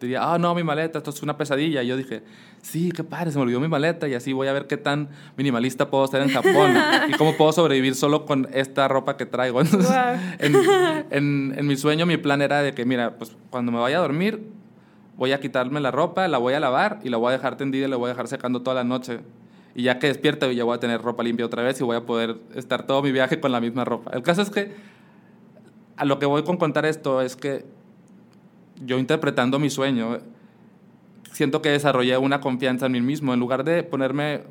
diría, 0.00 0.32
ah, 0.32 0.38
no, 0.38 0.54
mi 0.54 0.62
maleta, 0.62 0.98
esto 0.98 1.10
es 1.10 1.22
una 1.22 1.36
pesadilla. 1.36 1.82
Y 1.82 1.86
yo 1.86 1.96
dije, 1.96 2.22
sí, 2.62 2.92
qué 2.92 3.04
padre, 3.04 3.30
se 3.30 3.38
me 3.38 3.42
olvidó 3.42 3.60
mi 3.60 3.68
maleta 3.68 4.08
y 4.08 4.14
así 4.14 4.32
voy 4.32 4.48
a 4.48 4.52
ver 4.52 4.66
qué 4.66 4.76
tan 4.76 5.08
minimalista 5.36 5.90
puedo 5.90 6.06
ser 6.06 6.22
en 6.22 6.30
Japón 6.30 6.74
y 7.08 7.12
cómo 7.12 7.36
puedo 7.36 7.52
sobrevivir 7.52 7.94
solo 7.94 8.26
con 8.26 8.48
esta 8.52 8.88
ropa 8.88 9.16
que 9.16 9.26
traigo. 9.26 9.60
Entonces, 9.62 9.96
en, 10.38 11.54
en, 11.56 11.66
mi 11.66 11.76
sueño 11.76 12.06
mi 12.06 12.16
plan 12.16 12.42
era 12.42 12.62
de 12.62 12.74
que, 12.74 12.84
mira, 12.84 13.16
pues 13.16 13.36
cuando 13.50 13.72
me 13.72 13.78
vaya 13.78 13.98
a 13.98 14.00
dormir, 14.00 14.42
voy 15.16 15.32
a 15.32 15.40
quitarme 15.40 15.80
la 15.80 15.90
ropa, 15.90 16.28
la 16.28 16.38
voy 16.38 16.54
a 16.54 16.60
lavar 16.60 17.00
y 17.02 17.08
la 17.08 17.16
voy 17.16 17.30
a 17.30 17.32
dejar 17.32 17.56
tendida 17.56 17.86
y 17.86 17.90
la 17.90 17.96
voy 17.96 18.06
a 18.06 18.10
dejar 18.10 18.28
secando 18.28 18.62
toda 18.62 18.74
la 18.74 18.84
noche. 18.84 19.20
Y 19.74 19.82
ya 19.82 19.98
que 19.98 20.06
despierta, 20.08 20.50
ya 20.52 20.64
voy 20.64 20.74
a 20.74 20.80
tener 20.80 21.02
ropa 21.02 21.22
limpia 21.22 21.44
otra 21.44 21.62
vez 21.62 21.80
y 21.80 21.84
voy 21.84 21.96
a 21.96 22.06
poder 22.06 22.36
estar 22.54 22.86
todo 22.86 23.02
mi 23.02 23.12
viaje 23.12 23.40
con 23.40 23.52
la 23.52 23.60
misma 23.60 23.84
ropa. 23.84 24.10
El 24.14 24.22
caso 24.22 24.42
es 24.42 24.50
que 24.50 24.72
a 25.96 26.04
lo 26.04 26.18
que 26.18 26.26
voy 26.26 26.44
con 26.44 26.56
contar 26.56 26.86
esto 26.86 27.20
es 27.20 27.36
que 27.36 27.64
yo 28.84 28.98
interpretando 28.98 29.58
mi 29.58 29.70
sueño, 29.70 30.18
siento 31.32 31.62
que 31.62 31.70
desarrollé 31.70 32.16
una 32.18 32.40
confianza 32.40 32.86
en 32.86 32.92
mí 32.92 33.00
mismo. 33.00 33.34
En 33.34 33.40
lugar 33.40 33.64
de 33.64 33.82
ponerme 33.82 34.42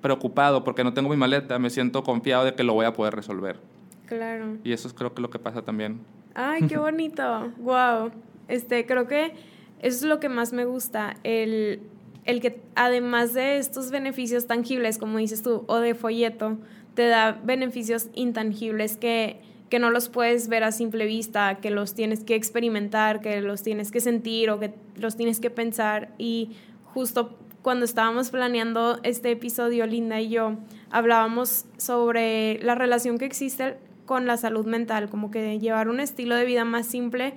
preocupado 0.00 0.64
porque 0.64 0.84
no 0.84 0.92
tengo 0.92 1.08
mi 1.08 1.16
maleta, 1.16 1.58
me 1.58 1.70
siento 1.70 2.02
confiado 2.02 2.44
de 2.44 2.54
que 2.54 2.62
lo 2.62 2.74
voy 2.74 2.86
a 2.86 2.92
poder 2.92 3.14
resolver. 3.14 3.58
Claro. 4.06 4.58
Y 4.62 4.72
eso 4.72 4.86
es 4.86 4.94
creo 4.94 5.14
que 5.14 5.22
lo 5.22 5.30
que 5.30 5.38
pasa 5.38 5.62
también. 5.62 6.00
Ay, 6.34 6.66
qué 6.66 6.76
bonito. 6.76 7.52
wow. 7.58 8.10
Este, 8.48 8.84
creo 8.84 9.06
que 9.08 9.32
Eso 9.80 9.96
es 9.96 10.02
lo 10.02 10.20
que 10.20 10.28
más 10.28 10.52
me 10.52 10.64
gusta, 10.64 11.16
el, 11.24 11.80
el 12.24 12.40
que 12.40 12.60
además 12.74 13.34
de 13.34 13.58
estos 13.58 13.90
beneficios 13.90 14.46
tangibles, 14.46 14.98
como 14.98 15.18
dices 15.18 15.42
tú, 15.42 15.64
o 15.66 15.78
de 15.78 15.94
folleto, 15.94 16.58
te 16.94 17.06
da 17.06 17.40
beneficios 17.44 18.08
intangibles 18.14 18.96
que, 18.96 19.40
que 19.74 19.80
no 19.80 19.90
los 19.90 20.08
puedes 20.08 20.46
ver 20.46 20.62
a 20.62 20.70
simple 20.70 21.04
vista, 21.04 21.56
que 21.56 21.68
los 21.70 21.94
tienes 21.94 22.22
que 22.22 22.36
experimentar, 22.36 23.20
que 23.20 23.40
los 23.40 23.64
tienes 23.64 23.90
que 23.90 23.98
sentir 23.98 24.48
o 24.50 24.60
que 24.60 24.72
los 24.94 25.16
tienes 25.16 25.40
que 25.40 25.50
pensar. 25.50 26.14
Y 26.16 26.52
justo 26.84 27.36
cuando 27.60 27.84
estábamos 27.84 28.30
planeando 28.30 29.00
este 29.02 29.32
episodio, 29.32 29.84
Linda 29.88 30.20
y 30.20 30.28
yo, 30.28 30.58
hablábamos 30.92 31.64
sobre 31.76 32.60
la 32.62 32.76
relación 32.76 33.18
que 33.18 33.24
existe 33.24 33.76
con 34.06 34.26
la 34.28 34.36
salud 34.36 34.64
mental, 34.64 35.10
como 35.10 35.32
que 35.32 35.58
llevar 35.58 35.88
un 35.88 35.98
estilo 35.98 36.36
de 36.36 36.44
vida 36.44 36.64
más 36.64 36.86
simple 36.86 37.34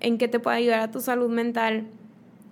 en 0.00 0.18
que 0.18 0.26
te 0.26 0.40
pueda 0.40 0.56
ayudar 0.56 0.80
a 0.80 0.90
tu 0.90 1.00
salud 1.00 1.30
mental. 1.30 1.86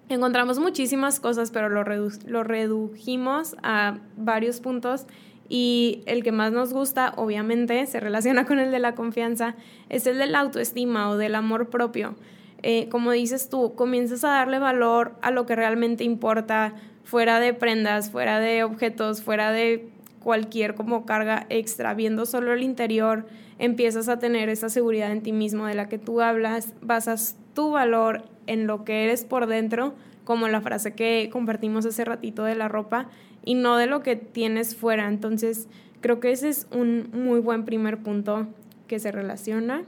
Encontramos 0.09 0.61
muchísimas 0.61 1.19
cosas, 1.19 1.51
pero 1.51 1.69
lo, 1.69 1.83
lo 1.83 2.45
redujimos 2.45 3.57
a 3.65 3.99
varios 4.17 4.61
puntos 4.61 5.09
y 5.49 6.03
el 6.07 6.23
que 6.23 6.33
más 6.33 6.53
nos 6.53 6.73
gusta, 6.73 7.13
obviamente, 7.17 7.85
se 7.87 8.01
relaciona 8.01 8.47
con 8.47 8.59
el 8.59 8.71
de 8.71 8.79
la 8.79 8.95
confianza, 8.95 9.55
es 9.89 10.07
el 10.07 10.19
de 10.19 10.27
la 10.27 10.41
autoestima 10.41 11.09
o 11.11 11.17
del 11.17 11.35
amor 11.35 11.69
propio. 11.71 12.17
Eh, 12.63 12.89
como 12.89 13.13
dices 13.13 13.49
tú, 13.49 13.75
comienzas 13.75 14.25
a 14.25 14.29
darle 14.29 14.59
valor 14.59 15.15
a 15.23 15.31
lo 15.31 15.47
que 15.47 15.57
realmente 15.57 16.05
importa, 16.05 16.75
fuera 17.05 17.39
de 17.39 17.55
prendas, 17.55 18.11
fuera 18.11 18.41
de 18.41 18.65
objetos, 18.65 19.23
fuera 19.23 19.53
de 19.53 19.89
cualquier 20.21 20.75
como 20.75 21.07
carga 21.07 21.47
extra, 21.51 21.95
viendo 21.95 22.27
solo 22.27 22.53
el 22.53 22.65
interior, 22.65 23.27
empiezas 23.61 24.09
a 24.09 24.19
tener 24.19 24.49
esa 24.49 24.69
seguridad 24.69 25.13
en 25.13 25.23
ti 25.23 25.33
mismo 25.33 25.67
de 25.67 25.75
la 25.75 25.89
que 25.89 25.99
tú 25.99 26.21
hablas, 26.21 26.75
basas 26.81 27.37
tu 27.55 27.71
valor 27.71 28.25
en 28.49 28.67
lo 28.67 28.85
que 28.85 29.05
eres 29.05 29.25
por 29.25 29.47
dentro, 29.47 29.95
como 30.25 30.49
la 30.49 30.61
frase 30.61 30.95
que 30.95 31.31
compartimos 31.33 31.87
hace 31.87 32.05
ratito 32.05 32.43
de 32.43 32.57
la 32.57 32.67
ropa, 32.67 33.09
y 33.47 33.55
no 33.55 33.79
de 33.79 33.87
lo 33.87 34.03
que 34.03 34.17
tienes 34.17 34.77
fuera. 34.77 35.09
Entonces, 35.09 35.69
creo 36.03 36.21
que 36.21 36.33
ese 36.33 36.51
es 36.51 36.67
un 36.71 37.09
muy 37.15 37.41
buen 37.41 37.65
primer 37.65 38.03
punto 38.03 38.47
que 38.87 38.99
se 38.99 39.11
relaciona. 39.11 39.85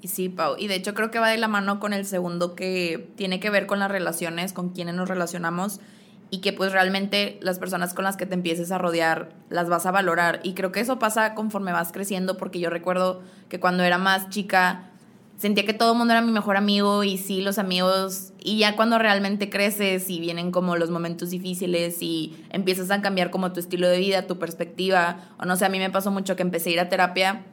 Y 0.00 0.08
sí, 0.08 0.28
Pau, 0.28 0.56
y 0.58 0.66
de 0.66 0.74
hecho 0.74 0.94
creo 0.94 1.12
que 1.12 1.20
va 1.20 1.28
de 1.28 1.38
la 1.38 1.48
mano 1.48 1.78
con 1.78 1.92
el 1.92 2.04
segundo 2.04 2.56
que 2.56 3.08
tiene 3.14 3.38
que 3.38 3.50
ver 3.50 3.66
con 3.66 3.78
las 3.78 3.90
relaciones, 3.90 4.52
con 4.52 4.70
quienes 4.70 4.96
nos 4.96 5.08
relacionamos 5.08 5.80
y 6.30 6.40
que 6.40 6.52
pues 6.52 6.72
realmente 6.72 7.38
las 7.40 7.58
personas 7.58 7.94
con 7.94 8.04
las 8.04 8.16
que 8.16 8.26
te 8.26 8.34
empieces 8.34 8.72
a 8.72 8.78
rodear 8.78 9.30
las 9.50 9.68
vas 9.68 9.86
a 9.86 9.92
valorar. 9.92 10.40
Y 10.42 10.54
creo 10.54 10.72
que 10.72 10.80
eso 10.80 10.98
pasa 10.98 11.34
conforme 11.34 11.72
vas 11.72 11.92
creciendo, 11.92 12.36
porque 12.36 12.58
yo 12.58 12.70
recuerdo 12.70 13.22
que 13.48 13.60
cuando 13.60 13.84
era 13.84 13.98
más 13.98 14.30
chica 14.30 14.90
sentía 15.36 15.64
que 15.66 15.74
todo 15.74 15.92
el 15.92 15.98
mundo 15.98 16.12
era 16.12 16.22
mi 16.22 16.32
mejor 16.32 16.56
amigo 16.56 17.04
y 17.04 17.18
sí, 17.18 17.42
los 17.42 17.58
amigos, 17.58 18.32
y 18.40 18.58
ya 18.58 18.76
cuando 18.76 18.98
realmente 18.98 19.50
creces 19.50 20.08
y 20.10 20.20
vienen 20.20 20.50
como 20.50 20.76
los 20.76 20.90
momentos 20.90 21.30
difíciles 21.30 22.02
y 22.02 22.36
empiezas 22.50 22.90
a 22.90 23.02
cambiar 23.02 23.30
como 23.30 23.52
tu 23.52 23.60
estilo 23.60 23.88
de 23.88 23.98
vida, 23.98 24.26
tu 24.26 24.38
perspectiva, 24.38 25.18
o 25.38 25.44
no 25.44 25.56
sé, 25.56 25.64
a 25.64 25.68
mí 25.68 25.78
me 25.78 25.90
pasó 25.90 26.10
mucho 26.10 26.36
que 26.36 26.42
empecé 26.42 26.70
a 26.70 26.72
ir 26.72 26.80
a 26.80 26.88
terapia 26.88 27.44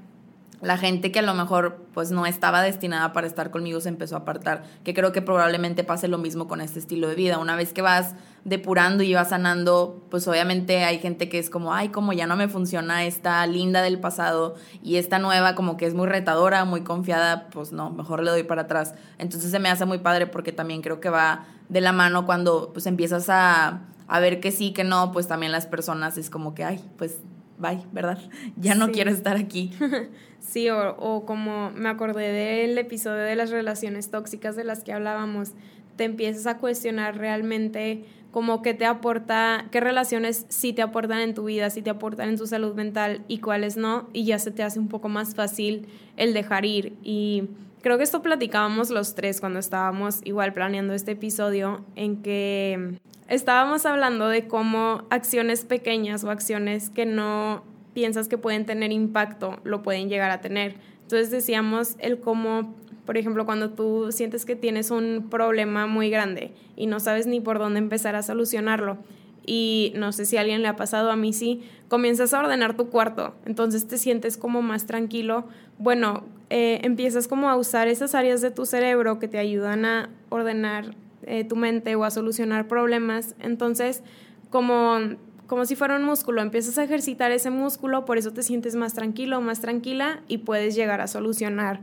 la 0.61 0.77
gente 0.77 1.11
que 1.11 1.19
a 1.19 1.23
lo 1.23 1.33
mejor 1.33 1.85
pues 1.93 2.11
no 2.11 2.25
estaba 2.25 2.61
destinada 2.61 3.13
para 3.13 3.27
estar 3.27 3.49
conmigo 3.49 3.81
se 3.81 3.89
empezó 3.89 4.15
a 4.15 4.19
apartar, 4.19 4.63
que 4.83 4.93
creo 4.93 5.11
que 5.11 5.21
probablemente 5.21 5.83
pase 5.83 6.07
lo 6.07 6.17
mismo 6.17 6.47
con 6.47 6.61
este 6.61 6.79
estilo 6.79 7.07
de 7.07 7.15
vida. 7.15 7.39
Una 7.39 7.55
vez 7.55 7.73
que 7.73 7.81
vas 7.81 8.13
depurando 8.43 9.03
y 9.03 9.13
vas 9.13 9.29
sanando, 9.29 10.03
pues 10.09 10.27
obviamente 10.27 10.83
hay 10.83 10.99
gente 10.99 11.29
que 11.29 11.37
es 11.37 11.49
como, 11.49 11.73
ay, 11.73 11.89
como 11.89 12.11
ya 12.11 12.25
no 12.25 12.35
me 12.35 12.47
funciona 12.47 13.05
esta 13.05 13.45
linda 13.45 13.81
del 13.81 13.99
pasado 13.99 14.55
y 14.81 14.95
esta 14.95 15.19
nueva 15.19 15.53
como 15.53 15.77
que 15.77 15.85
es 15.85 15.93
muy 15.93 16.07
retadora, 16.07 16.65
muy 16.65 16.81
confiada, 16.81 17.49
pues 17.49 17.71
no, 17.71 17.91
mejor 17.91 18.23
le 18.23 18.31
doy 18.31 18.43
para 18.43 18.63
atrás. 18.63 18.95
Entonces 19.19 19.51
se 19.51 19.59
me 19.59 19.69
hace 19.69 19.85
muy 19.85 19.99
padre 19.99 20.25
porque 20.25 20.51
también 20.51 20.81
creo 20.81 20.99
que 20.99 21.09
va 21.09 21.45
de 21.69 21.81
la 21.81 21.91
mano 21.91 22.25
cuando 22.25 22.71
pues 22.73 22.87
empiezas 22.87 23.29
a, 23.29 23.81
a 24.07 24.19
ver 24.19 24.39
que 24.39 24.51
sí, 24.51 24.73
que 24.73 24.83
no, 24.83 25.11
pues 25.11 25.27
también 25.27 25.51
las 25.51 25.67
personas 25.67 26.17
es 26.17 26.29
como 26.31 26.55
que, 26.55 26.63
ay, 26.63 26.83
pues 26.97 27.19
bye, 27.59 27.83
¿verdad? 27.91 28.17
Ya 28.57 28.73
no 28.73 28.91
quiero 28.91 29.11
estar 29.11 29.37
aquí. 29.37 29.71
sí, 30.39 30.69
o, 30.69 30.97
o, 30.97 31.25
como 31.25 31.69
me 31.71 31.89
acordé 31.89 32.31
del 32.31 32.77
episodio 32.77 33.21
de 33.21 33.35
las 33.35 33.51
relaciones 33.51 34.09
tóxicas 34.09 34.55
de 34.55 34.63
las 34.63 34.83
que 34.83 34.93
hablábamos, 34.93 35.51
te 35.95 36.05
empiezas 36.05 36.47
a 36.47 36.57
cuestionar 36.57 37.17
realmente 37.17 38.05
como 38.31 38.61
qué 38.61 38.73
te 38.73 38.85
aporta, 38.85 39.65
qué 39.71 39.79
relaciones 39.81 40.45
sí 40.49 40.73
te 40.73 40.81
aportan 40.81 41.19
en 41.19 41.33
tu 41.33 41.43
vida, 41.43 41.69
sí 41.69 41.81
te 41.81 41.89
aportan 41.89 42.29
en 42.29 42.37
tu 42.37 42.47
salud 42.47 42.73
mental 42.73 43.21
y 43.27 43.39
cuáles 43.39 43.77
no, 43.77 44.07
y 44.13 44.25
ya 44.25 44.39
se 44.39 44.51
te 44.51 44.63
hace 44.63 44.79
un 44.79 44.87
poco 44.87 45.09
más 45.09 45.35
fácil 45.35 45.87
el 46.17 46.33
dejar 46.33 46.65
ir. 46.65 46.93
Y 47.03 47.49
creo 47.81 47.97
que 47.97 48.03
esto 48.03 48.21
platicábamos 48.21 48.89
los 48.89 49.15
tres 49.15 49.41
cuando 49.41 49.59
estábamos 49.59 50.21
igual 50.23 50.53
planeando 50.53 50.93
este 50.93 51.11
episodio, 51.11 51.83
en 51.95 52.21
que 52.21 52.99
estábamos 53.27 53.85
hablando 53.85 54.29
de 54.29 54.47
cómo 54.47 55.03
acciones 55.09 55.65
pequeñas 55.65 56.23
o 56.23 56.31
acciones 56.31 56.89
que 56.89 57.05
no 57.05 57.63
piensas 57.93 58.27
que 58.27 58.37
pueden 58.37 58.65
tener 58.65 58.91
impacto 58.91 59.59
lo 59.63 59.83
pueden 59.83 60.09
llegar 60.09 60.31
a 60.31 60.41
tener. 60.41 60.75
Entonces 61.01 61.31
decíamos 61.31 61.95
el 61.99 62.19
cómo, 62.19 62.73
por 63.05 63.17
ejemplo, 63.17 63.45
cuando 63.45 63.71
tú 63.71 64.11
sientes 64.11 64.45
que 64.45 64.55
tienes 64.55 64.91
un 64.91 65.27
problema 65.29 65.87
muy 65.87 66.09
grande 66.09 66.53
y 66.75 66.87
no 66.87 66.99
sabes 66.99 67.27
ni 67.27 67.39
por 67.39 67.59
dónde 67.59 67.79
empezar 67.79 68.15
a 68.15 68.23
solucionarlo. 68.23 68.97
Y 69.45 69.93
no 69.95 70.11
sé 70.11 70.25
si 70.25 70.37
alguien 70.37 70.61
le 70.61 70.67
ha 70.67 70.75
pasado, 70.75 71.09
a 71.09 71.15
mí 71.15 71.33
sí, 71.33 71.63
comienzas 71.87 72.33
a 72.33 72.39
ordenar 72.39 72.77
tu 72.77 72.89
cuarto, 72.89 73.33
entonces 73.45 73.87
te 73.87 73.97
sientes 73.97 74.37
como 74.37 74.61
más 74.61 74.85
tranquilo. 74.85 75.45
Bueno, 75.79 76.23
eh, 76.51 76.79
empiezas 76.83 77.27
como 77.27 77.49
a 77.49 77.55
usar 77.55 77.87
esas 77.87 78.13
áreas 78.13 78.41
de 78.41 78.51
tu 78.51 78.65
cerebro 78.65 79.17
que 79.17 79.27
te 79.27 79.39
ayudan 79.39 79.85
a 79.85 80.09
ordenar 80.29 80.95
eh, 81.23 81.43
tu 81.43 81.55
mente 81.55 81.95
o 81.95 82.03
a 82.03 82.11
solucionar 82.11 82.67
problemas. 82.67 83.35
Entonces, 83.39 84.03
como, 84.51 84.99
como 85.47 85.65
si 85.65 85.75
fuera 85.75 85.95
un 85.95 86.03
músculo, 86.03 86.41
empiezas 86.41 86.77
a 86.77 86.83
ejercitar 86.83 87.31
ese 87.31 87.49
músculo, 87.49 88.05
por 88.05 88.19
eso 88.19 88.31
te 88.33 88.43
sientes 88.43 88.75
más 88.75 88.93
tranquilo, 88.93 89.41
más 89.41 89.59
tranquila 89.59 90.21
y 90.27 90.39
puedes 90.39 90.75
llegar 90.75 91.01
a 91.01 91.07
solucionar 91.07 91.79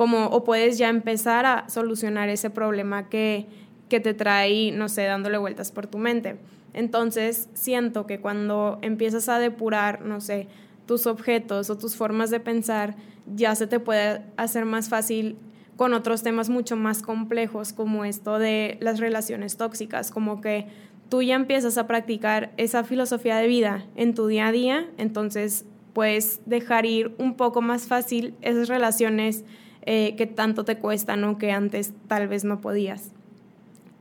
o 0.00 0.44
puedes 0.44 0.78
ya 0.78 0.88
empezar 0.88 1.44
a 1.44 1.68
solucionar 1.68 2.30
ese 2.30 2.48
problema 2.48 3.08
que, 3.08 3.46
que 3.88 4.00
te 4.00 4.14
trae, 4.14 4.72
no 4.72 4.88
sé, 4.88 5.04
dándole 5.04 5.36
vueltas 5.36 5.70
por 5.72 5.86
tu 5.86 5.98
mente. 5.98 6.38
Entonces, 6.72 7.48
siento 7.52 8.06
que 8.06 8.20
cuando 8.20 8.78
empiezas 8.80 9.28
a 9.28 9.38
depurar, 9.38 10.02
no 10.02 10.20
sé, 10.20 10.48
tus 10.86 11.06
objetos 11.06 11.68
o 11.68 11.76
tus 11.76 11.96
formas 11.96 12.30
de 12.30 12.40
pensar, 12.40 12.96
ya 13.34 13.54
se 13.54 13.66
te 13.66 13.78
puede 13.78 14.22
hacer 14.36 14.64
más 14.64 14.88
fácil 14.88 15.36
con 15.76 15.92
otros 15.94 16.22
temas 16.22 16.48
mucho 16.48 16.76
más 16.76 17.02
complejos 17.02 17.72
como 17.72 18.04
esto 18.04 18.38
de 18.38 18.78
las 18.80 19.00
relaciones 19.00 19.56
tóxicas, 19.56 20.10
como 20.10 20.40
que 20.40 20.66
tú 21.08 21.22
ya 21.22 21.34
empiezas 21.34 21.78
a 21.78 21.86
practicar 21.86 22.52
esa 22.56 22.84
filosofía 22.84 23.36
de 23.36 23.48
vida 23.48 23.84
en 23.96 24.14
tu 24.14 24.26
día 24.26 24.48
a 24.48 24.52
día, 24.52 24.88
entonces 24.98 25.64
puedes 25.92 26.40
dejar 26.46 26.86
ir 26.86 27.14
un 27.18 27.34
poco 27.34 27.62
más 27.62 27.86
fácil 27.86 28.34
esas 28.42 28.68
relaciones 28.68 29.44
eh, 29.82 30.14
que 30.16 30.26
tanto 30.26 30.64
te 30.64 30.78
cuestan 30.78 31.24
o 31.24 31.38
que 31.38 31.52
antes 31.52 31.92
tal 32.08 32.28
vez 32.28 32.44
no 32.44 32.60
podías. 32.60 33.10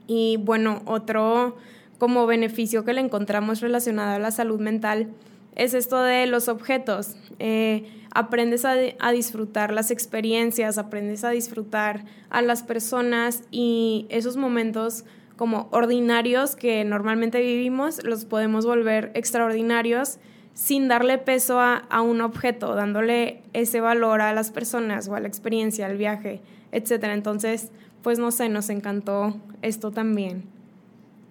Y 0.08 0.38
bueno, 0.38 0.82
otro 0.86 1.58
como 1.98 2.26
beneficio 2.26 2.84
que 2.84 2.94
le 2.94 3.02
encontramos 3.02 3.62
relacionado 3.62 4.16
a 4.16 4.20
la 4.20 4.32
salud 4.32 4.60
mental 4.60 5.10
es 5.56 5.74
esto 5.74 6.02
de 6.02 6.26
los 6.26 6.48
objetos. 6.48 7.16
Eh, 7.38 7.86
aprendes 8.12 8.66
a, 8.66 9.12
disfrutar 9.12 9.72
las 9.74 9.92
experiencias, 9.92 10.78
aprendes 10.78 11.24
a 11.24 11.30
disfrutar 11.30 12.06
a 12.30 12.42
las 12.42 12.64
personas 12.64 13.44
y 13.52 14.08
esos 14.10 14.38
momentos 14.38 15.04
como 15.36 15.70
ordinarios 15.72 16.56
que 16.56 16.84
normalmente 16.84 17.40
vivimos 17.40 18.04
los 18.04 18.26
podemos 18.26 18.66
volver 18.66 19.12
extraordinarios 19.14 20.18
sin 20.54 20.88
darle 20.88 21.18
peso 21.18 21.60
a, 21.60 21.78
a, 21.90 22.02
un 22.02 22.22
objeto, 22.22 22.76
dándole 22.76 23.42
ese 23.54 23.82
valor 23.82 24.22
a 24.22 24.34
las 24.34 24.52
personas 24.52 25.08
o 25.08 25.16
a 25.16 25.20
la 25.20 25.28
experiencia, 25.28 25.86
al 25.86 25.98
viaje, 25.98 26.42
etc. 26.72 27.06
Entonces, 27.06 27.72
pues 28.02 28.20
no 28.20 28.32
sé, 28.32 28.50
nos 28.50 28.70
encantó 28.70 29.38
esto 29.62 29.92
también. 29.92 30.44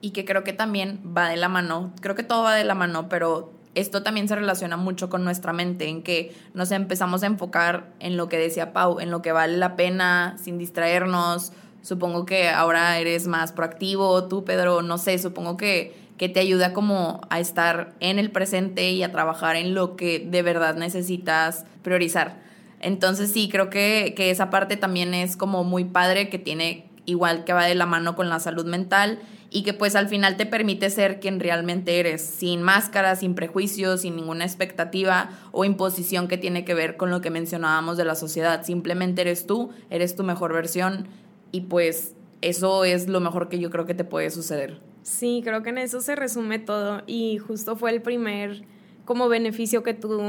Y 0.01 0.11
que 0.11 0.25
creo 0.25 0.45
que 0.45 0.53
también 0.53 1.01
va 1.17 1.29
de 1.29 1.37
la 1.37 1.49
mano, 1.49 1.93
creo 2.01 2.15
que 2.15 2.23
todo 2.23 2.45
va 2.45 2.55
de 2.55 2.65
la 2.65 2.75
mano, 2.75 3.09
pero 3.09 3.53
esto 3.75 4.03
también 4.03 4.29
se 4.29 4.35
relaciona 4.35 4.77
mucho 4.77 5.09
con 5.09 5.25
nuestra 5.25 5.53
mente, 5.53 5.89
en 5.89 6.03
que 6.03 6.35
nos 6.55 6.71
empezamos 6.71 7.23
a 7.23 7.27
enfocar 7.27 7.93
en 8.01 8.17
lo 8.17 8.29
que 8.29 8.39
decía 8.39 8.73
Pau, 8.73 9.01
en 9.01 9.11
lo 9.11 9.23
que 9.23 9.33
vale 9.33 9.57
la 9.57 9.77
pena, 9.77 10.37
sin 10.43 10.59
distraernos. 10.59 11.53
Supongo 11.83 12.27
que 12.27 12.49
ahora 12.49 12.99
eres 12.99 13.29
más 13.29 13.53
proactivo, 13.53 14.25
tú 14.25 14.45
Pedro, 14.45 14.83
no 14.83 14.99
sé, 14.99 15.19
supongo 15.19 15.57
que, 15.57 15.97
que 16.19 16.29
te 16.29 16.41
ayuda 16.41 16.73
como 16.73 17.23
a 17.31 17.41
estar 17.41 17.95
en 18.01 18.19
el 18.19 18.31
presente 18.31 18.91
y 18.91 19.03
a 19.03 19.13
trabajar 19.13 19.57
en 19.57 19.75
lo 19.75 19.97
que 19.97 20.19
de 20.19 20.43
verdad 20.43 20.77
necesitas 20.77 21.65
priorizar. 21.83 22.43
Entonces 22.81 23.33
sí, 23.33 23.49
creo 23.49 23.71
que, 23.71 24.13
que 24.17 24.31
esa 24.31 24.51
parte 24.51 24.77
también 24.77 25.15
es 25.15 25.37
como 25.37 25.65
muy 25.65 25.85
padre, 25.85 26.29
que 26.29 26.39
tiene 26.39 26.89
igual 27.07 27.45
que 27.45 27.53
va 27.53 27.65
de 27.65 27.75
la 27.75 27.87
mano 27.87 28.15
con 28.15 28.29
la 28.29 28.39
salud 28.39 28.67
mental 28.67 29.19
y 29.51 29.63
que 29.63 29.73
pues 29.73 29.97
al 29.97 30.09
final 30.09 30.37
te 30.37 30.45
permite 30.45 30.91
ser 30.91 31.21
quien 31.21 31.41
realmente 31.41 31.99
eres, 31.99 32.23
sin 32.23 32.63
máscaras, 32.63 33.21
sin 33.21 33.35
prejuicios, 33.35 34.03
sin 34.03 34.17
ninguna 34.17 34.45
expectativa 34.45 35.31
o 35.53 35.65
imposición 35.65 36.29
que 36.29 36.37
tiene 36.37 36.65
que 36.65 36.75
ver 36.75 36.97
con 36.97 37.11
lo 37.11 37.21
que 37.21 37.31
mencionábamos 37.31 37.97
de 37.97 38.05
la 38.05 38.15
sociedad. 38.15 38.63
Simplemente 38.63 39.23
eres 39.23 39.47
tú, 39.47 39.71
eres 39.89 40.17
tu 40.17 40.23
mejor 40.23 40.53
versión 40.53 41.09
y 41.51 41.63
pues 41.63 42.15
eso 42.43 42.85
es 42.85 43.09
lo 43.09 43.21
mejor 43.21 43.49
que 43.49 43.59
yo 43.59 43.71
creo 43.71 43.87
que 43.87 43.95
te 43.95 44.05
puede 44.05 44.31
suceder. 44.31 44.88
Sí, 45.09 45.41
creo 45.43 45.63
que 45.63 45.71
en 45.71 45.79
eso 45.79 46.03
se 46.03 46.15
resume 46.17 46.59
todo 46.59 47.03
y 47.07 47.39
justo 47.39 47.77
fue 47.77 47.91
el 47.93 48.03
primer 48.03 48.65
como 49.07 49.31
beneficio 49.31 49.83
que 49.83 49.95
tú 49.95 50.21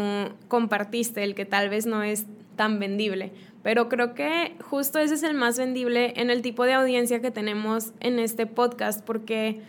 compartiste, 0.47 1.25
el 1.25 1.36
que 1.36 1.45
tal 1.45 1.69
vez 1.69 1.86
no 1.86 2.01
es 2.01 2.25
tan 2.55 2.80
vendible. 2.80 3.34
Pero 3.61 3.89
creo 3.89 4.13
que 4.13 4.55
justo 4.63 4.99
ese 4.99 5.15
es 5.15 5.23
el 5.23 5.34
más 5.34 5.57
vendible 5.57 6.13
en 6.15 6.30
el 6.30 6.41
tipo 6.41 6.63
de 6.63 6.73
audiencia 6.73 7.19
que 7.19 7.30
tenemos 7.30 7.91
en 7.99 8.19
este 8.19 8.45
podcast, 8.45 9.03
porque 9.03 9.59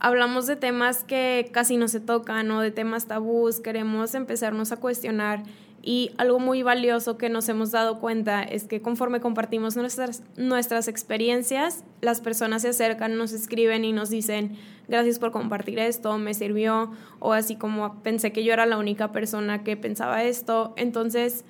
hablamos 0.00 0.48
de 0.48 0.56
temas 0.56 1.04
que 1.04 1.48
casi 1.52 1.76
no 1.76 1.86
se 1.86 2.00
tocan 2.00 2.50
o 2.50 2.60
de 2.60 2.72
temas 2.72 3.06
tabús, 3.06 3.60
queremos 3.60 4.16
empezarnos 4.16 4.72
a 4.72 4.78
cuestionar 4.78 5.44
y 5.82 6.10
algo 6.18 6.38
muy 6.38 6.62
valioso 6.62 7.16
que 7.16 7.30
nos 7.30 7.48
hemos 7.48 7.70
dado 7.70 8.00
cuenta 8.00 8.42
es 8.42 8.64
que 8.64 8.82
conforme 8.82 9.20
compartimos 9.20 9.76
nuestras, 9.76 10.22
nuestras 10.36 10.88
experiencias, 10.88 11.84
las 12.02 12.20
personas 12.20 12.62
se 12.62 12.68
acercan, 12.68 13.16
nos 13.16 13.32
escriben 13.32 13.84
y 13.84 13.92
nos 13.92 14.10
dicen, 14.10 14.56
gracias 14.88 15.18
por 15.18 15.30
compartir 15.30 15.78
esto, 15.78 16.18
me 16.18 16.34
sirvió, 16.34 16.90
o 17.18 17.32
así 17.32 17.56
como 17.56 18.02
pensé 18.02 18.30
que 18.30 18.44
yo 18.44 18.52
era 18.52 18.66
la 18.66 18.76
única 18.76 19.10
persona 19.10 19.64
que 19.64 19.76
pensaba 19.76 20.22
esto. 20.22 20.74
Entonces, 20.76 21.44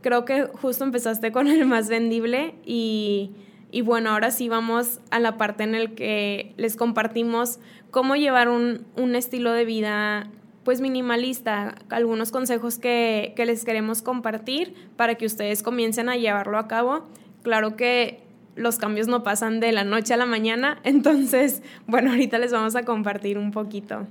creo 0.00 0.24
que 0.24 0.44
justo 0.44 0.84
empezaste 0.84 1.30
con 1.30 1.46
el 1.48 1.66
más 1.66 1.90
vendible 1.90 2.54
y, 2.64 3.32
y 3.70 3.82
bueno, 3.82 4.10
ahora 4.10 4.30
sí 4.30 4.48
vamos 4.48 5.00
a 5.10 5.18
la 5.20 5.36
parte 5.36 5.64
en 5.64 5.72
la 5.72 5.90
que 5.90 6.54
les 6.56 6.76
compartimos 6.76 7.58
cómo 7.90 8.16
llevar 8.16 8.48
un, 8.48 8.86
un 8.96 9.14
estilo 9.14 9.52
de 9.52 9.66
vida 9.66 10.30
pues 10.64 10.80
minimalista, 10.80 11.74
algunos 11.90 12.30
consejos 12.30 12.78
que, 12.78 13.32
que, 13.36 13.46
les 13.46 13.64
queremos 13.64 14.02
compartir 14.02 14.74
para 14.96 15.14
que 15.16 15.26
ustedes 15.26 15.62
comiencen 15.62 16.08
a 16.08 16.16
llevarlo 16.16 16.58
a 16.58 16.66
cabo. 16.68 17.06
Claro 17.42 17.76
que 17.76 18.22
los 18.56 18.76
cambios 18.76 19.06
no 19.06 19.22
pasan 19.22 19.60
de 19.60 19.72
la 19.72 19.84
noche 19.84 20.14
a 20.14 20.16
la 20.16 20.26
mañana, 20.26 20.80
entonces, 20.84 21.62
bueno, 21.86 22.10
ahorita 22.10 22.38
les 22.38 22.52
vamos 22.52 22.76
a 22.76 22.84
compartir 22.84 23.38
un 23.38 23.50
poquito. 23.50 24.06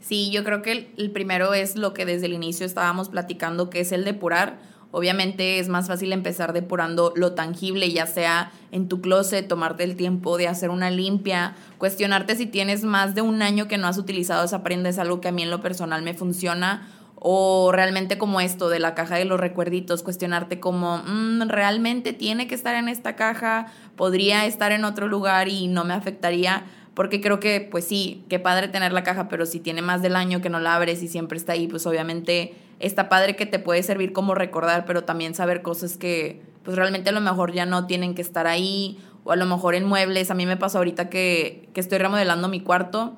Sí, 0.00 0.30
yo 0.30 0.44
creo 0.44 0.60
que 0.60 0.90
el 0.98 1.10
primero 1.12 1.54
es 1.54 1.76
lo 1.76 1.94
que 1.94 2.04
desde 2.04 2.26
el 2.26 2.34
inicio 2.34 2.66
estábamos 2.66 3.08
platicando, 3.08 3.70
que 3.70 3.80
es 3.80 3.90
el 3.90 4.04
depurar 4.04 4.58
Obviamente 4.94 5.58
es 5.58 5.68
más 5.68 5.88
fácil 5.88 6.12
empezar 6.12 6.52
depurando 6.52 7.12
lo 7.16 7.32
tangible, 7.32 7.90
ya 7.90 8.06
sea 8.06 8.52
en 8.70 8.86
tu 8.86 9.00
closet, 9.00 9.48
tomarte 9.48 9.82
el 9.82 9.96
tiempo 9.96 10.38
de 10.38 10.46
hacer 10.46 10.70
una 10.70 10.88
limpia, 10.88 11.56
cuestionarte 11.78 12.36
si 12.36 12.46
tienes 12.46 12.84
más 12.84 13.16
de 13.16 13.20
un 13.20 13.42
año 13.42 13.66
que 13.66 13.76
no 13.76 13.88
has 13.88 13.98
utilizado 13.98 14.44
esa 14.44 14.62
prenda, 14.62 14.88
es 14.88 15.00
algo 15.00 15.20
que 15.20 15.26
a 15.26 15.32
mí 15.32 15.42
en 15.42 15.50
lo 15.50 15.60
personal 15.60 16.02
me 16.02 16.14
funciona, 16.14 16.88
o 17.16 17.72
realmente 17.72 18.18
como 18.18 18.40
esto 18.40 18.68
de 18.68 18.78
la 18.78 18.94
caja 18.94 19.16
de 19.16 19.24
los 19.24 19.40
recuerditos, 19.40 20.04
cuestionarte 20.04 20.60
como, 20.60 20.98
mm, 20.98 21.48
realmente 21.48 22.12
tiene 22.12 22.46
que 22.46 22.54
estar 22.54 22.76
en 22.76 22.88
esta 22.88 23.16
caja, 23.16 23.66
podría 23.96 24.46
estar 24.46 24.70
en 24.70 24.84
otro 24.84 25.08
lugar 25.08 25.48
y 25.48 25.66
no 25.66 25.82
me 25.84 25.94
afectaría 25.94 26.66
porque 26.94 27.20
creo 27.20 27.40
que, 27.40 27.60
pues 27.60 27.84
sí, 27.84 28.24
qué 28.28 28.38
padre 28.38 28.68
tener 28.68 28.92
la 28.92 29.02
caja, 29.02 29.28
pero 29.28 29.46
si 29.46 29.60
tiene 29.60 29.82
más 29.82 30.00
del 30.00 30.16
año 30.16 30.40
que 30.40 30.48
no 30.48 30.60
la 30.60 30.76
abres 30.76 31.02
y 31.02 31.08
siempre 31.08 31.36
está 31.36 31.52
ahí, 31.52 31.66
pues 31.66 31.86
obviamente 31.86 32.54
está 32.78 33.08
padre 33.08 33.36
que 33.36 33.46
te 33.46 33.58
puede 33.58 33.82
servir 33.82 34.12
como 34.12 34.34
recordar, 34.34 34.84
pero 34.86 35.04
también 35.04 35.34
saber 35.34 35.62
cosas 35.62 35.96
que, 35.96 36.40
pues 36.62 36.76
realmente 36.76 37.10
a 37.10 37.12
lo 37.12 37.20
mejor 37.20 37.52
ya 37.52 37.66
no 37.66 37.86
tienen 37.86 38.14
que 38.14 38.22
estar 38.22 38.46
ahí, 38.46 38.98
o 39.24 39.32
a 39.32 39.36
lo 39.36 39.46
mejor 39.46 39.74
en 39.74 39.84
muebles. 39.84 40.30
A 40.30 40.34
mí 40.34 40.46
me 40.46 40.56
pasó 40.56 40.78
ahorita 40.78 41.08
que, 41.08 41.68
que 41.74 41.80
estoy 41.80 41.98
remodelando 41.98 42.48
mi 42.48 42.60
cuarto 42.60 43.16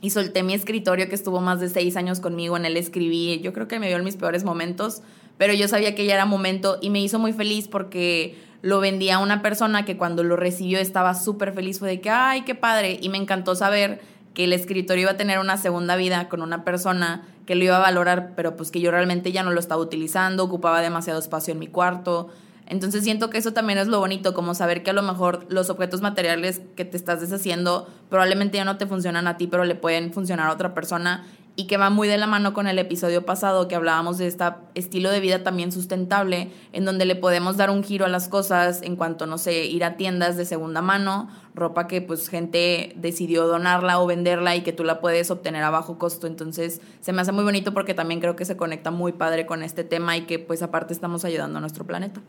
y 0.00 0.10
solté 0.10 0.42
mi 0.42 0.54
escritorio 0.54 1.08
que 1.08 1.14
estuvo 1.14 1.40
más 1.40 1.60
de 1.60 1.68
seis 1.68 1.96
años 1.96 2.20
conmigo, 2.20 2.56
en 2.56 2.64
él 2.64 2.76
escribí, 2.76 3.40
yo 3.40 3.52
creo 3.52 3.68
que 3.68 3.78
me 3.78 3.88
vio 3.88 3.96
en 3.98 4.04
mis 4.04 4.16
peores 4.16 4.42
momentos, 4.42 5.02
pero 5.38 5.54
yo 5.54 5.68
sabía 5.68 5.94
que 5.94 6.06
ya 6.06 6.14
era 6.14 6.26
momento 6.26 6.78
y 6.80 6.90
me 6.90 7.00
hizo 7.00 7.18
muy 7.18 7.32
feliz 7.32 7.68
porque 7.68 8.36
lo 8.62 8.80
vendí 8.80 9.10
a 9.10 9.18
una 9.18 9.42
persona 9.42 9.84
que 9.84 9.96
cuando 9.96 10.22
lo 10.22 10.36
recibió 10.36 10.78
estaba 10.78 11.14
súper 11.14 11.52
feliz, 11.52 11.80
fue 11.80 11.88
de 11.88 12.00
que, 12.00 12.10
ay, 12.10 12.42
qué 12.42 12.54
padre, 12.54 12.98
y 13.02 13.08
me 13.08 13.18
encantó 13.18 13.54
saber 13.54 14.00
que 14.34 14.44
el 14.44 14.52
escritorio 14.52 15.02
iba 15.02 15.10
a 15.10 15.16
tener 15.16 15.38
una 15.40 15.56
segunda 15.56 15.96
vida 15.96 16.28
con 16.28 16.40
una 16.40 16.64
persona 16.64 17.26
que 17.44 17.54
lo 17.54 17.64
iba 17.64 17.76
a 17.76 17.80
valorar, 17.80 18.32
pero 18.36 18.56
pues 18.56 18.70
que 18.70 18.80
yo 18.80 18.90
realmente 18.90 19.32
ya 19.32 19.42
no 19.42 19.50
lo 19.50 19.60
estaba 19.60 19.82
utilizando, 19.82 20.44
ocupaba 20.44 20.80
demasiado 20.80 21.18
espacio 21.18 21.52
en 21.52 21.58
mi 21.58 21.66
cuarto. 21.66 22.30
Entonces 22.66 23.02
siento 23.02 23.28
que 23.28 23.38
eso 23.38 23.52
también 23.52 23.78
es 23.78 23.88
lo 23.88 23.98
bonito, 23.98 24.32
como 24.32 24.54
saber 24.54 24.82
que 24.82 24.90
a 24.90 24.94
lo 24.94 25.02
mejor 25.02 25.44
los 25.48 25.68
objetos 25.68 26.00
materiales 26.00 26.62
que 26.76 26.84
te 26.84 26.96
estás 26.96 27.20
deshaciendo 27.20 27.88
probablemente 28.08 28.56
ya 28.56 28.64
no 28.64 28.78
te 28.78 28.86
funcionan 28.86 29.26
a 29.26 29.36
ti, 29.36 29.48
pero 29.48 29.64
le 29.64 29.74
pueden 29.74 30.12
funcionar 30.12 30.48
a 30.48 30.52
otra 30.52 30.72
persona 30.72 31.26
y 31.54 31.66
que 31.66 31.76
va 31.76 31.90
muy 31.90 32.08
de 32.08 32.16
la 32.16 32.26
mano 32.26 32.54
con 32.54 32.66
el 32.66 32.78
episodio 32.78 33.26
pasado 33.26 33.68
que 33.68 33.74
hablábamos 33.74 34.16
de 34.16 34.26
este 34.26 34.44
estilo 34.74 35.10
de 35.10 35.20
vida 35.20 35.42
también 35.42 35.70
sustentable, 35.70 36.50
en 36.72 36.84
donde 36.84 37.04
le 37.04 37.14
podemos 37.14 37.58
dar 37.58 37.70
un 37.70 37.84
giro 37.84 38.06
a 38.06 38.08
las 38.08 38.28
cosas 38.28 38.80
en 38.82 38.96
cuanto, 38.96 39.26
no 39.26 39.36
sé, 39.36 39.66
ir 39.66 39.84
a 39.84 39.96
tiendas 39.96 40.36
de 40.38 40.46
segunda 40.46 40.80
mano, 40.80 41.28
ropa 41.54 41.86
que 41.88 42.00
pues 42.00 42.28
gente 42.28 42.94
decidió 42.96 43.46
donarla 43.46 44.00
o 44.00 44.06
venderla 44.06 44.56
y 44.56 44.62
que 44.62 44.72
tú 44.72 44.82
la 44.82 45.00
puedes 45.00 45.30
obtener 45.30 45.62
a 45.62 45.70
bajo 45.70 45.98
costo. 45.98 46.26
Entonces 46.26 46.80
se 47.00 47.12
me 47.12 47.20
hace 47.20 47.32
muy 47.32 47.44
bonito 47.44 47.74
porque 47.74 47.92
también 47.92 48.20
creo 48.20 48.34
que 48.34 48.46
se 48.46 48.56
conecta 48.56 48.90
muy 48.90 49.12
padre 49.12 49.44
con 49.44 49.62
este 49.62 49.84
tema 49.84 50.16
y 50.16 50.22
que 50.22 50.38
pues 50.38 50.62
aparte 50.62 50.94
estamos 50.94 51.24
ayudando 51.26 51.58
a 51.58 51.60
nuestro 51.60 51.84
planeta. 51.84 52.22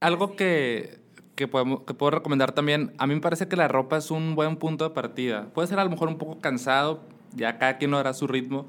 Algo 0.00 0.34
que, 0.34 0.98
que, 1.34 1.46
podemos, 1.46 1.80
que 1.82 1.92
puedo 1.92 2.10
recomendar 2.10 2.52
también, 2.52 2.94
a 2.96 3.06
mí 3.06 3.14
me 3.14 3.20
parece 3.20 3.48
que 3.48 3.56
la 3.56 3.68
ropa 3.68 3.98
es 3.98 4.10
un 4.10 4.34
buen 4.34 4.56
punto 4.56 4.84
de 4.84 4.94
partida. 4.94 5.48
Puede 5.52 5.68
ser 5.68 5.78
a 5.78 5.84
lo 5.84 5.90
mejor 5.90 6.08
un 6.08 6.16
poco 6.16 6.38
cansado, 6.40 7.00
ya 7.34 7.58
cada 7.58 7.78
quien 7.78 7.90
lo 7.90 7.98
hará 7.98 8.10
a 8.10 8.14
su 8.14 8.26
ritmo. 8.26 8.66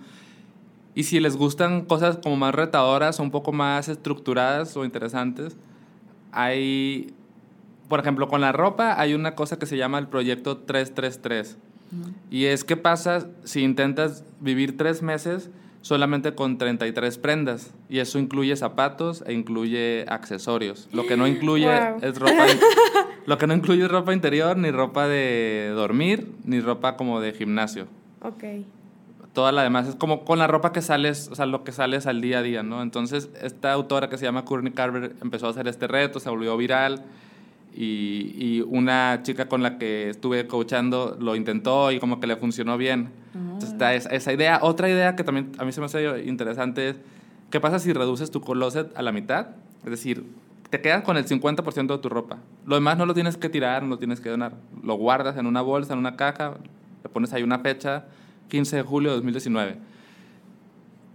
Y 0.96 1.04
si 1.04 1.20
les 1.20 1.38
gustan 1.38 1.86
cosas 1.86 2.18
como 2.18 2.38
más 2.38 2.56
retadoras 2.56 3.20
un 3.20 3.30
poco 3.30 3.52
más 3.52 3.88
estructuradas 3.88 4.76
o 4.78 4.84
interesantes, 4.84 5.56
hay, 6.32 7.14
por 7.88 8.00
ejemplo, 8.00 8.28
con 8.28 8.42
la 8.42 8.52
ropa 8.52 9.00
hay 9.00 9.14
una 9.14 9.36
cosa 9.36 9.60
que 9.60 9.66
se 9.66 9.78
llama 9.78 10.00
el 10.00 10.08
proyecto 10.08 10.58
333. 10.58 11.58
Y 12.30 12.46
es 12.46 12.64
qué 12.64 12.76
pasa 12.76 13.28
si 13.44 13.62
intentas 13.62 14.24
vivir 14.42 14.76
tres 14.76 15.02
meses 15.02 15.50
solamente 15.82 16.36
con 16.36 16.58
33 16.58 17.18
prendas. 17.18 17.74
Y 17.90 18.00
eso 18.00 18.20
incluye 18.20 18.56
zapatos 18.56 19.24
e 19.26 19.34
incluye 19.34 20.06
accesorios. 20.10 20.90
Lo 20.92 21.06
que 21.06 21.16
no 21.16 21.28
incluye 21.34 21.70
es 22.02 22.18
ropa. 22.20 22.46
lo 23.26 23.38
que 23.38 23.48
no 23.48 23.54
incluye 23.54 23.86
es 23.86 23.92
ropa 23.92 24.14
interior, 24.14 24.58
ni 24.58 24.72
ropa 24.72 25.08
de 25.08 25.72
dormir, 25.74 26.32
ni 26.44 26.60
ropa 26.60 26.98
como 26.98 27.22
de 27.22 27.34
gimnasio. 27.34 27.88
Ok. 28.28 28.44
Toda 29.34 29.52
la 29.52 29.64
demás 29.64 29.88
es 29.88 29.96
como 29.96 30.26
con 30.26 30.40
la 30.40 30.48
ropa 30.48 30.72
que 30.72 30.82
sales, 30.82 31.30
o 31.32 31.36
sea, 31.36 31.46
lo 31.46 31.64
que 31.64 31.72
sales 31.72 32.08
al 32.08 32.22
día 32.22 32.40
a 32.40 32.42
día, 32.42 32.64
¿no? 32.64 32.82
Entonces, 32.82 33.30
esta 33.42 33.72
autora 33.72 34.10
que 34.10 34.18
se 34.18 34.26
llama 34.26 34.46
Courtney 34.46 34.74
Carver 34.74 35.16
empezó 35.22 35.48
a 35.48 35.52
hacer 35.52 35.68
este 35.68 35.88
reto, 35.88 36.20
se 36.20 36.30
volvió 36.30 36.58
viral. 36.58 37.04
Y, 37.76 38.34
y, 38.40 38.62
una 38.62 39.20
chica 39.22 39.48
con 39.48 39.62
la 39.62 39.78
que 39.78 40.10
estuve 40.10 40.48
coachando 40.48 41.16
lo 41.20 41.36
intentó 41.36 41.92
y 41.92 42.00
como 42.00 42.20
que 42.20 42.26
le 42.26 42.36
funcionó 42.36 42.76
bien. 42.76 43.12
Entonces 43.36 43.74
está 43.74 43.94
esa, 43.94 44.10
esa, 44.10 44.34
idea. 44.34 44.60
Otra 44.64 44.90
idea 44.90 45.16
que 45.16 45.24
también 45.24 45.52
a 45.60 45.66
mí 45.66 45.72
se 45.72 45.80
me 45.80 45.86
hace 45.86 46.24
interesante 46.24 46.90
es, 46.90 47.00
¿qué 47.52 47.60
pasa 47.60 47.78
si 47.78 47.94
reduces 47.94 48.32
tu 48.32 48.42
closet 48.42 48.92
a 48.98 49.04
la 49.04 49.12
mitad? 49.12 49.50
Es 49.84 49.92
decir, 49.92 50.26
te 50.72 50.82
quedas 50.82 51.04
con 51.04 51.18
el 51.18 51.26
50% 51.26 51.88
de 51.88 51.98
tu 52.00 52.10
ropa. 52.10 52.38
Lo 52.66 52.76
demás 52.76 52.98
no 52.98 53.06
lo 53.06 53.14
tienes 53.14 53.38
que 53.38 53.50
tirar, 53.50 53.84
no 53.84 53.90
lo 53.90 53.98
tienes 54.00 54.20
que 54.20 54.30
donar. 54.30 54.54
Lo 54.84 54.96
guardas 54.96 55.38
en 55.38 55.46
una 55.46 55.62
bolsa, 55.62 55.94
en 55.94 56.00
una 56.00 56.16
caja, 56.16 56.56
le 57.04 57.10
pones 57.10 57.32
ahí 57.34 57.44
una 57.44 57.60
fecha, 57.60 58.06
15 58.50 58.76
de 58.78 58.82
julio 58.84 59.10
de 59.12 59.16
2019. 59.18 59.78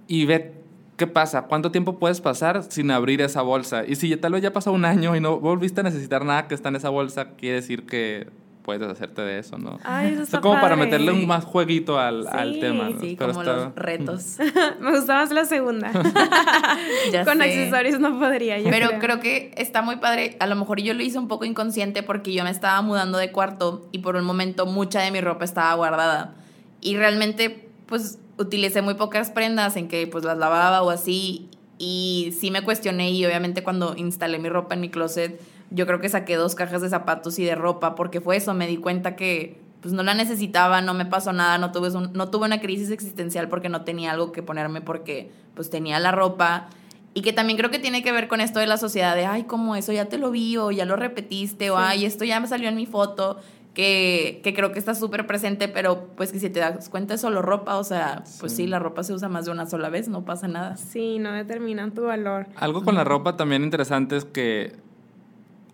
Y 0.08 0.26
ve 0.26 0.52
qué 0.96 1.06
pasa, 1.06 1.42
cuánto 1.42 1.70
tiempo 1.70 1.98
puedes 1.98 2.20
pasar 2.20 2.62
sin 2.64 2.90
abrir 2.90 3.20
esa 3.22 3.42
bolsa. 3.42 3.84
Y 3.86 3.96
si 3.96 4.14
tal 4.16 4.32
vez 4.32 4.42
ya 4.42 4.52
pasó 4.52 4.72
un 4.72 4.84
año 4.84 5.16
y 5.16 5.20
no 5.20 5.40
volviste 5.40 5.80
a 5.80 5.84
necesitar 5.84 6.24
nada 6.24 6.48
que 6.48 6.54
está 6.54 6.68
en 6.68 6.76
esa 6.76 6.90
bolsa, 6.90 7.30
quiere 7.36 7.56
decir 7.56 7.86
que 7.86 8.28
puedes 8.62 8.88
hacerte 8.88 9.22
de 9.22 9.38
eso, 9.38 9.58
¿no? 9.58 9.78
Ay, 9.82 10.12
eso 10.12 10.22
está 10.22 10.40
como 10.40 10.54
padre. 10.54 10.62
para 10.62 10.76
meterle 10.76 11.12
un 11.12 11.26
más 11.26 11.44
jueguito 11.44 11.98
al, 11.98 12.26
al 12.28 12.60
tema. 12.60 12.90
¿no? 12.90 13.00
Sí, 13.00 13.16
como 13.16 13.42
los 13.42 13.74
retos. 13.74 14.36
Me 14.80 14.92
gusta 14.92 15.14
más 15.14 15.30
la 15.32 15.44
segunda. 15.44 15.90
Con 17.24 17.38
sé. 17.38 17.44
accesorios 17.44 18.00
no 18.00 18.18
podría. 18.18 18.58
Yo 18.58 18.70
Pero 18.70 18.88
creo. 18.88 19.00
creo 19.00 19.20
que 19.20 19.54
está 19.56 19.82
muy 19.82 19.96
padre. 19.96 20.36
A 20.40 20.46
lo 20.46 20.56
mejor 20.56 20.80
yo 20.80 20.94
lo 20.94 21.02
hice 21.02 21.18
un 21.18 21.28
poco 21.28 21.44
inconsciente 21.44 22.02
porque 22.02 22.32
yo 22.32 22.44
me 22.44 22.50
estaba 22.50 22.80
mudando 22.82 23.18
de 23.18 23.32
cuarto 23.32 23.88
y 23.92 23.98
por 23.98 24.16
un 24.16 24.24
momento 24.24 24.66
mucha 24.66 25.00
de 25.00 25.10
mi 25.10 25.20
ropa 25.20 25.44
estaba 25.44 25.74
guardada. 25.74 26.36
Y 26.82 26.96
realmente, 26.96 27.70
pues, 27.86 28.18
utilicé 28.38 28.82
muy 28.82 28.94
pocas 28.94 29.30
prendas 29.30 29.76
en 29.76 29.88
que 29.88 30.06
pues 30.06 30.24
las 30.24 30.36
lavaba 30.36 30.82
o 30.82 30.90
así. 30.90 31.48
Y 31.78 32.34
sí 32.38 32.50
me 32.50 32.62
cuestioné 32.62 33.10
y 33.10 33.24
obviamente 33.24 33.62
cuando 33.62 33.96
instalé 33.96 34.38
mi 34.38 34.48
ropa 34.48 34.74
en 34.74 34.80
mi 34.80 34.90
closet, 34.90 35.40
yo 35.70 35.86
creo 35.86 36.00
que 36.00 36.08
saqué 36.08 36.36
dos 36.36 36.54
cajas 36.54 36.82
de 36.82 36.88
zapatos 36.88 37.38
y 37.38 37.44
de 37.44 37.54
ropa 37.54 37.94
porque 37.94 38.20
fue 38.20 38.36
eso, 38.36 38.54
me 38.54 38.66
di 38.66 38.76
cuenta 38.76 39.16
que 39.16 39.60
pues 39.80 39.92
no 39.92 40.04
la 40.04 40.14
necesitaba, 40.14 40.80
no 40.80 40.94
me 40.94 41.06
pasó 41.06 41.32
nada, 41.32 41.58
no 41.58 41.72
tuve, 41.72 41.90
un, 41.90 42.12
no 42.12 42.30
tuve 42.30 42.46
una 42.46 42.60
crisis 42.60 42.90
existencial 42.90 43.48
porque 43.48 43.68
no 43.68 43.82
tenía 43.82 44.12
algo 44.12 44.30
que 44.30 44.42
ponerme 44.42 44.80
porque 44.80 45.32
pues 45.54 45.70
tenía 45.70 45.98
la 45.98 46.12
ropa. 46.12 46.68
Y 47.14 47.22
que 47.22 47.32
también 47.32 47.58
creo 47.58 47.70
que 47.70 47.78
tiene 47.78 48.02
que 48.02 48.12
ver 48.12 48.28
con 48.28 48.40
esto 48.40 48.60
de 48.60 48.66
la 48.66 48.76
sociedad 48.76 49.16
de, 49.16 49.26
ay, 49.26 49.42
como 49.42 49.74
eso 49.76 49.92
ya 49.92 50.06
te 50.06 50.18
lo 50.18 50.30
vi 50.30 50.56
o 50.56 50.70
ya 50.70 50.86
lo 50.86 50.96
repetiste 50.96 51.70
o, 51.70 51.76
ay, 51.76 52.06
esto 52.06 52.24
ya 52.24 52.38
me 52.40 52.46
salió 52.46 52.68
en 52.68 52.76
mi 52.76 52.86
foto, 52.86 53.38
que, 53.74 54.40
que 54.44 54.52
creo 54.54 54.72
que 54.72 54.78
está 54.78 54.94
súper 54.94 55.26
presente, 55.26 55.66
pero 55.68 56.08
pues 56.16 56.30
que 56.32 56.38
si 56.38 56.50
te 56.50 56.60
das 56.60 56.88
cuenta 56.88 57.14
es 57.14 57.20
solo 57.22 57.40
ropa, 57.40 57.76
o 57.78 57.84
sea, 57.84 58.22
pues 58.40 58.52
sí. 58.52 58.64
sí, 58.64 58.66
la 58.66 58.78
ropa 58.78 59.02
se 59.02 59.14
usa 59.14 59.28
más 59.28 59.46
de 59.46 59.50
una 59.50 59.66
sola 59.66 59.88
vez, 59.88 60.08
no 60.08 60.24
pasa 60.24 60.46
nada. 60.48 60.76
Sí, 60.76 61.18
no 61.18 61.32
determinan 61.32 61.92
tu 61.92 62.02
valor. 62.02 62.46
Algo 62.56 62.84
con 62.84 62.94
la 62.94 63.04
ropa 63.04 63.36
también 63.36 63.64
interesante 63.64 64.16
es 64.16 64.24
que 64.26 64.76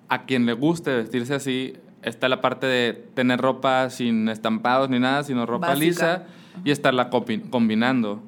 a 0.09 0.25
quien 0.27 0.47
le 0.47 0.53
guste 0.53 0.95
vestirse 0.95 1.35
así, 1.35 1.75
está 2.03 2.29
la 2.29 2.41
parte 2.41 2.67
de 2.67 2.93
tener 3.15 3.41
ropa 3.41 3.91
sin 3.91 4.29
estampados 4.29 4.89
ni 4.89 4.99
nada, 5.01 5.25
sino 5.25 5.45
ropa 5.45 5.69
Básica. 5.69 5.85
lisa 5.85 6.23
y 6.65 6.71
estarla 6.71 7.11
combi- 7.11 7.51
combinando. 7.51 8.23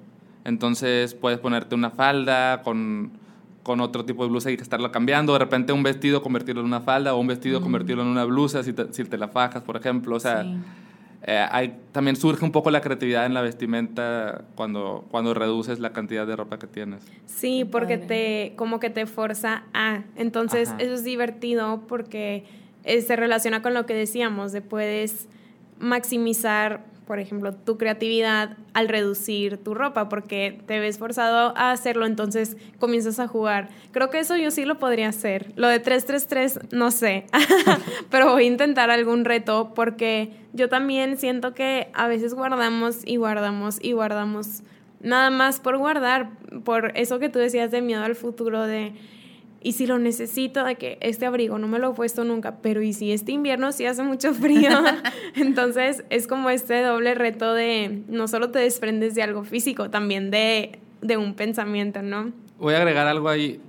Entonces 0.45 1.15
puedes 1.15 1.39
ponerte 1.39 1.75
una 1.75 1.91
falda 1.91 2.63
con, 2.63 3.13
con 3.63 3.81
otro 3.81 4.05
tipo 4.05 4.23
de 4.25 4.31
blusa 4.31 4.51
y 4.51 4.55
estarla 4.55 4.91
cambiando. 4.91 5.33
De 5.35 5.39
repente 5.39 5.73
un 5.73 5.83
vestido 5.83 6.23
convertirlo 6.23 6.61
en 6.63 6.67
una 6.67 6.81
falda 6.81 7.15
o 7.15 7.19
un 7.21 7.27
vestido 7.27 7.61
convertirlo 7.61 8.03
en 8.03 8.09
una 8.09 8.25
blusa 8.25 8.63
si 8.63 8.73
te, 8.73 8.93
si 8.93 9.05
te 9.05 9.19
la 9.19 9.29
fajas, 9.29 9.63
por 9.63 9.77
ejemplo. 9.77 10.17
O 10.17 10.21
sea, 10.21 10.43
Sí. 10.45 10.57
eh, 11.27 11.47
hay, 11.51 11.77
también 11.93 12.17
surge 12.17 12.43
un 12.45 12.53
poco 12.53 12.71
la 12.71 12.81
creatividad 12.81 13.27
en 13.27 13.35
la 13.35 13.43
vestimenta 13.43 14.45
cuando, 14.55 15.05
cuando 15.11 15.35
reduces 15.35 15.79
la 15.79 15.93
cantidad 15.93 16.27
de 16.27 16.35
ropa 16.37 16.59
que 16.59 16.67
tienes. 16.67 17.05
Sí, 17.27 17.67
porque 17.71 17.99
te, 17.99 18.55
como 18.57 18.81
que 18.81 18.89
te 18.89 19.05
forza 19.07 19.65
a. 19.75 20.05
Entonces, 20.17 20.71
Ajá. 20.71 20.79
eso 20.81 20.95
es 20.95 21.05
divertido 21.05 21.83
porque 21.87 22.45
eh, 22.85 23.03
se 23.03 23.15
relaciona 23.17 23.61
con 23.61 23.75
lo 23.75 23.85
que 23.85 23.93
decíamos, 23.95 24.53
de 24.53 24.63
puedes 24.63 25.29
maximizar, 25.79 26.85
por 27.11 27.19
ejemplo, 27.19 27.53
tu 27.53 27.77
creatividad 27.77 28.57
al 28.73 28.89
reducir 28.89 29.57
tu 29.57 29.75
ropa, 29.75 30.09
porque 30.09 30.61
te 30.69 30.79
ves 30.79 30.99
forzado 30.99 31.53
a 31.57 31.73
hacerlo, 31.73 32.07
entonces 32.07 32.57
comienzas 32.79 33.19
a 33.19 33.27
jugar. 33.27 33.69
Creo 33.91 34.11
que 34.11 34.21
eso 34.21 34.37
yo 34.37 34.53
sí 34.53 34.65
lo 34.65 34.79
podría 34.79 35.09
hacer. 35.09 35.53
Lo 35.57 35.67
de 35.67 35.81
333, 35.81 36.73
no 36.73 36.93
sé, 36.93 37.25
pero 38.13 38.31
voy 38.31 38.45
a 38.45 38.47
intentar 38.47 38.93
algún 38.93 39.25
reto 39.25 39.73
porque 39.75 40.31
yo 40.53 40.69
también 40.69 41.17
siento 41.17 41.53
que 41.53 41.89
a 41.95 42.07
veces 42.07 42.33
guardamos 42.33 42.99
y 43.05 43.17
guardamos 43.17 43.83
y 43.83 43.91
guardamos 43.91 44.63
nada 45.01 45.31
más 45.31 45.59
por 45.59 45.79
guardar, 45.79 46.31
por 46.63 46.97
eso 46.97 47.19
que 47.19 47.29
tú 47.29 47.41
decías 47.41 47.73
de 47.73 47.83
miedo 47.83 48.05
al 48.05 48.15
futuro, 48.15 48.69
de, 48.69 48.93
y 49.63 49.73
si 49.73 49.87
lo 49.87 49.99
necesito, 49.99 50.65
de 50.65 50.77
que 50.77 50.97
este 51.01 51.27
abrigo 51.27 51.59
no 51.59 51.69
me 51.69 51.79
lo 51.79 51.91
he 51.93 51.95
puesto 51.95 52.25
nunca, 52.25 52.57
pero 52.63 52.81
y 52.83 52.93
si 52.93 53.13
este 53.13 53.33
invierno 53.33 53.73
sí 53.73 53.85
hace 53.87 54.03
mucho 54.03 54.33
frío, 54.35 54.71
entonces 55.35 56.05
es 56.11 56.27
como 56.27 56.51
este 56.51 56.83
doble 56.83 57.15
reto 57.15 57.53
de 57.55 58.03
no 58.09 58.29
solo 58.29 58.51
te 58.51 58.59
desprendes 58.59 59.15
de 59.15 59.23
algo 59.23 59.45
físico, 59.45 59.91
también 59.91 60.31
de, 60.31 60.79
de 61.03 61.17
un 61.17 61.35
pensamiento, 61.35 62.03
¿no? 62.03 62.33
Voy 62.59 62.75
a 62.75 62.79
agregar 62.79 63.07
algo 63.07 63.29
ahí. 63.29 63.61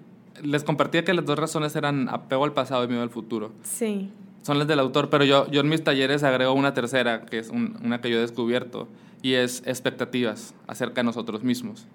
Les 0.43 0.63
compartía 0.63 1.03
que 1.03 1.13
las 1.13 1.25
dos 1.25 1.37
razones 1.37 1.75
eran 1.75 2.09
apego 2.09 2.45
al 2.45 2.53
pasado 2.53 2.83
y 2.83 2.87
miedo 2.87 3.01
al 3.03 3.09
futuro. 3.09 3.51
Sí. 3.63 4.09
Son 4.41 4.57
las 4.57 4.67
del 4.67 4.79
autor, 4.79 5.09
pero 5.09 5.23
yo, 5.23 5.49
yo 5.51 5.61
en 5.61 5.69
mis 5.69 5.83
talleres 5.83 6.23
agrego 6.23 6.53
una 6.53 6.73
tercera, 6.73 7.21
que 7.25 7.37
es 7.37 7.49
un- 7.49 7.77
una 7.83 8.01
que 8.01 8.09
yo 8.09 8.17
he 8.17 8.21
descubierto, 8.21 8.87
y 9.21 9.33
es 9.33 9.61
expectativas 9.67 10.55
acerca 10.67 11.01
de 11.01 11.03
nosotros 11.05 11.43
mismos. 11.43 11.85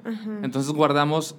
Entonces 0.45 0.71
guardamos 0.73 1.35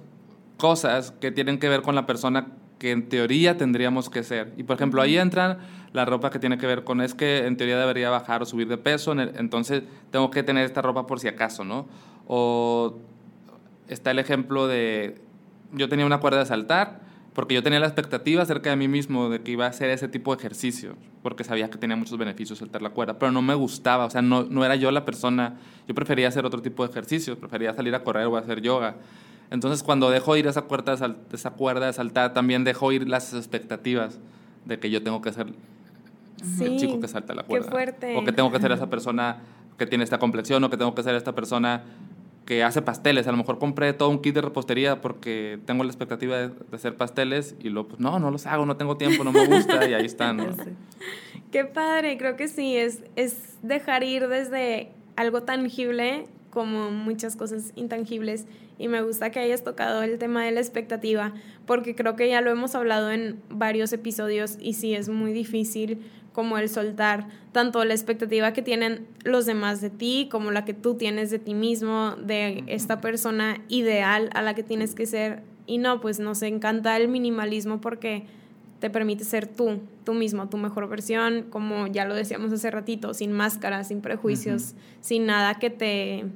cosas 0.58 1.12
que 1.12 1.30
tienen 1.30 1.58
que 1.58 1.70
ver 1.70 1.80
con 1.80 1.94
la 1.94 2.04
persona 2.04 2.48
que 2.78 2.90
en 2.90 3.08
teoría 3.08 3.56
tendríamos 3.56 4.10
que 4.10 4.22
ser. 4.22 4.52
Y 4.56 4.64
por 4.64 4.76
ejemplo, 4.76 5.00
ahí 5.00 5.16
entra 5.16 5.58
la 5.92 6.04
ropa 6.04 6.30
que 6.30 6.38
tiene 6.38 6.58
que 6.58 6.66
ver 6.66 6.84
con 6.84 7.00
es 7.00 7.14
que 7.14 7.46
en 7.46 7.56
teoría 7.56 7.78
debería 7.78 8.10
bajar 8.10 8.42
o 8.42 8.46
subir 8.46 8.68
de 8.68 8.76
peso, 8.76 9.12
entonces 9.12 9.84
tengo 10.10 10.30
que 10.30 10.42
tener 10.42 10.64
esta 10.64 10.82
ropa 10.82 11.06
por 11.06 11.18
si 11.18 11.28
acaso, 11.28 11.64
¿no? 11.64 11.88
O 12.26 12.98
está 13.88 14.10
el 14.10 14.18
ejemplo 14.18 14.66
de 14.66 15.20
yo 15.72 15.88
tenía 15.88 16.06
una 16.06 16.18
cuerda 16.18 16.40
de 16.40 16.46
saltar 16.46 17.00
porque 17.34 17.54
yo 17.54 17.62
tenía 17.62 17.78
la 17.78 17.86
expectativa 17.86 18.42
acerca 18.42 18.70
de 18.70 18.76
mí 18.76 18.88
mismo 18.88 19.28
de 19.28 19.42
que 19.42 19.52
iba 19.52 19.66
a 19.66 19.68
hacer 19.68 19.90
ese 19.90 20.08
tipo 20.08 20.34
de 20.34 20.40
ejercicio, 20.40 20.96
porque 21.22 21.44
sabía 21.44 21.70
que 21.70 21.78
tenía 21.78 21.94
muchos 21.94 22.18
beneficios 22.18 22.58
saltar 22.58 22.82
la 22.82 22.90
cuerda, 22.90 23.18
pero 23.18 23.30
no 23.30 23.42
me 23.42 23.54
gustaba, 23.54 24.06
o 24.06 24.10
sea, 24.10 24.22
no, 24.22 24.42
no 24.44 24.64
era 24.64 24.74
yo 24.74 24.90
la 24.90 25.04
persona, 25.04 25.56
yo 25.86 25.94
prefería 25.94 26.26
hacer 26.26 26.44
otro 26.44 26.62
tipo 26.62 26.84
de 26.84 26.90
ejercicios, 26.90 27.38
prefería 27.38 27.72
salir 27.74 27.94
a 27.94 28.02
correr 28.02 28.26
o 28.26 28.36
a 28.36 28.40
hacer 28.40 28.60
yoga. 28.60 28.96
Entonces, 29.50 29.82
cuando 29.82 30.10
dejo 30.10 30.36
ir 30.36 30.46
esa 30.46 30.62
cuerda, 30.62 30.94
esa 31.32 31.50
cuerda 31.50 31.86
de 31.86 31.92
saltar, 31.92 32.34
también 32.34 32.64
dejo 32.64 32.92
ir 32.92 33.08
las 33.08 33.32
expectativas 33.34 34.18
de 34.66 34.78
que 34.78 34.90
yo 34.90 35.02
tengo 35.02 35.22
que 35.22 35.32
ser 35.32 35.46
Sí. 36.56 36.64
el 36.64 36.76
chico 36.78 37.00
que 37.00 37.08
salta 37.08 37.34
la 37.34 37.42
Qué 37.42 37.48
cuerda. 37.48 37.70
fuerte. 37.70 38.16
O 38.16 38.24
que 38.24 38.32
tengo 38.32 38.52
que 38.52 38.60
ser 38.60 38.70
esa 38.72 38.88
persona 38.88 39.38
que 39.76 39.86
tiene 39.86 40.04
esta 40.04 40.18
complexión, 40.18 40.62
o 40.64 40.70
que 40.70 40.76
tengo 40.76 40.94
que 40.94 41.02
ser 41.02 41.14
esta 41.14 41.34
persona 41.34 41.82
que 42.44 42.62
hace 42.64 42.80
pasteles. 42.80 43.26
A 43.26 43.30
lo 43.32 43.36
mejor 43.38 43.58
compré 43.58 43.92
todo 43.92 44.08
un 44.08 44.20
kit 44.20 44.34
de 44.34 44.40
repostería 44.42 45.00
porque 45.00 45.58
tengo 45.66 45.82
la 45.84 45.90
expectativa 45.90 46.36
de, 46.36 46.48
de 46.48 46.54
hacer 46.76 46.94
pasteles 46.96 47.54
y 47.60 47.68
luego, 47.70 47.88
pues 47.88 48.00
no, 48.00 48.18
no 48.18 48.30
los 48.30 48.46
hago, 48.46 48.64
no 48.66 48.76
tengo 48.76 48.96
tiempo, 48.96 49.24
no 49.24 49.32
me 49.32 49.46
gusta 49.46 49.88
y 49.88 49.94
ahí 49.94 50.06
están. 50.06 50.36
¿no? 50.38 50.46
Qué 51.52 51.64
padre, 51.64 52.16
creo 52.18 52.36
que 52.36 52.48
sí, 52.48 52.76
es, 52.76 53.02
es 53.16 53.56
dejar 53.62 54.02
ir 54.04 54.28
desde 54.28 54.90
algo 55.16 55.42
tangible 55.42 56.26
como 56.50 56.90
muchas 56.90 57.36
cosas 57.36 57.72
intangibles 57.74 58.46
y 58.78 58.88
me 58.88 59.02
gusta 59.02 59.30
que 59.30 59.40
hayas 59.40 59.64
tocado 59.64 60.02
el 60.02 60.18
tema 60.18 60.44
de 60.44 60.52
la 60.52 60.60
expectativa 60.60 61.32
porque 61.66 61.94
creo 61.94 62.16
que 62.16 62.28
ya 62.28 62.40
lo 62.40 62.50
hemos 62.50 62.74
hablado 62.74 63.10
en 63.10 63.40
varios 63.50 63.92
episodios 63.92 64.56
y 64.60 64.74
sí 64.74 64.94
es 64.94 65.08
muy 65.08 65.32
difícil 65.32 65.98
como 66.32 66.56
el 66.58 66.68
soltar 66.68 67.26
tanto 67.50 67.84
la 67.84 67.94
expectativa 67.94 68.52
que 68.52 68.62
tienen 68.62 69.08
los 69.24 69.44
demás 69.44 69.80
de 69.80 69.90
ti 69.90 70.28
como 70.30 70.52
la 70.52 70.64
que 70.64 70.74
tú 70.74 70.94
tienes 70.94 71.32
de 71.32 71.40
ti 71.40 71.54
mismo, 71.54 72.14
de 72.16 72.62
esta 72.68 73.00
persona 73.00 73.60
ideal 73.68 74.30
a 74.34 74.42
la 74.42 74.54
que 74.54 74.62
tienes 74.62 74.94
que 74.94 75.06
ser. 75.06 75.42
Y 75.66 75.78
no, 75.78 76.00
pues 76.00 76.20
nos 76.20 76.42
encanta 76.42 76.96
el 76.96 77.08
minimalismo 77.08 77.80
porque 77.80 78.26
te 78.78 78.90
permite 78.90 79.24
ser 79.24 79.48
tú, 79.48 79.80
tú 80.04 80.14
mismo, 80.14 80.48
tu 80.48 80.56
mejor 80.56 80.88
versión, 80.88 81.46
como 81.50 81.88
ya 81.88 82.04
lo 82.04 82.14
decíamos 82.14 82.52
hace 82.52 82.70
ratito, 82.70 83.12
sin 83.14 83.32
máscaras, 83.32 83.88
sin 83.88 84.00
prejuicios, 84.00 84.74
sin 85.00 85.26
nada 85.26 85.54
que 85.54 85.70
te, 85.70 86.26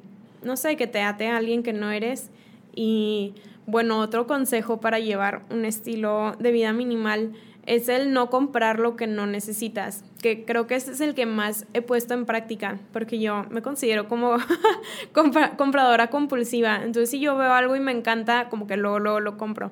no 0.42 0.56
sé, 0.56 0.76
que 0.76 0.86
te 0.86 1.00
ate 1.02 1.28
a 1.28 1.36
alguien 1.36 1.62
que 1.62 1.72
no 1.72 1.90
eres. 1.90 2.30
Y 2.74 3.34
bueno, 3.66 4.00
otro 4.00 4.26
consejo 4.26 4.80
para 4.80 4.98
llevar 4.98 5.42
un 5.50 5.64
estilo 5.64 6.34
de 6.38 6.52
vida 6.52 6.72
minimal 6.72 7.32
es 7.64 7.88
el 7.88 8.12
no 8.12 8.28
comprar 8.28 8.80
lo 8.80 8.96
que 8.96 9.06
no 9.06 9.26
necesitas, 9.26 10.04
que 10.20 10.44
creo 10.44 10.66
que 10.66 10.74
ese 10.74 10.90
es 10.90 11.00
el 11.00 11.14
que 11.14 11.26
más 11.26 11.64
he 11.74 11.80
puesto 11.80 12.12
en 12.12 12.26
práctica, 12.26 12.80
porque 12.92 13.20
yo 13.20 13.44
me 13.50 13.62
considero 13.62 14.08
como 14.08 14.36
compra- 15.12 15.56
compradora 15.56 16.08
compulsiva, 16.10 16.76
entonces 16.76 17.10
si 17.10 17.20
yo 17.20 17.36
veo 17.36 17.52
algo 17.52 17.76
y 17.76 17.80
me 17.80 17.92
encanta, 17.92 18.48
como 18.48 18.66
que 18.66 18.76
luego, 18.76 18.98
luego 18.98 19.20
lo 19.20 19.38
compro. 19.38 19.70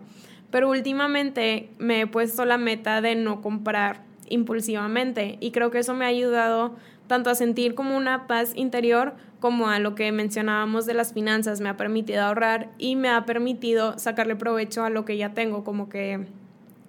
Pero 0.53 0.69
últimamente 0.71 1.71
me 1.79 2.03
he 2.03 2.07
puesto 2.07 2.45
la 2.45 2.59
meta 2.59 3.01
de 3.01 3.17
no 3.17 3.41
comprar 3.41 4.05
impulsivamente 4.29 5.37
y 5.41 5.51
creo 5.51 5.71
que 5.73 5.79
eso 5.79 5.95
me 5.95 6.05
ha 6.05 6.09
ayudado 6.09 6.77
tanto 7.09 7.29
a 7.31 7.35
sentir 7.35 7.75
como 7.75 7.97
una 7.97 8.29
paz 8.29 8.53
interior 8.55 9.15
como 9.41 9.69
a 9.69 9.79
lo 9.79 9.95
que 9.95 10.13
mencionábamos 10.13 10.87
de 10.87 10.95
las 10.95 11.13
finanzas. 11.13 11.61
Me 11.61 11.69
ha 11.69 11.77
permitido 11.77 12.23
ahorrar 12.23 12.69
y 12.79 12.97
me 12.97 13.09
ha 13.09 13.25
permitido 13.25 13.99
sacarle 13.99 14.37
provecho 14.37 14.85
a 14.85 14.91
lo 14.91 15.05
que 15.05 15.17
ya 15.17 15.35
tengo, 15.35 15.65
como 15.65 15.89
que 15.89 16.27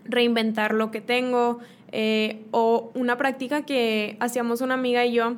reinventar 0.05 0.73
lo 0.73 0.91
que 0.91 1.01
tengo 1.01 1.59
eh, 1.91 2.43
o 2.51 2.91
una 2.93 3.17
práctica 3.17 3.63
que 3.63 4.17
hacíamos 4.19 4.61
una 4.61 4.75
amiga 4.75 5.05
y 5.05 5.13
yo 5.13 5.35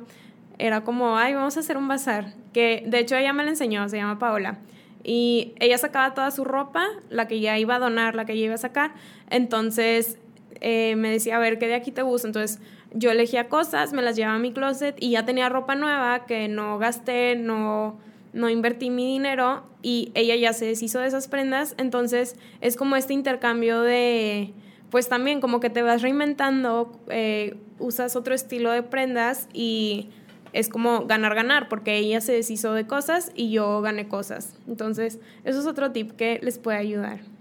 era 0.58 0.82
como, 0.84 1.18
ay, 1.18 1.34
vamos 1.34 1.56
a 1.56 1.60
hacer 1.60 1.76
un 1.76 1.88
bazar, 1.88 2.34
que 2.52 2.84
de 2.86 3.00
hecho 3.00 3.16
ella 3.16 3.32
me 3.32 3.42
la 3.42 3.50
enseñó, 3.50 3.88
se 3.88 3.96
llama 3.96 4.18
Paola. 4.18 4.58
Y 5.02 5.52
ella 5.58 5.76
sacaba 5.76 6.14
toda 6.14 6.30
su 6.30 6.44
ropa, 6.44 6.86
la 7.10 7.28
que 7.28 7.40
ya 7.40 7.58
iba 7.58 7.74
a 7.74 7.78
donar, 7.78 8.14
la 8.14 8.24
que 8.24 8.38
ya 8.38 8.46
iba 8.46 8.54
a 8.54 8.58
sacar. 8.58 8.92
Entonces 9.28 10.18
eh, 10.60 10.94
me 10.96 11.10
decía, 11.10 11.36
a 11.36 11.38
ver, 11.40 11.58
¿qué 11.58 11.66
de 11.66 11.74
aquí 11.74 11.90
te 11.90 12.02
gusta? 12.02 12.28
Entonces 12.28 12.60
yo 12.94 13.10
elegía 13.10 13.48
cosas, 13.48 13.92
me 13.92 14.02
las 14.02 14.16
llevaba 14.16 14.36
a 14.36 14.38
mi 14.38 14.52
closet 14.52 14.96
y 15.00 15.10
ya 15.10 15.24
tenía 15.24 15.48
ropa 15.48 15.74
nueva 15.74 16.26
que 16.26 16.48
no 16.48 16.78
gasté, 16.78 17.36
no, 17.36 17.98
no 18.32 18.48
invertí 18.48 18.88
mi 18.88 19.04
dinero 19.04 19.64
y 19.82 20.12
ella 20.14 20.36
ya 20.36 20.52
se 20.52 20.64
deshizo 20.64 21.00
de 21.00 21.08
esas 21.08 21.28
prendas. 21.28 21.74
Entonces 21.76 22.36
es 22.60 22.76
como 22.76 22.96
este 22.96 23.12
intercambio 23.12 23.82
de, 23.82 24.54
pues 24.90 25.08
también 25.08 25.40
como 25.40 25.58
que 25.58 25.70
te 25.70 25.82
vas 25.82 26.02
reinventando, 26.02 26.92
eh, 27.10 27.56
usas 27.80 28.14
otro 28.14 28.32
estilo 28.32 28.70
de 28.70 28.84
prendas 28.84 29.48
y 29.52 30.10
es 30.52 30.68
como 30.68 31.06
ganar, 31.06 31.34
ganar, 31.34 31.68
porque 31.68 31.98
ella 31.98 32.20
se 32.20 32.32
deshizo 32.32 32.74
de 32.74 32.86
cosas 32.86 33.32
y 33.34 33.50
yo 33.50 33.80
gané 33.80 34.06
cosas. 34.06 34.54
Entonces, 34.68 35.18
eso 35.42 35.58
es 35.58 35.66
otro 35.66 35.90
tip 35.90 36.12
que 36.12 36.38
les 36.42 36.58
puede 36.58 36.78
ayudar. 36.78 37.33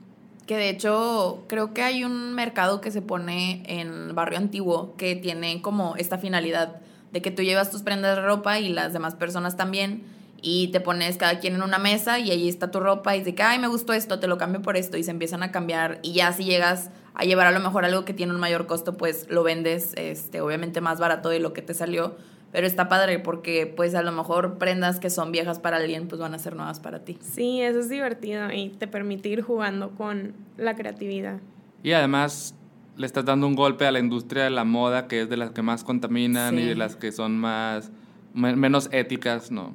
Que 0.47 0.57
de 0.57 0.69
hecho 0.69 1.43
creo 1.47 1.73
que 1.73 1.83
hay 1.83 2.03
un 2.03 2.33
mercado 2.33 2.81
que 2.81 2.91
se 2.91 3.01
pone 3.01 3.63
en 3.65 4.13
Barrio 4.13 4.37
Antiguo 4.37 4.95
que 4.97 5.15
tiene 5.15 5.61
como 5.61 5.95
esta 5.95 6.17
finalidad 6.17 6.81
de 7.11 7.21
que 7.21 7.31
tú 7.31 7.43
llevas 7.43 7.71
tus 7.71 7.83
prendas 7.83 8.15
de 8.15 8.23
ropa 8.23 8.59
y 8.59 8.69
las 8.69 8.91
demás 8.91 9.15
personas 9.15 9.55
también 9.55 10.03
y 10.41 10.67
te 10.67 10.81
pones 10.81 11.17
cada 11.17 11.39
quien 11.39 11.55
en 11.55 11.63
una 11.63 11.77
mesa 11.77 12.19
y 12.19 12.29
ahí 12.29 12.49
está 12.49 12.69
tu 12.69 12.81
ropa 12.81 13.15
y 13.15 13.19
dice 13.19 13.33
que, 13.33 13.43
ay, 13.43 13.59
me 13.59 13.67
gustó 13.67 13.93
esto, 13.93 14.19
te 14.19 14.27
lo 14.27 14.37
cambio 14.37 14.61
por 14.61 14.75
esto 14.75 14.97
y 14.97 15.03
se 15.03 15.11
empiezan 15.11 15.41
a 15.41 15.51
cambiar 15.51 15.99
y 16.03 16.11
ya 16.11 16.33
si 16.33 16.43
llegas 16.43 16.89
a 17.13 17.23
llevar 17.23 17.47
a 17.47 17.51
lo 17.51 17.61
mejor 17.61 17.85
algo 17.85 18.03
que 18.03 18.13
tiene 18.13 18.33
un 18.33 18.39
mayor 18.39 18.67
costo, 18.67 18.97
pues 18.97 19.27
lo 19.29 19.43
vendes, 19.43 19.93
este, 19.95 20.41
obviamente 20.41 20.81
más 20.81 20.99
barato 20.99 21.29
de 21.29 21.39
lo 21.39 21.53
que 21.53 21.61
te 21.61 21.73
salió, 21.73 22.17
pero 22.54 22.66
está 22.68 22.88
padre 22.88 23.20
porque 23.20 23.66
pues 23.68 23.95
a 23.95 24.01
lo 24.04 24.12
mejor 24.14 24.58
prendas 24.58 24.99
que 25.01 25.10
son 25.10 25.32
viejas 25.34 25.60
para 25.60 25.78
alguien 25.78 26.08
pues 26.08 26.22
van 26.22 26.34
a 26.34 26.39
ser 26.39 26.56
nuevas 26.56 26.80
para 26.80 26.99
ti. 27.04 27.18
Sí, 27.22 27.62
eso 27.62 27.80
es 27.80 27.89
divertido 27.89 28.49
y 28.54 28.70
te 28.70 28.88
permite 28.88 29.28
ir 29.28 29.41
jugando 29.41 29.89
con 29.91 30.34
la 30.56 30.76
creatividad. 30.76 31.39
Y 31.82 31.91
además 31.91 32.56
le 32.95 33.08
estás 33.08 33.26
dando 33.26 33.47
un 33.47 33.56
golpe 33.56 33.86
a 33.88 33.91
la 33.91 33.97
industria 33.99 34.43
de 34.43 34.51
la 34.51 34.64
moda, 34.64 35.08
que 35.08 35.24
es 35.24 35.30
de 35.30 35.36
las 35.36 35.49
que 35.51 35.64
más 35.64 35.84
contaminan 35.84 36.58
y 36.60 36.64
de 36.64 36.76
las 36.76 36.95
que 36.95 37.12
son 37.12 37.38
más 37.39 37.91
me- 38.36 38.56
menos 38.56 38.88
éticas, 38.93 39.51
¿no? 39.51 39.74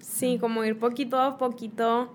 Sí, 0.00 0.38
como 0.40 0.64
ir 0.64 0.78
poquito 0.78 1.20
a 1.20 1.36
poquito 1.38 2.12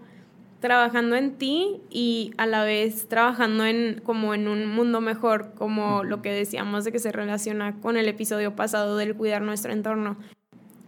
trabajando 0.63 1.17
en 1.17 1.37
ti 1.37 1.81
y 1.89 2.31
a 2.37 2.45
la 2.45 2.63
vez 2.63 3.09
trabajando 3.09 3.65
en 3.65 3.99
como 4.01 4.33
en 4.33 4.47
un 4.47 4.65
mundo 4.65 5.01
mejor, 5.01 5.51
como 5.55 6.05
lo 6.05 6.21
que 6.21 6.31
decíamos 6.31 6.85
de 6.85 6.93
que 6.93 6.99
se 6.99 7.11
relaciona 7.11 7.81
con 7.81 7.97
el 7.97 8.07
episodio 8.07 8.55
pasado 8.55 8.95
del 8.95 9.13
cuidar 9.13 9.41
nuestro 9.41 9.73
entorno. 9.73 10.15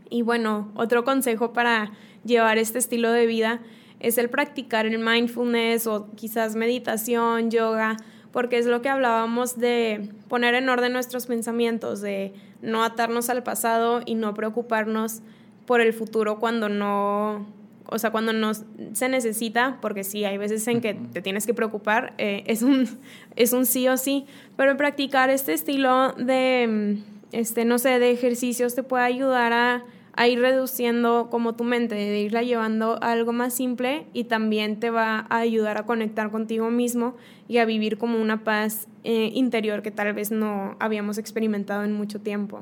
Y 0.09 0.21
bueno, 0.21 0.71
otro 0.75 1.03
consejo 1.03 1.51
para 1.51 1.91
llevar 2.23 2.57
este 2.57 2.79
estilo 2.79 3.11
de 3.11 3.25
vida 3.25 3.59
es 3.99 4.17
el 4.17 4.29
practicar 4.29 4.85
el 4.85 4.97
mindfulness 4.97 5.87
o 5.87 6.09
quizás 6.15 6.55
meditación, 6.55 7.51
yoga, 7.51 7.97
porque 8.31 8.57
es 8.57 8.67
lo 8.67 8.81
que 8.81 8.87
hablábamos 8.87 9.57
de 9.57 10.09
poner 10.29 10.55
en 10.55 10.69
orden 10.69 10.93
nuestros 10.93 11.25
pensamientos, 11.25 11.99
de 11.99 12.33
no 12.61 12.85
atarnos 12.85 13.29
al 13.29 13.43
pasado 13.43 13.99
y 14.05 14.15
no 14.15 14.35
preocuparnos 14.35 15.21
por 15.65 15.81
el 15.81 15.91
futuro 15.91 16.39
cuando 16.39 16.69
no 16.69 17.45
o 17.87 17.99
sea, 17.99 18.11
cuando 18.11 18.33
no 18.33 18.51
se 18.53 19.09
necesita, 19.09 19.77
porque 19.81 20.03
sí, 20.03 20.25
hay 20.25 20.37
veces 20.37 20.67
en 20.67 20.81
que 20.81 20.93
te 20.93 21.21
tienes 21.21 21.45
que 21.45 21.53
preocupar, 21.53 22.13
eh, 22.17 22.43
es, 22.47 22.61
un, 22.61 22.87
es 23.35 23.53
un 23.53 23.65
sí 23.65 23.87
o 23.87 23.97
sí, 23.97 24.25
pero 24.55 24.75
practicar 24.77 25.29
este 25.29 25.53
estilo 25.53 26.13
de, 26.13 26.97
este, 27.31 27.65
no 27.65 27.77
sé, 27.77 27.99
de 27.99 28.11
ejercicios 28.11 28.75
te 28.75 28.83
puede 28.83 29.03
ayudar 29.03 29.53
a, 29.53 29.83
a 30.13 30.27
ir 30.27 30.39
reduciendo 30.39 31.27
como 31.29 31.55
tu 31.55 31.63
mente, 31.63 31.95
de 31.95 32.19
irla 32.21 32.41
llevando 32.41 32.97
a 33.03 33.11
algo 33.11 33.33
más 33.33 33.53
simple 33.53 34.07
y 34.13 34.25
también 34.25 34.79
te 34.79 34.89
va 34.89 35.25
a 35.29 35.39
ayudar 35.39 35.77
a 35.77 35.85
conectar 35.85 36.31
contigo 36.31 36.71
mismo 36.71 37.15
y 37.47 37.57
a 37.57 37.65
vivir 37.65 37.97
como 37.97 38.21
una 38.21 38.43
paz 38.43 38.87
eh, 39.03 39.31
interior 39.33 39.81
que 39.81 39.91
tal 39.91 40.13
vez 40.13 40.31
no 40.31 40.77
habíamos 40.79 41.17
experimentado 41.17 41.83
en 41.83 41.93
mucho 41.93 42.21
tiempo. 42.21 42.61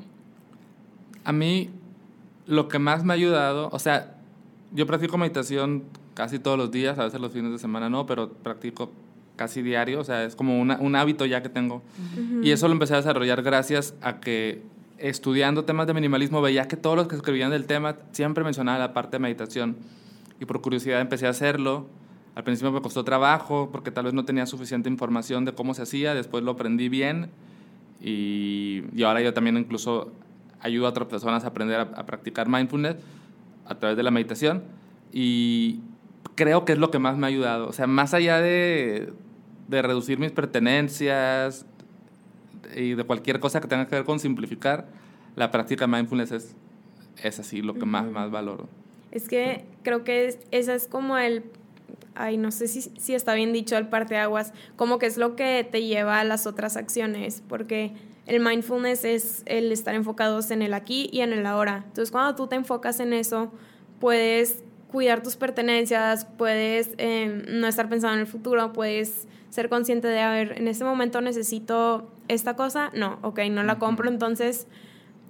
A 1.24 1.32
mí 1.32 1.70
lo 2.48 2.68
que 2.68 2.80
más 2.80 3.04
me 3.04 3.14
ha 3.14 3.16
ayudado, 3.16 3.70
o 3.72 3.80
sea, 3.80 4.13
yo 4.74 4.88
practico 4.88 5.18
meditación 5.18 5.84
casi 6.14 6.40
todos 6.40 6.58
los 6.58 6.72
días, 6.72 6.98
a 7.00 7.06
veces 7.06 7.20
los 7.20 7.32
fines 7.32 7.52
de 7.52 7.60
semana 7.60 7.90
no, 7.90 8.06
pero 8.06 8.30
practico 8.30 8.92
casi 9.36 9.62
diario, 9.62 10.00
o 10.00 10.04
sea, 10.04 10.24
es 10.24 10.36
como 10.36 10.60
un 10.62 10.96
hábito 10.96 11.26
ya 11.26 11.42
que 11.42 11.50
tengo. 11.50 11.82
Y 12.42 12.52
eso 12.52 12.68
lo 12.68 12.74
empecé 12.74 12.94
a 12.94 12.98
desarrollar 12.98 13.42
gracias 13.42 13.96
a 14.02 14.20
que 14.20 14.62
estudiando 14.98 15.66
temas 15.66 15.88
de 15.88 15.94
minimalismo 15.94 16.42
veía 16.42 16.68
que 16.68 16.78
todos 16.78 16.96
los 16.96 17.08
que 17.08 17.16
escribían 17.16 17.52
del 17.52 17.66
tema 17.66 17.98
siempre 18.12 18.44
mencionaban 18.44 18.80
la 18.80 18.94
parte 18.94 19.18
de 19.18 19.20
meditación. 19.20 19.76
Y 20.40 20.46
por 20.46 20.62
curiosidad 20.62 21.02
empecé 21.02 21.28
a 21.28 21.32
hacerlo. 21.32 21.88
Al 22.36 22.44
principio 22.44 22.72
me 22.72 22.82
costó 22.82 23.04
trabajo 23.04 23.70
porque 23.72 23.92
tal 23.92 24.06
vez 24.06 24.14
no 24.14 24.26
tenía 24.26 24.46
suficiente 24.46 24.90
información 24.90 25.46
de 25.46 25.54
cómo 25.54 25.74
se 25.74 25.84
hacía, 25.84 26.16
después 26.16 26.44
lo 26.44 26.52
aprendí 26.52 26.90
bien 26.90 27.30
y, 28.02 28.84
y 28.96 29.04
ahora 29.04 29.22
yo 29.22 29.34
también 29.34 29.58
incluso 29.58 30.12
ayudo 30.60 30.88
a 30.88 30.90
otras 30.90 31.08
personas 31.08 31.44
a 31.44 31.48
aprender 31.48 31.80
a, 31.80 31.84
a 31.84 32.06
practicar 32.06 32.50
mindfulness 32.50 32.96
a 33.66 33.76
través 33.76 33.98
de 33.98 34.04
la 34.04 34.12
meditación 34.12 34.64
y 35.12 35.80
creo 36.36 36.66
que 36.66 36.74
es 36.74 36.80
lo 36.80 36.92
que 36.92 37.00
más 37.00 37.18
me 37.18 37.28
ha 37.28 37.30
ayudado. 37.30 37.68
O 37.68 37.74
sea, 37.74 37.88
más 37.88 38.14
allá 38.14 38.42
de, 38.42 39.14
de 39.68 39.82
reducir 39.82 40.20
mis 40.20 40.32
pertenencias 40.32 41.66
y 42.76 42.96
de 42.96 43.04
cualquier 43.04 43.40
cosa 43.40 43.62
que 43.62 43.68
tenga 43.68 43.88
que 43.88 43.96
ver 43.96 44.06
con 44.06 44.20
simplificar, 44.20 44.88
la 45.36 45.52
práctica 45.52 45.88
mindfulness 45.88 46.32
es, 46.32 46.56
es 47.22 47.40
así 47.40 47.62
lo 47.62 47.74
que 47.76 47.86
más, 47.86 48.10
más 48.10 48.32
valoro. 48.32 48.68
Es 49.12 49.28
que 49.28 49.66
creo 49.84 50.04
que 50.04 50.28
es, 50.28 50.40
esa 50.52 50.74
es 50.74 50.88
como 50.88 51.18
el, 51.18 51.44
ay, 52.16 52.38
no 52.38 52.52
sé 52.52 52.68
si, 52.68 52.82
si 52.82 53.14
está 53.14 53.34
bien 53.36 53.54
dicho 53.54 53.78
el 53.78 53.88
parte 53.88 54.18
aguas, 54.18 54.54
como 54.76 54.98
que 54.98 55.06
es 55.06 55.18
lo 55.18 55.36
que 55.36 55.68
te 55.70 55.84
lleva 55.84 56.20
a 56.20 56.24
las 56.24 56.48
otras 56.48 56.78
acciones, 56.78 57.44
porque 57.48 57.94
el 58.26 58.40
mindfulness 58.40 59.04
es 59.04 59.44
el 59.46 59.72
estar 59.72 59.96
enfocados 59.96 60.52
en 60.52 60.62
el 60.62 60.74
aquí 60.74 61.10
y 61.12 61.22
en 61.22 61.34
el 61.34 61.46
ahora. 61.46 61.84
Entonces, 61.86 62.12
cuando 62.12 62.36
tú 62.36 62.48
te 62.48 62.56
enfocas 62.56 63.00
en 63.00 63.14
eso, 63.14 63.52
puedes 64.00 64.64
cuidar 64.94 65.24
tus 65.24 65.36
pertenencias, 65.36 66.26
puedes 66.26 66.92
eh, 66.98 67.44
no 67.50 67.68
estar 67.68 67.90
pensando 67.90 68.16
en 68.16 68.22
el 68.22 68.28
futuro, 68.28 68.74
puedes 68.74 69.28
ser 69.50 69.68
consciente 69.68 70.08
de, 70.08 70.22
a 70.22 70.32
ver, 70.32 70.54
en 70.58 70.68
este 70.68 70.84
momento 70.84 71.20
necesito 71.20 72.12
esta 72.28 72.56
cosa, 72.56 72.92
no, 72.94 73.18
ok, 73.24 73.40
no 73.50 73.64
la 73.64 73.80
compro, 73.80 74.08
entonces 74.08 74.68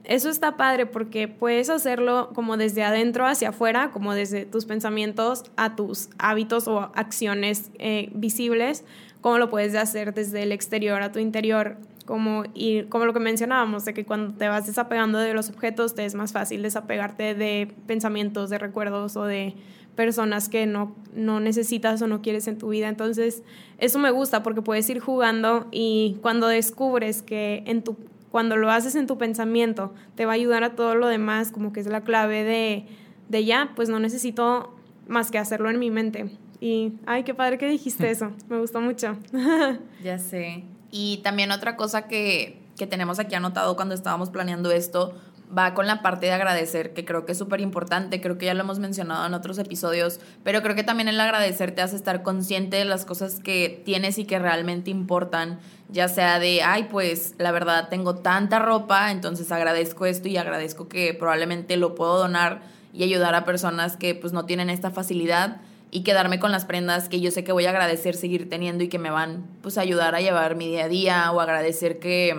eso 0.04 0.30
está 0.30 0.58
padre 0.58 0.86
porque 0.86 1.30
puedes 1.30 1.70
hacerlo 1.70 2.32
como 2.36 2.58
desde 2.58 2.84
adentro 2.84 3.26
hacia 3.26 3.50
afuera, 3.50 3.92
como 3.92 4.14
desde 4.14 4.46
tus 4.46 4.66
pensamientos 4.66 5.44
a 5.56 5.76
tus 5.76 6.10
hábitos 6.18 6.68
o 6.68 6.92
acciones 6.94 7.72
eh, 7.80 8.10
visibles, 8.14 8.84
como 9.22 9.38
lo 9.38 9.50
puedes 9.50 9.76
hacer 9.76 10.14
desde 10.14 10.44
el 10.44 10.52
exterior 10.52 11.02
a 11.02 11.14
tu 11.14 11.20
interior 11.20 11.78
como, 12.06 12.44
y 12.54 12.84
como 12.84 13.06
lo 13.06 13.14
que 13.14 13.20
mencionábamos, 13.20 13.86
de 13.86 13.94
que 13.94 14.06
cuando 14.06 14.34
te 14.34 14.48
vas 14.48 14.68
desapegando 14.68 15.20
de 15.20 15.34
los 15.34 15.50
objetos, 15.50 15.96
te 15.96 16.06
es 16.06 16.16
más 16.16 16.34
fácil 16.34 16.62
desapegarte 16.62 17.34
de 17.34 17.74
pensamientos, 17.88 18.50
de 18.50 18.58
recuerdos 18.58 19.16
o 19.16 19.24
de 19.26 19.56
personas 19.96 20.50
que 20.50 20.66
no, 20.66 20.96
no 21.14 21.40
necesitas 21.40 22.02
o 22.02 22.08
no 22.08 22.22
quieres 22.22 22.48
en 22.48 22.58
tu 22.58 22.70
vida. 22.70 22.90
Entonces, 22.90 23.44
eso 23.78 24.00
me 24.00 24.12
gusta 24.12 24.44
porque 24.44 24.62
puedes 24.62 24.90
ir 24.90 25.00
jugando 25.00 25.68
y 25.72 26.18
cuando 26.22 26.48
descubres 26.48 27.22
que 27.22 27.64
en 27.68 27.84
tu, 27.84 27.96
cuando 28.32 28.58
lo 28.58 28.72
haces 28.72 28.96
en 28.96 29.08
tu 29.08 29.18
pensamiento, 29.18 29.94
te 30.16 30.26
va 30.26 30.32
a 30.32 30.36
ayudar 30.36 30.64
a 30.64 30.76
todo 30.76 30.96
lo 30.96 31.08
demás, 31.08 31.52
como 31.52 31.72
que 31.72 31.80
es 31.80 31.88
la 31.88 32.02
clave 32.02 32.44
de, 32.44 32.86
de 33.30 33.46
ya, 33.46 33.72
pues 33.76 33.90
no 33.90 34.00
necesito 34.00 34.76
más 35.08 35.32
que 35.32 35.38
hacerlo 35.38 35.70
en 35.70 35.80
mi 35.80 35.92
mente. 35.92 36.32
Y, 36.60 36.94
ay, 37.06 37.24
qué 37.24 37.34
padre 37.34 37.58
que 37.58 37.70
dijiste 37.70 38.10
eso, 38.10 38.32
me 38.50 38.60
gustó 38.60 38.82
mucho. 38.82 39.18
ya 40.04 40.18
sé. 40.18 40.64
Y 40.96 41.18
también 41.24 41.50
otra 41.50 41.76
cosa 41.76 42.08
que, 42.08 42.62
tenemos 42.88 43.18
aquí 43.18 43.34
anotado 43.34 43.76
cuando 43.76 43.96
estábamos 43.96 44.30
planeando 44.30 44.70
esto 44.70 45.16
va 45.58 45.74
con 45.74 45.88
la 45.88 46.04
parte 46.04 46.28
de 46.28 46.34
agradecer, 46.34 46.94
que 46.94 47.04
creo 47.04 47.26
que 47.26 47.32
es 47.32 47.38
súper 47.38 47.62
importante, 47.62 48.22
creo 48.22 48.38
que 48.38 48.46
ya 48.46 48.54
lo 48.54 48.62
hemos 48.62 48.78
mencionado 48.78 49.26
en 49.26 49.34
otros 49.34 49.58
episodios, 49.58 50.20
pero 50.44 50.62
creo 50.62 50.76
que 50.76 50.84
también 50.84 51.08
el 51.08 51.20
agradecer 51.20 51.74
te 51.74 51.82
hace 51.82 51.96
estar 51.96 52.22
consciente 52.22 52.78
de 52.78 52.86
las 52.86 53.06
cosas 53.06 53.40
que 53.40 53.82
tienes 53.86 54.20
y 54.20 54.26
que 54.26 54.38
realmente 54.38 54.92
importan, 54.92 55.60
ya 55.90 56.10
sea 56.10 56.38
de, 56.38 56.62
ay, 56.62 56.90
pues 56.92 57.34
la 57.40 57.52
verdad 57.52 57.90
tengo 57.90 58.16
tanta 58.16 58.60
ropa, 58.60 59.10
entonces 59.12 59.52
agradezco 59.52 60.06
esto 60.06 60.28
y 60.28 60.38
agradezco 60.38 60.90
que 60.90 61.16
probablemente 61.16 61.76
lo 61.78 61.96
puedo 61.96 62.20
donar 62.20 62.62
y 62.92 63.02
ayudar 63.02 63.34
a 63.34 63.46
personas 63.46 63.98
que 63.98 64.14
pues 64.14 64.32
no 64.32 64.46
tienen 64.46 64.70
esta 64.70 64.92
facilidad 64.92 65.62
y 65.94 66.02
quedarme 66.02 66.40
con 66.40 66.52
las 66.52 66.66
prendas 66.66 67.08
que 67.08 67.22
yo 67.22 67.30
sé 67.30 67.44
que 67.44 67.52
voy 67.52 67.68
a 67.68 67.70
agradecer 67.70 68.16
seguir 68.16 68.50
teniendo 68.50 68.84
y 68.84 68.90
que 68.90 68.98
me 68.98 69.12
van 69.12 69.46
pues 69.62 69.78
a 69.78 69.82
ayudar 69.82 70.16
a 70.16 70.22
llevar 70.22 70.56
mi 70.56 70.68
día 70.68 70.86
a 70.86 70.88
día 70.88 71.32
o 71.32 71.40
agradecer 71.40 72.00
que, 72.00 72.36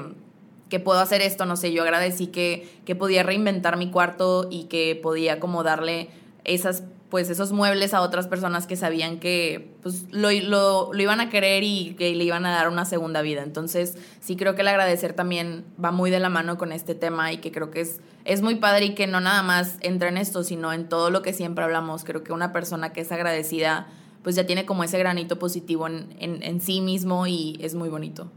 que 0.68 0.80
puedo 0.80 0.98
hacer 0.98 1.22
esto, 1.22 1.46
no 1.46 1.54
sé, 1.54 1.72
yo 1.72 1.84
agradecí 1.84 2.26
que, 2.26 2.68
que 2.84 2.96
podía 2.96 3.22
reinventar 3.22 3.76
mi 3.76 3.92
cuarto 3.92 4.48
y 4.50 4.64
que 4.64 4.98
podía 5.00 5.38
como 5.38 5.62
darle 5.62 6.08
esas 6.42 6.82
pues 7.14 7.30
esos 7.30 7.52
muebles 7.52 7.94
a 7.94 8.00
otras 8.00 8.26
personas 8.26 8.66
que 8.66 8.74
sabían 8.74 9.20
que 9.20 9.76
pues 9.84 10.06
lo, 10.10 10.32
lo, 10.32 10.92
lo, 10.92 11.00
iban 11.00 11.20
a 11.20 11.30
querer 11.30 11.62
y 11.62 11.94
que 11.96 12.12
le 12.12 12.24
iban 12.24 12.44
a 12.44 12.50
dar 12.50 12.68
una 12.68 12.84
segunda 12.86 13.22
vida. 13.22 13.44
Entonces 13.44 13.96
sí 14.18 14.34
creo 14.34 14.56
que 14.56 14.62
el 14.62 14.66
agradecer 14.66 15.12
también 15.12 15.64
va 15.82 15.92
muy 15.92 16.10
de 16.10 16.18
la 16.18 16.28
mano 16.28 16.58
con 16.58 16.72
este 16.72 16.96
tema 16.96 17.32
y 17.32 17.36
que 17.36 17.52
creo 17.52 17.70
que 17.70 17.82
es, 17.82 18.00
es 18.24 18.42
muy 18.42 18.56
padre 18.56 18.86
y 18.86 18.94
que 18.96 19.06
no 19.06 19.20
nada 19.20 19.44
más 19.44 19.76
entra 19.80 20.08
en 20.08 20.16
esto, 20.16 20.42
sino 20.42 20.72
en 20.72 20.88
todo 20.88 21.10
lo 21.10 21.22
que 21.22 21.32
siempre 21.32 21.62
hablamos. 21.62 22.02
Creo 22.02 22.24
que 22.24 22.32
una 22.32 22.52
persona 22.52 22.92
que 22.92 23.02
es 23.02 23.12
agradecida 23.12 23.86
pues 24.24 24.34
ya 24.34 24.44
tiene 24.44 24.66
como 24.66 24.82
ese 24.82 24.98
granito 24.98 25.38
positivo 25.38 25.86
en, 25.86 26.16
en, 26.18 26.42
en 26.42 26.60
sí 26.60 26.80
mismo 26.80 27.28
y 27.28 27.60
es 27.60 27.76
muy 27.76 27.90
bonito. 27.90 28.28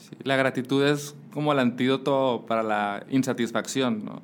Sí, 0.00 0.16
la 0.22 0.36
gratitud 0.36 0.84
es 0.84 1.14
como 1.32 1.50
el 1.54 1.58
antídoto 1.58 2.44
para 2.46 2.62
la 2.62 3.06
insatisfacción, 3.08 4.04
¿no? 4.04 4.20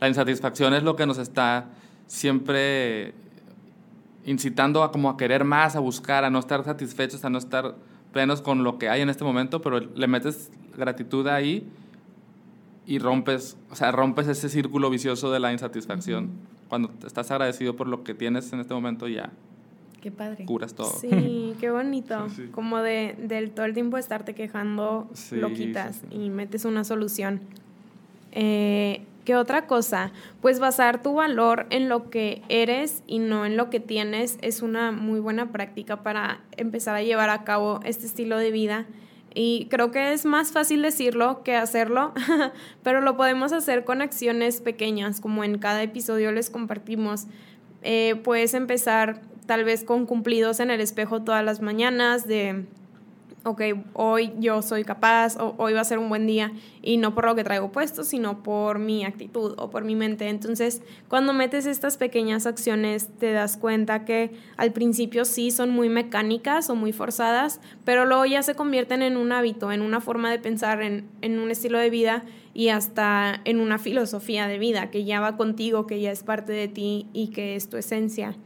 La 0.00 0.08
insatisfacción 0.08 0.74
es 0.74 0.82
lo 0.82 0.96
que 0.96 1.06
nos 1.06 1.18
está 1.18 1.66
siempre 2.08 3.14
incitando 4.28 4.82
a 4.82 4.92
como 4.92 5.08
a 5.10 5.16
querer 5.16 5.44
más, 5.44 5.74
a 5.74 5.80
buscar, 5.80 6.24
a 6.24 6.30
no 6.30 6.38
estar 6.38 6.64
satisfechos, 6.64 7.24
a 7.24 7.30
no 7.30 7.38
estar 7.38 7.74
plenos 8.12 8.42
con 8.42 8.62
lo 8.62 8.78
que 8.78 8.88
hay 8.88 9.00
en 9.00 9.08
este 9.08 9.24
momento, 9.24 9.60
pero 9.62 9.80
le 9.80 10.06
metes 10.06 10.50
gratitud 10.76 11.26
ahí 11.28 11.66
y 12.86 12.98
rompes, 12.98 13.56
o 13.70 13.74
sea, 13.74 13.90
rompes 13.90 14.28
ese 14.28 14.48
círculo 14.48 14.90
vicioso 14.90 15.30
de 15.30 15.40
la 15.40 15.52
insatisfacción. 15.52 16.30
Cuando 16.68 16.90
estás 17.06 17.30
agradecido 17.30 17.76
por 17.76 17.86
lo 17.86 18.04
que 18.04 18.14
tienes 18.14 18.52
en 18.52 18.60
este 18.60 18.74
momento 18.74 19.08
ya. 19.08 19.30
Qué 20.02 20.10
padre. 20.10 20.44
Curas 20.44 20.74
todo. 20.74 20.92
Sí, 21.00 21.54
qué 21.58 21.70
bonito. 21.70 22.26
Como 22.52 22.78
de, 22.78 23.16
del 23.18 23.50
todo 23.50 23.66
el 23.66 23.74
tiempo 23.74 23.96
estarte 23.96 24.34
quejando, 24.34 25.08
lo 25.32 25.52
quitas 25.54 26.02
y 26.10 26.30
metes 26.30 26.64
una 26.64 26.84
solución. 26.84 27.40
Eh, 28.32 29.02
¿Qué 29.28 29.36
otra 29.36 29.66
cosa? 29.66 30.10
Pues 30.40 30.58
basar 30.58 31.02
tu 31.02 31.12
valor 31.12 31.66
en 31.68 31.90
lo 31.90 32.08
que 32.08 32.40
eres 32.48 33.02
y 33.06 33.18
no 33.18 33.44
en 33.44 33.58
lo 33.58 33.68
que 33.68 33.78
tienes 33.78 34.38
es 34.40 34.62
una 34.62 34.90
muy 34.90 35.20
buena 35.20 35.52
práctica 35.52 36.02
para 36.02 36.40
empezar 36.56 36.96
a 36.96 37.02
llevar 37.02 37.28
a 37.28 37.44
cabo 37.44 37.80
este 37.84 38.06
estilo 38.06 38.38
de 38.38 38.50
vida. 38.50 38.86
Y 39.34 39.66
creo 39.68 39.90
que 39.90 40.14
es 40.14 40.24
más 40.24 40.52
fácil 40.52 40.80
decirlo 40.80 41.42
que 41.42 41.56
hacerlo, 41.56 42.14
pero 42.82 43.02
lo 43.02 43.18
podemos 43.18 43.52
hacer 43.52 43.84
con 43.84 44.00
acciones 44.00 44.62
pequeñas, 44.62 45.20
como 45.20 45.44
en 45.44 45.58
cada 45.58 45.82
episodio 45.82 46.32
les 46.32 46.48
compartimos. 46.48 47.26
Eh, 47.82 48.18
puedes 48.24 48.54
empezar 48.54 49.20
tal 49.44 49.62
vez 49.62 49.84
con 49.84 50.06
cumplidos 50.06 50.58
en 50.58 50.70
el 50.70 50.80
espejo 50.80 51.20
todas 51.20 51.44
las 51.44 51.60
mañanas, 51.60 52.26
de 52.26 52.64
ok, 53.44 53.62
hoy 53.94 54.32
yo 54.38 54.62
soy 54.62 54.84
capaz, 54.84 55.36
o 55.36 55.54
hoy 55.58 55.72
va 55.72 55.80
a 55.80 55.84
ser 55.84 55.98
un 55.98 56.08
buen 56.08 56.26
día, 56.26 56.52
y 56.82 56.96
no 56.96 57.14
por 57.14 57.26
lo 57.26 57.34
que 57.34 57.44
traigo 57.44 57.70
puesto, 57.72 58.04
sino 58.04 58.42
por 58.42 58.78
mi 58.78 59.04
actitud 59.04 59.54
o 59.58 59.70
por 59.70 59.84
mi 59.84 59.94
mente. 59.94 60.28
Entonces, 60.28 60.82
cuando 61.08 61.32
metes 61.32 61.66
estas 61.66 61.96
pequeñas 61.96 62.46
acciones, 62.46 63.08
te 63.18 63.32
das 63.32 63.56
cuenta 63.56 64.04
que 64.04 64.32
al 64.56 64.72
principio 64.72 65.24
sí 65.24 65.50
son 65.50 65.70
muy 65.70 65.88
mecánicas 65.88 66.70
o 66.70 66.74
muy 66.74 66.92
forzadas, 66.92 67.60
pero 67.84 68.04
luego 68.04 68.26
ya 68.26 68.42
se 68.42 68.54
convierten 68.54 69.02
en 69.02 69.16
un 69.16 69.32
hábito, 69.32 69.72
en 69.72 69.82
una 69.82 70.00
forma 70.00 70.30
de 70.30 70.38
pensar, 70.38 70.82
en, 70.82 71.08
en 71.22 71.38
un 71.38 71.50
estilo 71.50 71.78
de 71.78 71.90
vida 71.90 72.24
y 72.54 72.70
hasta 72.70 73.40
en 73.44 73.60
una 73.60 73.78
filosofía 73.78 74.48
de 74.48 74.58
vida 74.58 74.90
que 74.90 75.04
ya 75.04 75.20
va 75.20 75.36
contigo, 75.36 75.86
que 75.86 76.00
ya 76.00 76.10
es 76.10 76.22
parte 76.22 76.52
de 76.52 76.68
ti 76.68 77.06
y 77.12 77.28
que 77.28 77.54
es 77.56 77.68
tu 77.68 77.76
esencia. 77.76 78.36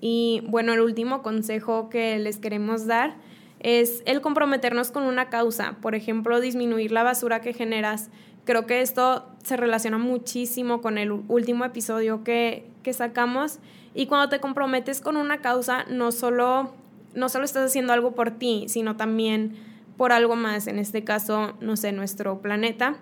Y 0.00 0.42
bueno, 0.48 0.74
el 0.74 0.80
último 0.80 1.22
consejo 1.22 1.88
que 1.88 2.18
les 2.18 2.36
queremos 2.36 2.86
dar 2.86 3.16
es 3.64 4.02
el 4.04 4.20
comprometernos 4.20 4.90
con 4.90 5.04
una 5.04 5.30
causa, 5.30 5.78
por 5.80 5.94
ejemplo, 5.94 6.38
disminuir 6.38 6.92
la 6.92 7.02
basura 7.02 7.40
que 7.40 7.54
generas. 7.54 8.10
Creo 8.44 8.66
que 8.66 8.82
esto 8.82 9.26
se 9.42 9.56
relaciona 9.56 9.96
muchísimo 9.96 10.82
con 10.82 10.98
el 10.98 11.10
último 11.10 11.64
episodio 11.64 12.22
que, 12.24 12.66
que 12.82 12.92
sacamos 12.92 13.60
y 13.94 14.04
cuando 14.04 14.28
te 14.28 14.38
comprometes 14.38 15.00
con 15.00 15.16
una 15.16 15.38
causa, 15.38 15.84
no 15.88 16.12
solo, 16.12 16.74
no 17.14 17.30
solo 17.30 17.46
estás 17.46 17.70
haciendo 17.70 17.94
algo 17.94 18.14
por 18.14 18.32
ti, 18.32 18.66
sino 18.68 18.96
también 18.96 19.56
por 19.96 20.12
algo 20.12 20.36
más, 20.36 20.66
en 20.66 20.78
este 20.78 21.02
caso, 21.02 21.54
no 21.60 21.78
sé, 21.78 21.92
nuestro 21.92 22.42
planeta. 22.42 22.96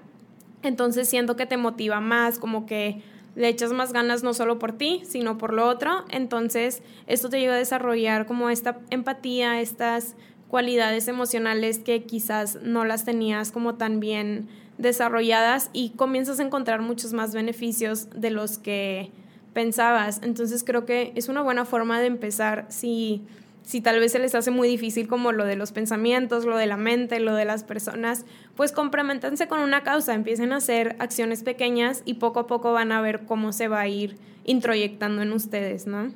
Entonces 0.63 1.09
siento 1.09 1.35
que 1.35 1.45
te 1.45 1.57
motiva 1.57 2.01
más, 2.01 2.39
como 2.39 2.67
que 2.67 3.03
le 3.35 3.49
echas 3.49 3.73
más 3.73 3.93
ganas 3.93 4.23
no 4.23 4.33
solo 4.33 4.61
por 4.61 4.73
ti, 4.73 5.03
sino 5.05 5.39
por 5.39 5.53
lo 5.55 5.67
otro. 5.67 6.05
Entonces, 6.11 6.83
esto 7.09 7.31
te 7.31 7.39
ayuda 7.39 7.55
a 7.55 7.59
desarrollar 7.59 8.27
como 8.27 8.51
esta 8.51 8.79
empatía, 8.91 9.61
estas 9.61 10.15
cualidades 10.53 11.09
emocionales 11.09 11.79
que 11.79 12.03
quizás 12.03 12.59
no 12.61 12.85
las 12.85 13.07
tenías 13.07 13.51
como 13.51 13.77
tan 13.77 14.01
bien 14.01 14.49
desarrolladas 14.77 15.71
y 15.73 15.93
comienzas 15.97 16.41
a 16.41 16.43
encontrar 16.43 16.83
muchos 16.83 17.15
más 17.15 17.33
beneficios 17.33 18.11
de 18.11 18.29
los 18.29 18.59
que 18.59 19.11
pensabas. 19.55 20.21
Entonces 20.23 20.63
creo 20.63 20.85
que 20.85 21.15
es 21.15 21.31
una 21.31 21.41
buena 21.41 21.65
forma 21.65 22.01
de 22.01 22.07
empezar 22.09 22.67
si, 22.69 23.23
si 23.63 23.81
tal 23.81 23.99
vez 23.99 24.13
se 24.13 24.19
les 24.19 24.35
hace 24.35 24.51
muy 24.51 24.69
difícil 24.69 25.09
como 25.09 25.33
lo 25.33 25.47
de 25.47 25.57
los 25.57 25.73
pensamientos, 25.73 26.45
lo 26.45 26.59
de 26.59 26.67
la 26.67 26.77
mente, 26.77 27.19
lo 27.19 27.35
de 27.35 27.47
las 27.47 27.65
personas, 27.65 28.27
pues 28.55 28.73
complementense 28.73 29.49
con 29.49 29.61
una 29.61 29.83
causa, 29.83 30.13
empiecen 30.13 30.53
a 30.53 30.57
hacer 30.57 30.97
acciones 30.99 31.43
pequeñas 31.45 32.03
y 32.05 32.15
poco 32.15 32.41
a 32.41 32.47
poco 32.47 32.75
van 32.75 32.93
a 32.93 33.01
ver 33.01 33.25
cómo 33.25 33.55
se 33.55 33.69
va 33.69 33.81
a 33.81 33.89
ir 33.89 34.19
introyectando 34.45 35.23
en 35.23 35.33
ustedes, 35.33 35.87
¿no? 35.87 36.13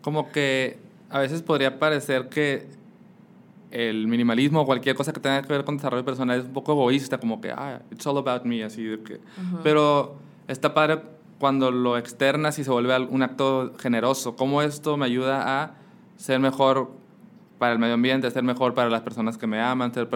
Como 0.00 0.32
que 0.32 0.78
a 1.10 1.18
veces 1.18 1.42
podría 1.42 1.78
parecer 1.78 2.28
que 2.28 2.68
el 3.70 4.06
minimalismo 4.08 4.62
o 4.62 4.66
cualquier 4.66 4.96
cosa 4.96 5.12
que 5.12 5.20
tenga 5.20 5.42
que 5.42 5.48
ver 5.48 5.64
con 5.64 5.76
desarrollo 5.76 6.04
personal 6.04 6.38
es 6.38 6.46
un 6.46 6.52
poco 6.52 6.72
egoísta, 6.72 7.18
como 7.18 7.40
que, 7.40 7.50
ah, 7.50 7.82
it's 7.90 8.06
all 8.06 8.18
about 8.18 8.44
me, 8.44 8.64
así 8.64 8.84
de 8.84 9.00
que... 9.00 9.20
Pero 9.62 10.16
está 10.48 10.74
padre 10.74 11.02
cuando 11.38 11.70
lo 11.70 11.96
externas 11.96 12.58
y 12.58 12.64
se 12.64 12.70
vuelve 12.70 12.98
un 12.98 13.22
acto 13.22 13.72
generoso. 13.78 14.36
¿Cómo 14.36 14.62
esto 14.62 14.96
me 14.96 15.06
ayuda 15.06 15.62
a 15.62 15.74
ser 16.16 16.40
mejor 16.40 16.90
para 17.58 17.72
el 17.72 17.78
medio 17.78 17.94
ambiente, 17.94 18.30
ser 18.30 18.42
mejor 18.42 18.74
para 18.74 18.90
las 18.90 19.02
personas 19.02 19.38
que 19.38 19.46
me 19.46 19.60
aman, 19.60 19.92
ser 19.94 20.08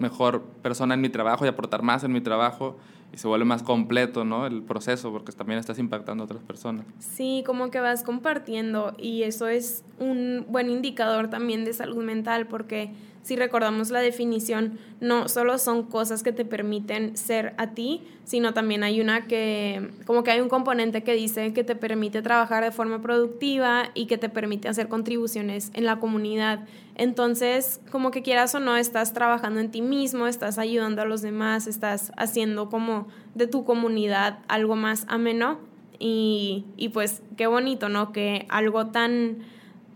mejor 0.00 0.42
persona 0.62 0.94
en 0.94 1.00
mi 1.00 1.08
trabajo 1.08 1.44
y 1.44 1.48
aportar 1.48 1.82
más 1.82 2.04
en 2.04 2.12
mi 2.12 2.20
trabajo? 2.20 2.78
Y 3.12 3.18
se 3.18 3.28
vuelve 3.28 3.44
más 3.44 3.62
completo, 3.62 4.24
¿no? 4.24 4.46
El 4.46 4.62
proceso, 4.62 5.12
porque 5.12 5.32
también 5.32 5.58
estás 5.58 5.78
impactando 5.78 6.22
a 6.22 6.26
otras 6.26 6.42
personas. 6.42 6.86
Sí, 6.98 7.42
como 7.46 7.70
que 7.70 7.80
vas 7.80 8.02
compartiendo 8.02 8.94
y 8.98 9.22
eso 9.24 9.48
es 9.48 9.84
un 9.98 10.46
buen 10.48 10.70
indicador 10.70 11.28
también 11.28 11.64
de 11.64 11.74
salud 11.74 12.02
mental, 12.02 12.46
porque 12.46 12.90
si 13.22 13.36
recordamos 13.36 13.90
la 13.90 14.00
definición, 14.00 14.78
no 15.00 15.28
solo 15.28 15.58
son 15.58 15.84
cosas 15.84 16.22
que 16.22 16.32
te 16.32 16.44
permiten 16.44 17.16
ser 17.16 17.54
a 17.56 17.68
ti, 17.68 18.02
sino 18.24 18.52
también 18.52 18.82
hay 18.82 19.00
una 19.00 19.26
que, 19.26 19.90
como 20.06 20.24
que 20.24 20.32
hay 20.32 20.40
un 20.40 20.48
componente 20.48 21.02
que 21.04 21.14
dice 21.14 21.52
que 21.52 21.62
te 21.62 21.76
permite 21.76 22.20
trabajar 22.20 22.64
de 22.64 22.72
forma 22.72 23.00
productiva 23.00 23.90
y 23.94 24.06
que 24.06 24.18
te 24.18 24.28
permite 24.28 24.68
hacer 24.68 24.88
contribuciones 24.88 25.70
en 25.74 25.84
la 25.84 26.00
comunidad. 26.00 26.64
Entonces, 26.96 27.80
como 27.90 28.10
que 28.10 28.22
quieras 28.22 28.54
o 28.54 28.60
no, 28.60 28.76
estás 28.76 29.12
trabajando 29.12 29.60
en 29.60 29.70
ti 29.70 29.82
mismo, 29.82 30.26
estás 30.26 30.58
ayudando 30.58 31.02
a 31.02 31.04
los 31.04 31.22
demás, 31.22 31.66
estás 31.66 32.12
haciendo 32.16 32.68
como 32.68 33.06
de 33.34 33.46
tu 33.46 33.64
comunidad 33.64 34.40
algo 34.48 34.74
más 34.74 35.04
ameno 35.08 35.58
y, 35.98 36.64
y 36.76 36.88
pues 36.88 37.22
qué 37.36 37.46
bonito, 37.46 37.88
¿no? 37.88 38.12
Que 38.12 38.46
algo 38.48 38.88
tan 38.88 39.38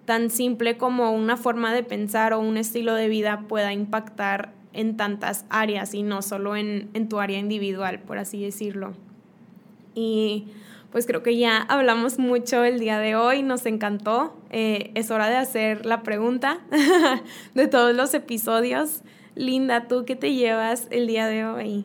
tan 0.06 0.30
simple 0.30 0.78
como 0.78 1.12
una 1.12 1.36
forma 1.36 1.74
de 1.74 1.82
pensar 1.82 2.32
o 2.32 2.40
un 2.40 2.56
estilo 2.56 2.94
de 2.94 3.08
vida 3.08 3.44
pueda 3.48 3.72
impactar 3.72 4.52
en 4.72 4.96
tantas 4.96 5.44
áreas 5.48 5.94
y 5.94 6.02
no 6.02 6.22
solo 6.22 6.54
en, 6.56 7.08
tu 7.08 7.18
área 7.18 7.38
individual, 7.38 8.00
por 8.00 8.18
así 8.18 8.42
decirlo. 8.42 8.94
Y 9.94 10.48
pues 10.92 11.06
creo 11.06 11.22
que 11.22 11.36
ya 11.36 11.58
hablamos 11.62 12.18
mucho 12.18 12.62
el 12.64 12.78
día 12.78 12.98
de 12.98 13.16
hoy, 13.16 13.42
nos 13.42 13.66
encantó. 13.66 14.36
Eh, 14.50 14.92
es 14.94 15.10
hora 15.10 15.28
de 15.28 15.36
hacer 15.36 15.86
la 15.86 16.02
pregunta 16.02 16.60
de 17.54 17.66
todos 17.66 17.94
los 17.94 18.14
episodios. 18.14 19.02
Linda, 19.34 19.88
¿tú 19.88 20.04
qué 20.04 20.14
te 20.14 20.34
llevas 20.34 20.86
el 20.90 21.06
día 21.06 21.26
de 21.26 21.44
hoy? 21.44 21.84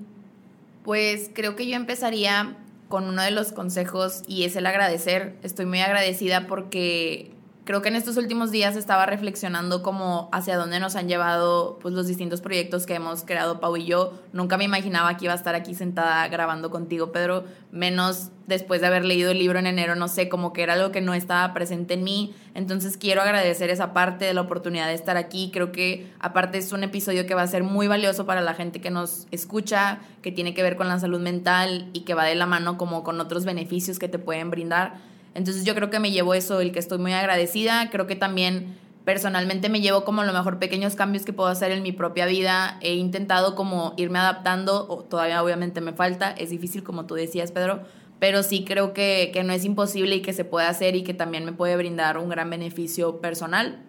Pues 0.84 1.30
creo 1.34 1.56
que 1.56 1.68
yo 1.68 1.76
empezaría 1.76 2.58
con 2.90 3.06
uno 3.06 3.22
de 3.22 3.32
los 3.32 3.54
consejos 3.54 4.24
y 4.28 4.44
es 4.44 4.56
el 4.56 4.66
agradecer. 4.66 5.38
Estoy 5.44 5.66
muy 5.66 5.80
agradecida 5.80 6.48
porque 6.48 7.32
creo 7.64 7.82
que 7.82 7.90
en 7.90 7.96
estos 7.96 8.18
últimos 8.18 8.52
días 8.52 8.76
estaba 8.76 9.06
reflexionando 9.06 9.84
como 9.84 10.30
hacia 10.32 10.58
dónde 10.58 10.80
nos 10.80 10.96
han 10.96 11.08
llevado 11.08 11.78
pues 11.82 11.94
los 11.94 12.08
distintos 12.08 12.42
proyectos 12.42 12.86
que 12.86 12.96
hemos 12.96 13.24
creado 13.24 13.60
Pau 13.60 13.78
y 13.78 13.86
yo. 13.86 14.14
Nunca 14.34 14.58
me 14.58 14.64
imaginaba 14.64 15.16
que 15.18 15.26
iba 15.26 15.34
a 15.34 15.38
estar 15.38 15.56
aquí 15.56 15.76
sentada 15.76 16.28
grabando 16.28 16.72
contigo, 16.72 17.12
Pedro, 17.12 17.46
menos 17.72 18.30
después 18.48 18.82
de 18.82 18.88
haber 18.88 19.06
leído 19.06 19.32
el 19.32 19.40
libro 19.40 19.60
en 19.60 19.68
enero, 19.68 19.96
no 19.96 20.08
sé, 20.08 20.28
como 20.28 20.52
que 20.52 20.64
era 20.64 20.74
algo 20.74 20.92
que 20.92 21.02
no 21.02 21.14
estaba 21.14 21.54
presente 21.54 21.94
en 21.94 22.04
mí. 22.04 22.36
Entonces 22.54 22.98
quiero 22.98 23.22
agradecer 23.22 23.70
esa 23.70 23.94
parte 23.94 24.26
de 24.26 24.34
la 24.34 24.42
oportunidad 24.42 24.88
de 24.88 24.94
estar 24.94 25.16
aquí. 25.16 25.52
Creo 25.54 25.72
que 25.72 26.12
aparte 26.20 26.58
es 26.58 26.74
un 26.74 26.84
episodio 26.84 27.26
que 27.26 27.36
va 27.36 27.44
a 27.44 27.48
ser 27.48 27.64
muy 27.64 27.88
valioso 27.88 28.26
para 28.26 28.42
la 28.42 28.54
gente 28.54 28.82
que 28.82 28.90
nos 28.90 29.28
escucha, 29.32 30.00
que 30.22 30.32
tiene 30.32 30.54
que 30.54 30.64
ver 30.64 30.76
con 30.76 30.88
la 30.88 31.00
salud 31.00 31.22
mental 31.22 31.90
y 31.94 32.02
que 32.02 32.14
va 32.14 32.26
de 32.26 32.36
la 32.36 32.46
mano 32.46 32.78
como 32.78 33.04
con 33.04 33.22
otros 33.22 33.46
beneficios 33.46 34.00
que 34.00 34.10
te 34.10 34.20
pueden 34.20 34.50
brindar. 34.50 35.11
Entonces 35.34 35.64
yo 35.64 35.76
creo 35.76 35.90
que 35.90 36.00
me 36.00 36.12
llevo 36.12 36.34
eso, 36.34 36.60
el 36.60 36.72
que 36.72 36.80
estoy 36.80 36.98
muy 36.98 37.14
agradecida. 37.14 37.90
Creo 37.90 38.08
que 38.08 38.16
también 38.16 38.78
personalmente 39.06 39.70
me 39.70 39.82
llevo 39.82 40.04
como 40.04 40.22
a 40.22 40.26
lo 40.26 40.34
mejor 40.34 40.60
pequeños 40.60 40.96
cambios 40.96 41.26
que 41.26 41.34
puedo 41.34 41.50
hacer 41.50 41.72
en 41.72 41.84
mi 41.84 41.92
propia 41.92 42.26
vida. 42.26 42.78
He 42.82 42.96
intentado 42.96 43.56
como 43.56 43.94
irme 43.98 44.20
adaptando, 44.20 44.86
o 44.90 45.04
todavía 45.04 45.42
obviamente 45.44 45.82
me 45.82 45.94
falta, 45.94 46.32
es 46.32 46.50
difícil 46.50 46.84
como 46.84 47.06
tú 47.06 47.16
decías, 47.16 47.52
Pedro, 47.52 47.82
pero 48.20 48.44
sí 48.44 48.64
creo 48.66 48.94
que, 48.94 49.32
que 49.34 49.44
no 49.44 49.54
es 49.54 49.66
imposible 49.66 50.18
y 50.18 50.22
que 50.22 50.34
se 50.34 50.46
puede 50.46 50.68
hacer 50.68 50.96
y 50.96 51.04
que 51.04 51.14
también 51.14 51.46
me 51.46 51.54
puede 51.54 51.76
brindar 51.76 52.18
un 52.18 52.30
gran 52.30 52.50
beneficio 52.50 53.20
personal. 53.20 53.80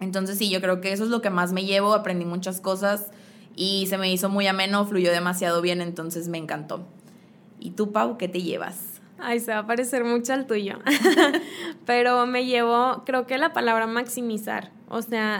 Entonces 0.00 0.38
sí, 0.38 0.50
yo 0.50 0.60
creo 0.60 0.80
que 0.80 0.92
eso 0.92 1.04
es 1.04 1.10
lo 1.10 1.22
que 1.22 1.30
más 1.30 1.52
me 1.52 1.64
llevo, 1.64 1.94
aprendí 1.94 2.24
muchas 2.24 2.60
cosas 2.60 3.10
y 3.56 3.86
se 3.86 3.98
me 3.98 4.12
hizo 4.12 4.28
muy 4.28 4.46
ameno, 4.46 4.84
fluyó 4.86 5.10
demasiado 5.10 5.60
bien, 5.62 5.80
entonces 5.80 6.28
me 6.28 6.38
encantó. 6.38 6.86
¿Y 7.58 7.70
tú, 7.70 7.92
Pau, 7.92 8.18
qué 8.18 8.28
te 8.28 8.42
llevas? 8.42 8.93
Ay, 9.18 9.40
se 9.40 9.52
va 9.52 9.60
a 9.60 9.66
parecer 9.66 10.04
mucho 10.04 10.32
al 10.32 10.46
tuyo. 10.46 10.78
Pero 11.86 12.26
me 12.26 12.46
llevó, 12.46 13.04
creo 13.06 13.26
que 13.26 13.38
la 13.38 13.52
palabra 13.52 13.86
maximizar. 13.86 14.70
O 14.88 15.02
sea, 15.02 15.36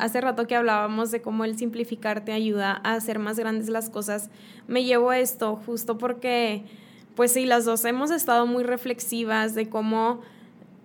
hace 0.00 0.20
rato 0.20 0.46
que 0.46 0.56
hablábamos 0.56 1.10
de 1.10 1.20
cómo 1.22 1.44
el 1.44 1.58
simplificar 1.58 2.24
te 2.24 2.32
ayuda 2.32 2.80
a 2.82 2.94
hacer 2.94 3.18
más 3.18 3.38
grandes 3.38 3.68
las 3.68 3.90
cosas. 3.90 4.30
Me 4.68 4.84
llevó 4.84 5.12
esto 5.12 5.56
justo 5.66 5.98
porque, 5.98 6.64
pues 7.14 7.32
sí, 7.32 7.46
las 7.46 7.64
dos 7.64 7.84
hemos 7.84 8.10
estado 8.10 8.46
muy 8.46 8.64
reflexivas 8.64 9.54
de 9.54 9.68
cómo 9.68 10.22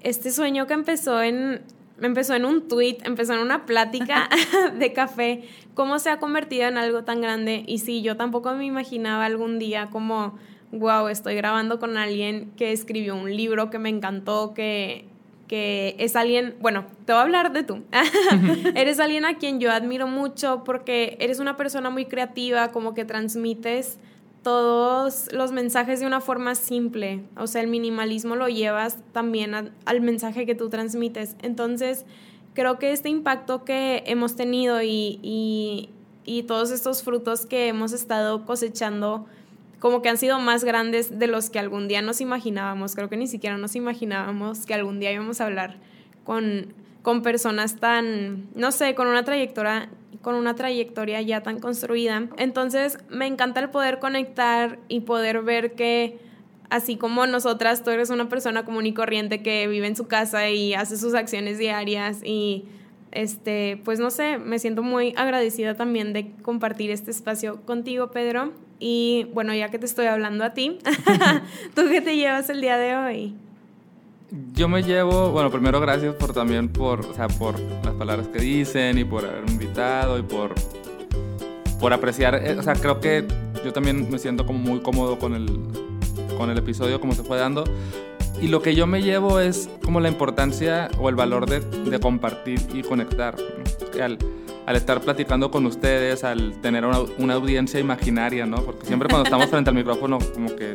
este 0.02 0.32
sueño 0.32 0.68
que 0.68 0.74
empezó 0.74 1.22
en, 1.22 1.62
empezó 2.02 2.34
en 2.34 2.46
un 2.46 2.68
tweet, 2.68 2.98
empezó 3.04 3.34
en 3.34 3.40
una 3.40 3.66
plática 3.66 4.30
de 4.78 4.94
café, 4.94 5.48
cómo 5.74 6.00
se 6.00 6.10
ha 6.10 6.20
convertido 6.20 6.68
en 6.68 6.78
algo 6.78 7.04
tan 7.04 7.22
grande. 7.22 7.64
Y 7.68 7.80
sí, 7.80 8.02
yo 8.02 8.18
tampoco 8.18 8.54
me 8.54 8.66
imaginaba 8.66 9.26
algún 9.26 9.60
día 9.60 9.90
como 9.92 10.38
wow, 10.72 11.08
estoy 11.08 11.36
grabando 11.36 11.80
con 11.80 11.98
alguien 11.98 12.52
que 12.58 12.72
escribió 12.72 13.16
un 13.16 13.36
libro 13.36 13.70
que 13.70 13.80
me 13.80 13.90
encantó, 13.90 14.54
que, 14.54 15.06
que 15.48 15.96
es 16.00 16.16
alguien, 16.16 16.56
bueno, 16.60 16.86
te 17.06 17.14
voy 17.14 17.20
a 17.20 17.24
hablar 17.24 17.52
de 17.52 17.64
tú. 17.64 17.84
eres 18.76 19.00
alguien 19.00 19.26
a 19.26 19.38
quien 19.38 19.60
yo 19.60 19.72
admiro 19.72 20.08
mucho 20.08 20.64
porque 20.64 21.18
eres 21.20 21.40
una 21.40 21.58
persona 21.58 21.90
muy 21.90 22.06
creativa, 22.06 22.72
como 22.72 22.94
que 22.94 23.06
transmites 23.06 23.98
todos 24.44 25.32
los 25.32 25.52
mensajes 25.52 26.00
de 26.00 26.08
una 26.08 26.22
forma 26.22 26.56
simple. 26.56 27.24
O 27.38 27.48
sea, 27.48 27.62
el 27.62 27.68
minimalismo 27.68 28.36
lo 28.36 28.48
llevas 28.48 28.98
también 29.12 29.74
al 29.86 30.02
mensaje 30.02 30.46
que 30.46 30.56
tú 30.56 30.70
transmites. 30.70 31.36
Entonces, 31.42 32.06
creo 32.54 32.80
que 32.80 32.92
este 32.92 33.10
impacto 33.10 33.64
que 33.64 34.04
hemos 34.08 34.36
tenido 34.36 34.82
y, 34.82 35.20
y, 35.22 35.90
y 36.26 36.44
todos 36.44 36.72
estos 36.72 37.04
frutos 37.04 37.46
que 37.46 37.68
hemos 37.68 37.94
estado 37.94 38.46
cosechando, 38.46 39.28
como 39.82 40.04
que 40.04 40.10
han 40.10 40.18
sido 40.18 40.40
más 40.40 40.64
grandes 40.64 41.20
de 41.20 41.26
los 41.26 41.50
que 41.50 41.58
algún 41.60 41.88
día 41.88 42.04
nos 42.04 42.22
imaginábamos. 42.22 42.96
Creo 42.96 43.10
que 43.10 43.18
ni 43.18 43.28
siquiera 43.28 43.58
nos 43.58 43.76
imaginábamos 43.76 44.66
que 44.68 44.76
algún 44.76 45.00
día 45.00 45.12
íbamos 45.12 45.42
a 45.42 45.48
hablar 45.48 45.78
con, 46.24 46.74
con 47.02 47.24
personas 47.24 47.78
tan, 47.78 48.48
no 48.56 48.72
sé, 48.72 48.94
con 48.96 49.08
una 49.08 49.26
trayectoria 49.26 49.90
con 50.22 50.36
una 50.36 50.54
trayectoria 50.54 51.20
ya 51.22 51.42
tan 51.42 51.60
construida. 51.60 52.28
Entonces, 52.38 53.00
me 53.10 53.26
encanta 53.26 53.60
el 53.60 53.72
poder 53.72 53.98
conectar 53.98 54.78
y 54.88 55.00
poder 55.00 55.42
ver 55.42 55.74
que 55.74 56.20
así 56.70 56.96
como 56.96 57.26
nosotras, 57.26 57.84
tú 57.84 57.90
eres 57.90 58.12
una 58.12 58.30
persona 58.30 58.64
común 58.64 58.86
y 58.86 58.94
corriente 58.94 59.42
que 59.42 59.68
vive 59.68 59.88
en 59.88 59.96
su 59.96 60.08
casa 60.08 60.48
y 60.50 60.76
hace 60.76 60.96
sus 60.96 61.16
acciones 61.16 61.58
diarias 61.58 62.22
y 62.24 62.66
este, 63.12 63.82
pues 63.84 64.00
no 64.00 64.12
sé, 64.12 64.38
me 64.38 64.60
siento 64.60 64.84
muy 64.84 65.16
agradecida 65.18 65.76
también 65.76 66.14
de 66.14 66.32
compartir 66.44 66.92
este 66.92 67.10
espacio 67.10 67.62
contigo, 67.66 68.12
Pedro. 68.12 68.54
Y 68.84 69.28
bueno, 69.32 69.54
ya 69.54 69.70
que 69.70 69.78
te 69.78 69.86
estoy 69.86 70.08
hablando 70.08 70.44
a 70.44 70.56
ti, 70.56 70.80
¿tú 71.76 71.84
qué 71.88 72.02
te 72.02 72.16
llevas 72.16 72.50
el 72.50 72.62
día 72.62 72.78
de 72.78 72.96
hoy? 72.96 73.36
Yo 74.56 74.68
me 74.68 74.82
llevo, 74.82 75.30
bueno, 75.30 75.52
primero 75.52 75.80
gracias 75.80 76.16
por 76.16 76.34
también 76.34 76.68
por, 76.68 77.06
o 77.06 77.14
sea, 77.14 77.28
por 77.28 77.60
las 77.60 77.94
palabras 77.94 78.28
que 78.30 78.40
dicen 78.40 78.98
y 78.98 79.04
por 79.04 79.24
haberme 79.24 79.52
invitado 79.52 80.18
y 80.18 80.24
por, 80.24 80.56
por 81.80 81.94
apreciar, 81.94 82.34
eh, 82.44 82.58
o 82.58 82.64
sea, 82.64 82.74
creo 82.74 83.00
que 83.00 83.24
yo 83.64 83.72
también 83.72 84.10
me 84.10 84.18
siento 84.18 84.48
como 84.48 84.58
muy 84.58 84.80
cómodo 84.80 85.20
con 85.20 85.36
el, 85.36 85.48
con 86.36 86.50
el 86.50 86.58
episodio, 86.58 87.00
como 87.00 87.14
se 87.14 87.22
fue 87.22 87.38
dando. 87.38 87.66
Y 88.42 88.48
lo 88.48 88.64
que 88.64 88.74
yo 88.74 88.88
me 88.88 89.04
llevo 89.04 89.40
es 89.40 89.70
como 89.84 90.00
la 90.00 90.10
importancia 90.10 90.90
o 90.98 91.08
el 91.08 91.14
valor 91.14 91.48
de, 91.48 91.60
de 91.60 92.00
compartir 92.00 92.60
y 92.74 92.82
conectar. 92.82 93.36
Al, 94.66 94.76
estar 94.76 95.02
platicando 95.02 95.52
con 95.52 95.66
ustedes, 95.66 96.24
al 96.24 96.60
tener 96.62 96.86
una, 96.86 97.00
una 97.18 97.34
audiencia 97.36 97.80
imaginaria, 97.80 98.46
¿no? 98.46 98.58
Porque 98.64 98.86
siempre 98.86 99.10
cuando 99.10 99.26
estamos 99.26 99.50
frente 99.50 99.70
al 99.70 99.76
micrófono, 99.76 100.20
como 100.34 100.56
que 100.56 100.74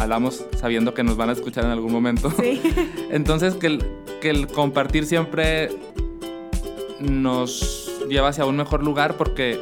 hablamos 0.00 0.44
sabiendo 0.56 0.94
que 0.94 1.02
nos 1.02 1.16
van 1.16 1.28
a 1.30 1.32
escuchar 1.32 1.64
en 1.64 1.70
algún 1.70 1.92
momento. 1.92 2.30
Sí. 2.40 2.60
Entonces, 3.10 3.54
que 3.54 3.66
el, 3.66 3.84
que 4.20 4.30
el 4.30 4.46
compartir 4.46 5.06
siempre 5.06 5.70
nos 7.00 7.90
lleva 8.08 8.28
hacia 8.28 8.44
un 8.44 8.56
mejor 8.56 8.82
lugar 8.82 9.16
porque 9.16 9.58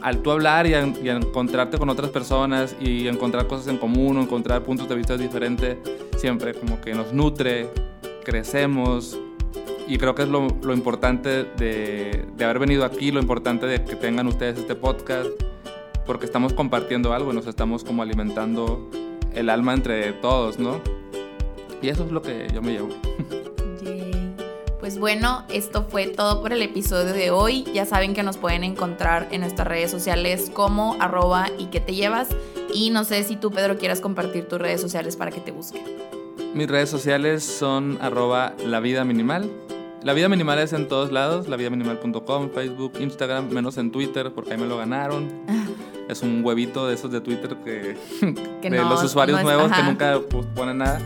al 0.00 0.18
tú 0.22 0.30
hablar 0.30 0.66
y, 0.66 0.70
y, 0.70 1.08
encontrarte 1.08 1.78
con 1.78 1.88
otras 1.88 2.10
personas 2.10 2.76
y 2.80 3.08
encontrar 3.08 3.46
cosas 3.46 3.68
en 3.68 3.78
común 3.78 4.16
o 4.16 4.22
encontrar 4.22 4.62
puntos 4.62 4.88
de 4.88 4.94
vista 4.94 5.16
diferentes, 5.16 5.76
siempre 6.16 6.54
como 6.54 6.80
que 6.80 6.94
nos 6.94 7.12
nutre, 7.12 7.68
crecemos. 8.24 9.18
Y 9.88 9.96
creo 9.96 10.14
que 10.14 10.22
es 10.22 10.28
lo, 10.28 10.48
lo 10.62 10.74
importante 10.74 11.44
de, 11.44 12.26
de, 12.36 12.44
haber 12.44 12.58
venido 12.58 12.84
aquí, 12.84 13.10
lo 13.10 13.20
importante 13.20 13.66
de 13.66 13.82
que 13.82 13.96
tengan 13.96 14.26
ustedes 14.26 14.58
este 14.58 14.74
podcast, 14.74 15.30
porque 16.04 16.26
estamos 16.26 16.52
compartiendo 16.52 17.14
algo 17.14 17.32
y 17.32 17.34
nos 17.34 17.46
estamos 17.46 17.84
como 17.84 18.02
alimentando 18.02 18.90
el 19.34 19.48
alma 19.48 19.72
entre 19.72 20.12
todos, 20.12 20.58
¿no? 20.58 20.82
Y 21.80 21.88
eso 21.88 22.04
es 22.04 22.12
lo 22.12 22.20
que 22.20 22.48
yo 22.52 22.60
me 22.60 22.72
llevo. 22.72 22.88
Pues 24.78 24.98
bueno, 24.98 25.44
esto 25.48 25.86
fue 25.88 26.06
todo 26.06 26.40
por 26.40 26.52
el 26.52 26.62
episodio 26.62 27.12
de 27.12 27.30
hoy. 27.30 27.64
Ya 27.74 27.84
saben 27.84 28.14
que 28.14 28.22
nos 28.22 28.36
pueden 28.36 28.64
encontrar 28.64 29.28
en 29.32 29.40
nuestras 29.40 29.66
redes 29.66 29.90
sociales 29.90 30.50
como 30.52 30.96
arroba 31.00 31.48
y 31.58 31.66
que 31.66 31.80
te 31.80 31.94
llevas. 31.94 32.28
Y 32.72 32.90
no 32.90 33.04
sé 33.04 33.22
si 33.24 33.36
tú, 33.36 33.50
Pedro, 33.50 33.76
quieras 33.76 34.00
compartir 34.00 34.46
tus 34.48 34.58
redes 34.58 34.80
sociales 34.80 35.16
para 35.16 35.30
que 35.30 35.40
te 35.40 35.50
busquen. 35.50 35.82
Mis 36.54 36.68
redes 36.68 36.88
sociales 36.88 37.42
son 37.44 37.98
arroba 38.00 38.54
la 38.64 38.80
vida 38.80 39.04
minimal. 39.04 39.50
La 40.02 40.12
vida 40.12 40.28
minimal 40.28 40.58
es 40.60 40.72
en 40.72 40.86
todos 40.86 41.10
lados, 41.10 41.48
lavidaminimal.com, 41.48 42.50
Facebook, 42.50 42.92
Instagram, 43.00 43.50
menos 43.50 43.78
en 43.78 43.90
Twitter 43.90 44.32
porque 44.32 44.52
ahí 44.52 44.58
me 44.58 44.66
lo 44.66 44.76
ganaron. 44.78 45.28
es 46.08 46.22
un 46.22 46.44
huevito 46.44 46.86
de 46.86 46.94
esos 46.94 47.10
de 47.10 47.20
Twitter 47.20 47.56
que, 47.64 47.96
de 48.62 48.78
los 48.78 49.02
usuarios 49.02 49.42
nuevos 49.42 49.72
que 49.72 49.82
nunca 49.82 50.20
pues, 50.30 50.46
ponen 50.54 50.78
nada. 50.78 51.00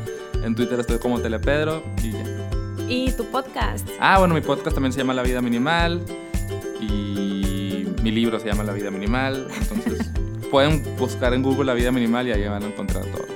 En 0.45 0.55
Twitter 0.55 0.79
estoy 0.79 0.99
como 0.99 1.21
Telepedro 1.21 1.83
y 2.03 2.13
ya. 2.13 2.25
¿Y 2.89 3.13
tu 3.13 3.25
podcast? 3.25 3.89
Ah, 3.99 4.19
bueno, 4.19 4.35
mi 4.35 4.43
podcast 4.43 4.75
también 4.75 4.93
se 4.93 4.99
llama 4.99 5.15
La 5.15 5.23
Vida 5.23 5.41
Minimal 5.41 6.03
y 6.81 7.87
mi 8.03 8.11
libro 8.11 8.39
se 8.39 8.47
llama 8.47 8.63
La 8.63 8.73
Vida 8.73 8.91
Minimal. 8.91 9.47
Entonces 9.59 10.11
pueden 10.51 10.85
buscar 10.99 11.33
en 11.33 11.43
Google 11.43 11.65
La 11.65 11.75
Vida 11.75 11.91
Minimal 11.91 12.29
y 12.29 12.33
ahí 12.33 12.47
van 12.47 12.63
a 12.63 12.67
encontrar 12.67 13.05
todo. 13.07 13.27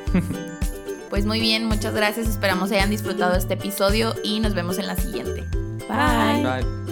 Pues 1.11 1.25
muy 1.27 1.41
bien, 1.41 1.65
muchas 1.67 1.95
gracias. 1.95 2.29
Esperamos 2.29 2.71
hayan 2.73 2.91
disfrutado 2.91 3.37
este 3.37 3.55
episodio 3.55 4.15
y 4.23 4.41
nos 4.41 4.55
vemos 4.55 4.79
en 4.79 4.87
la 4.87 4.97
siguiente. 4.97 5.45
Bye. 5.89 6.43
Bye. 6.43 6.86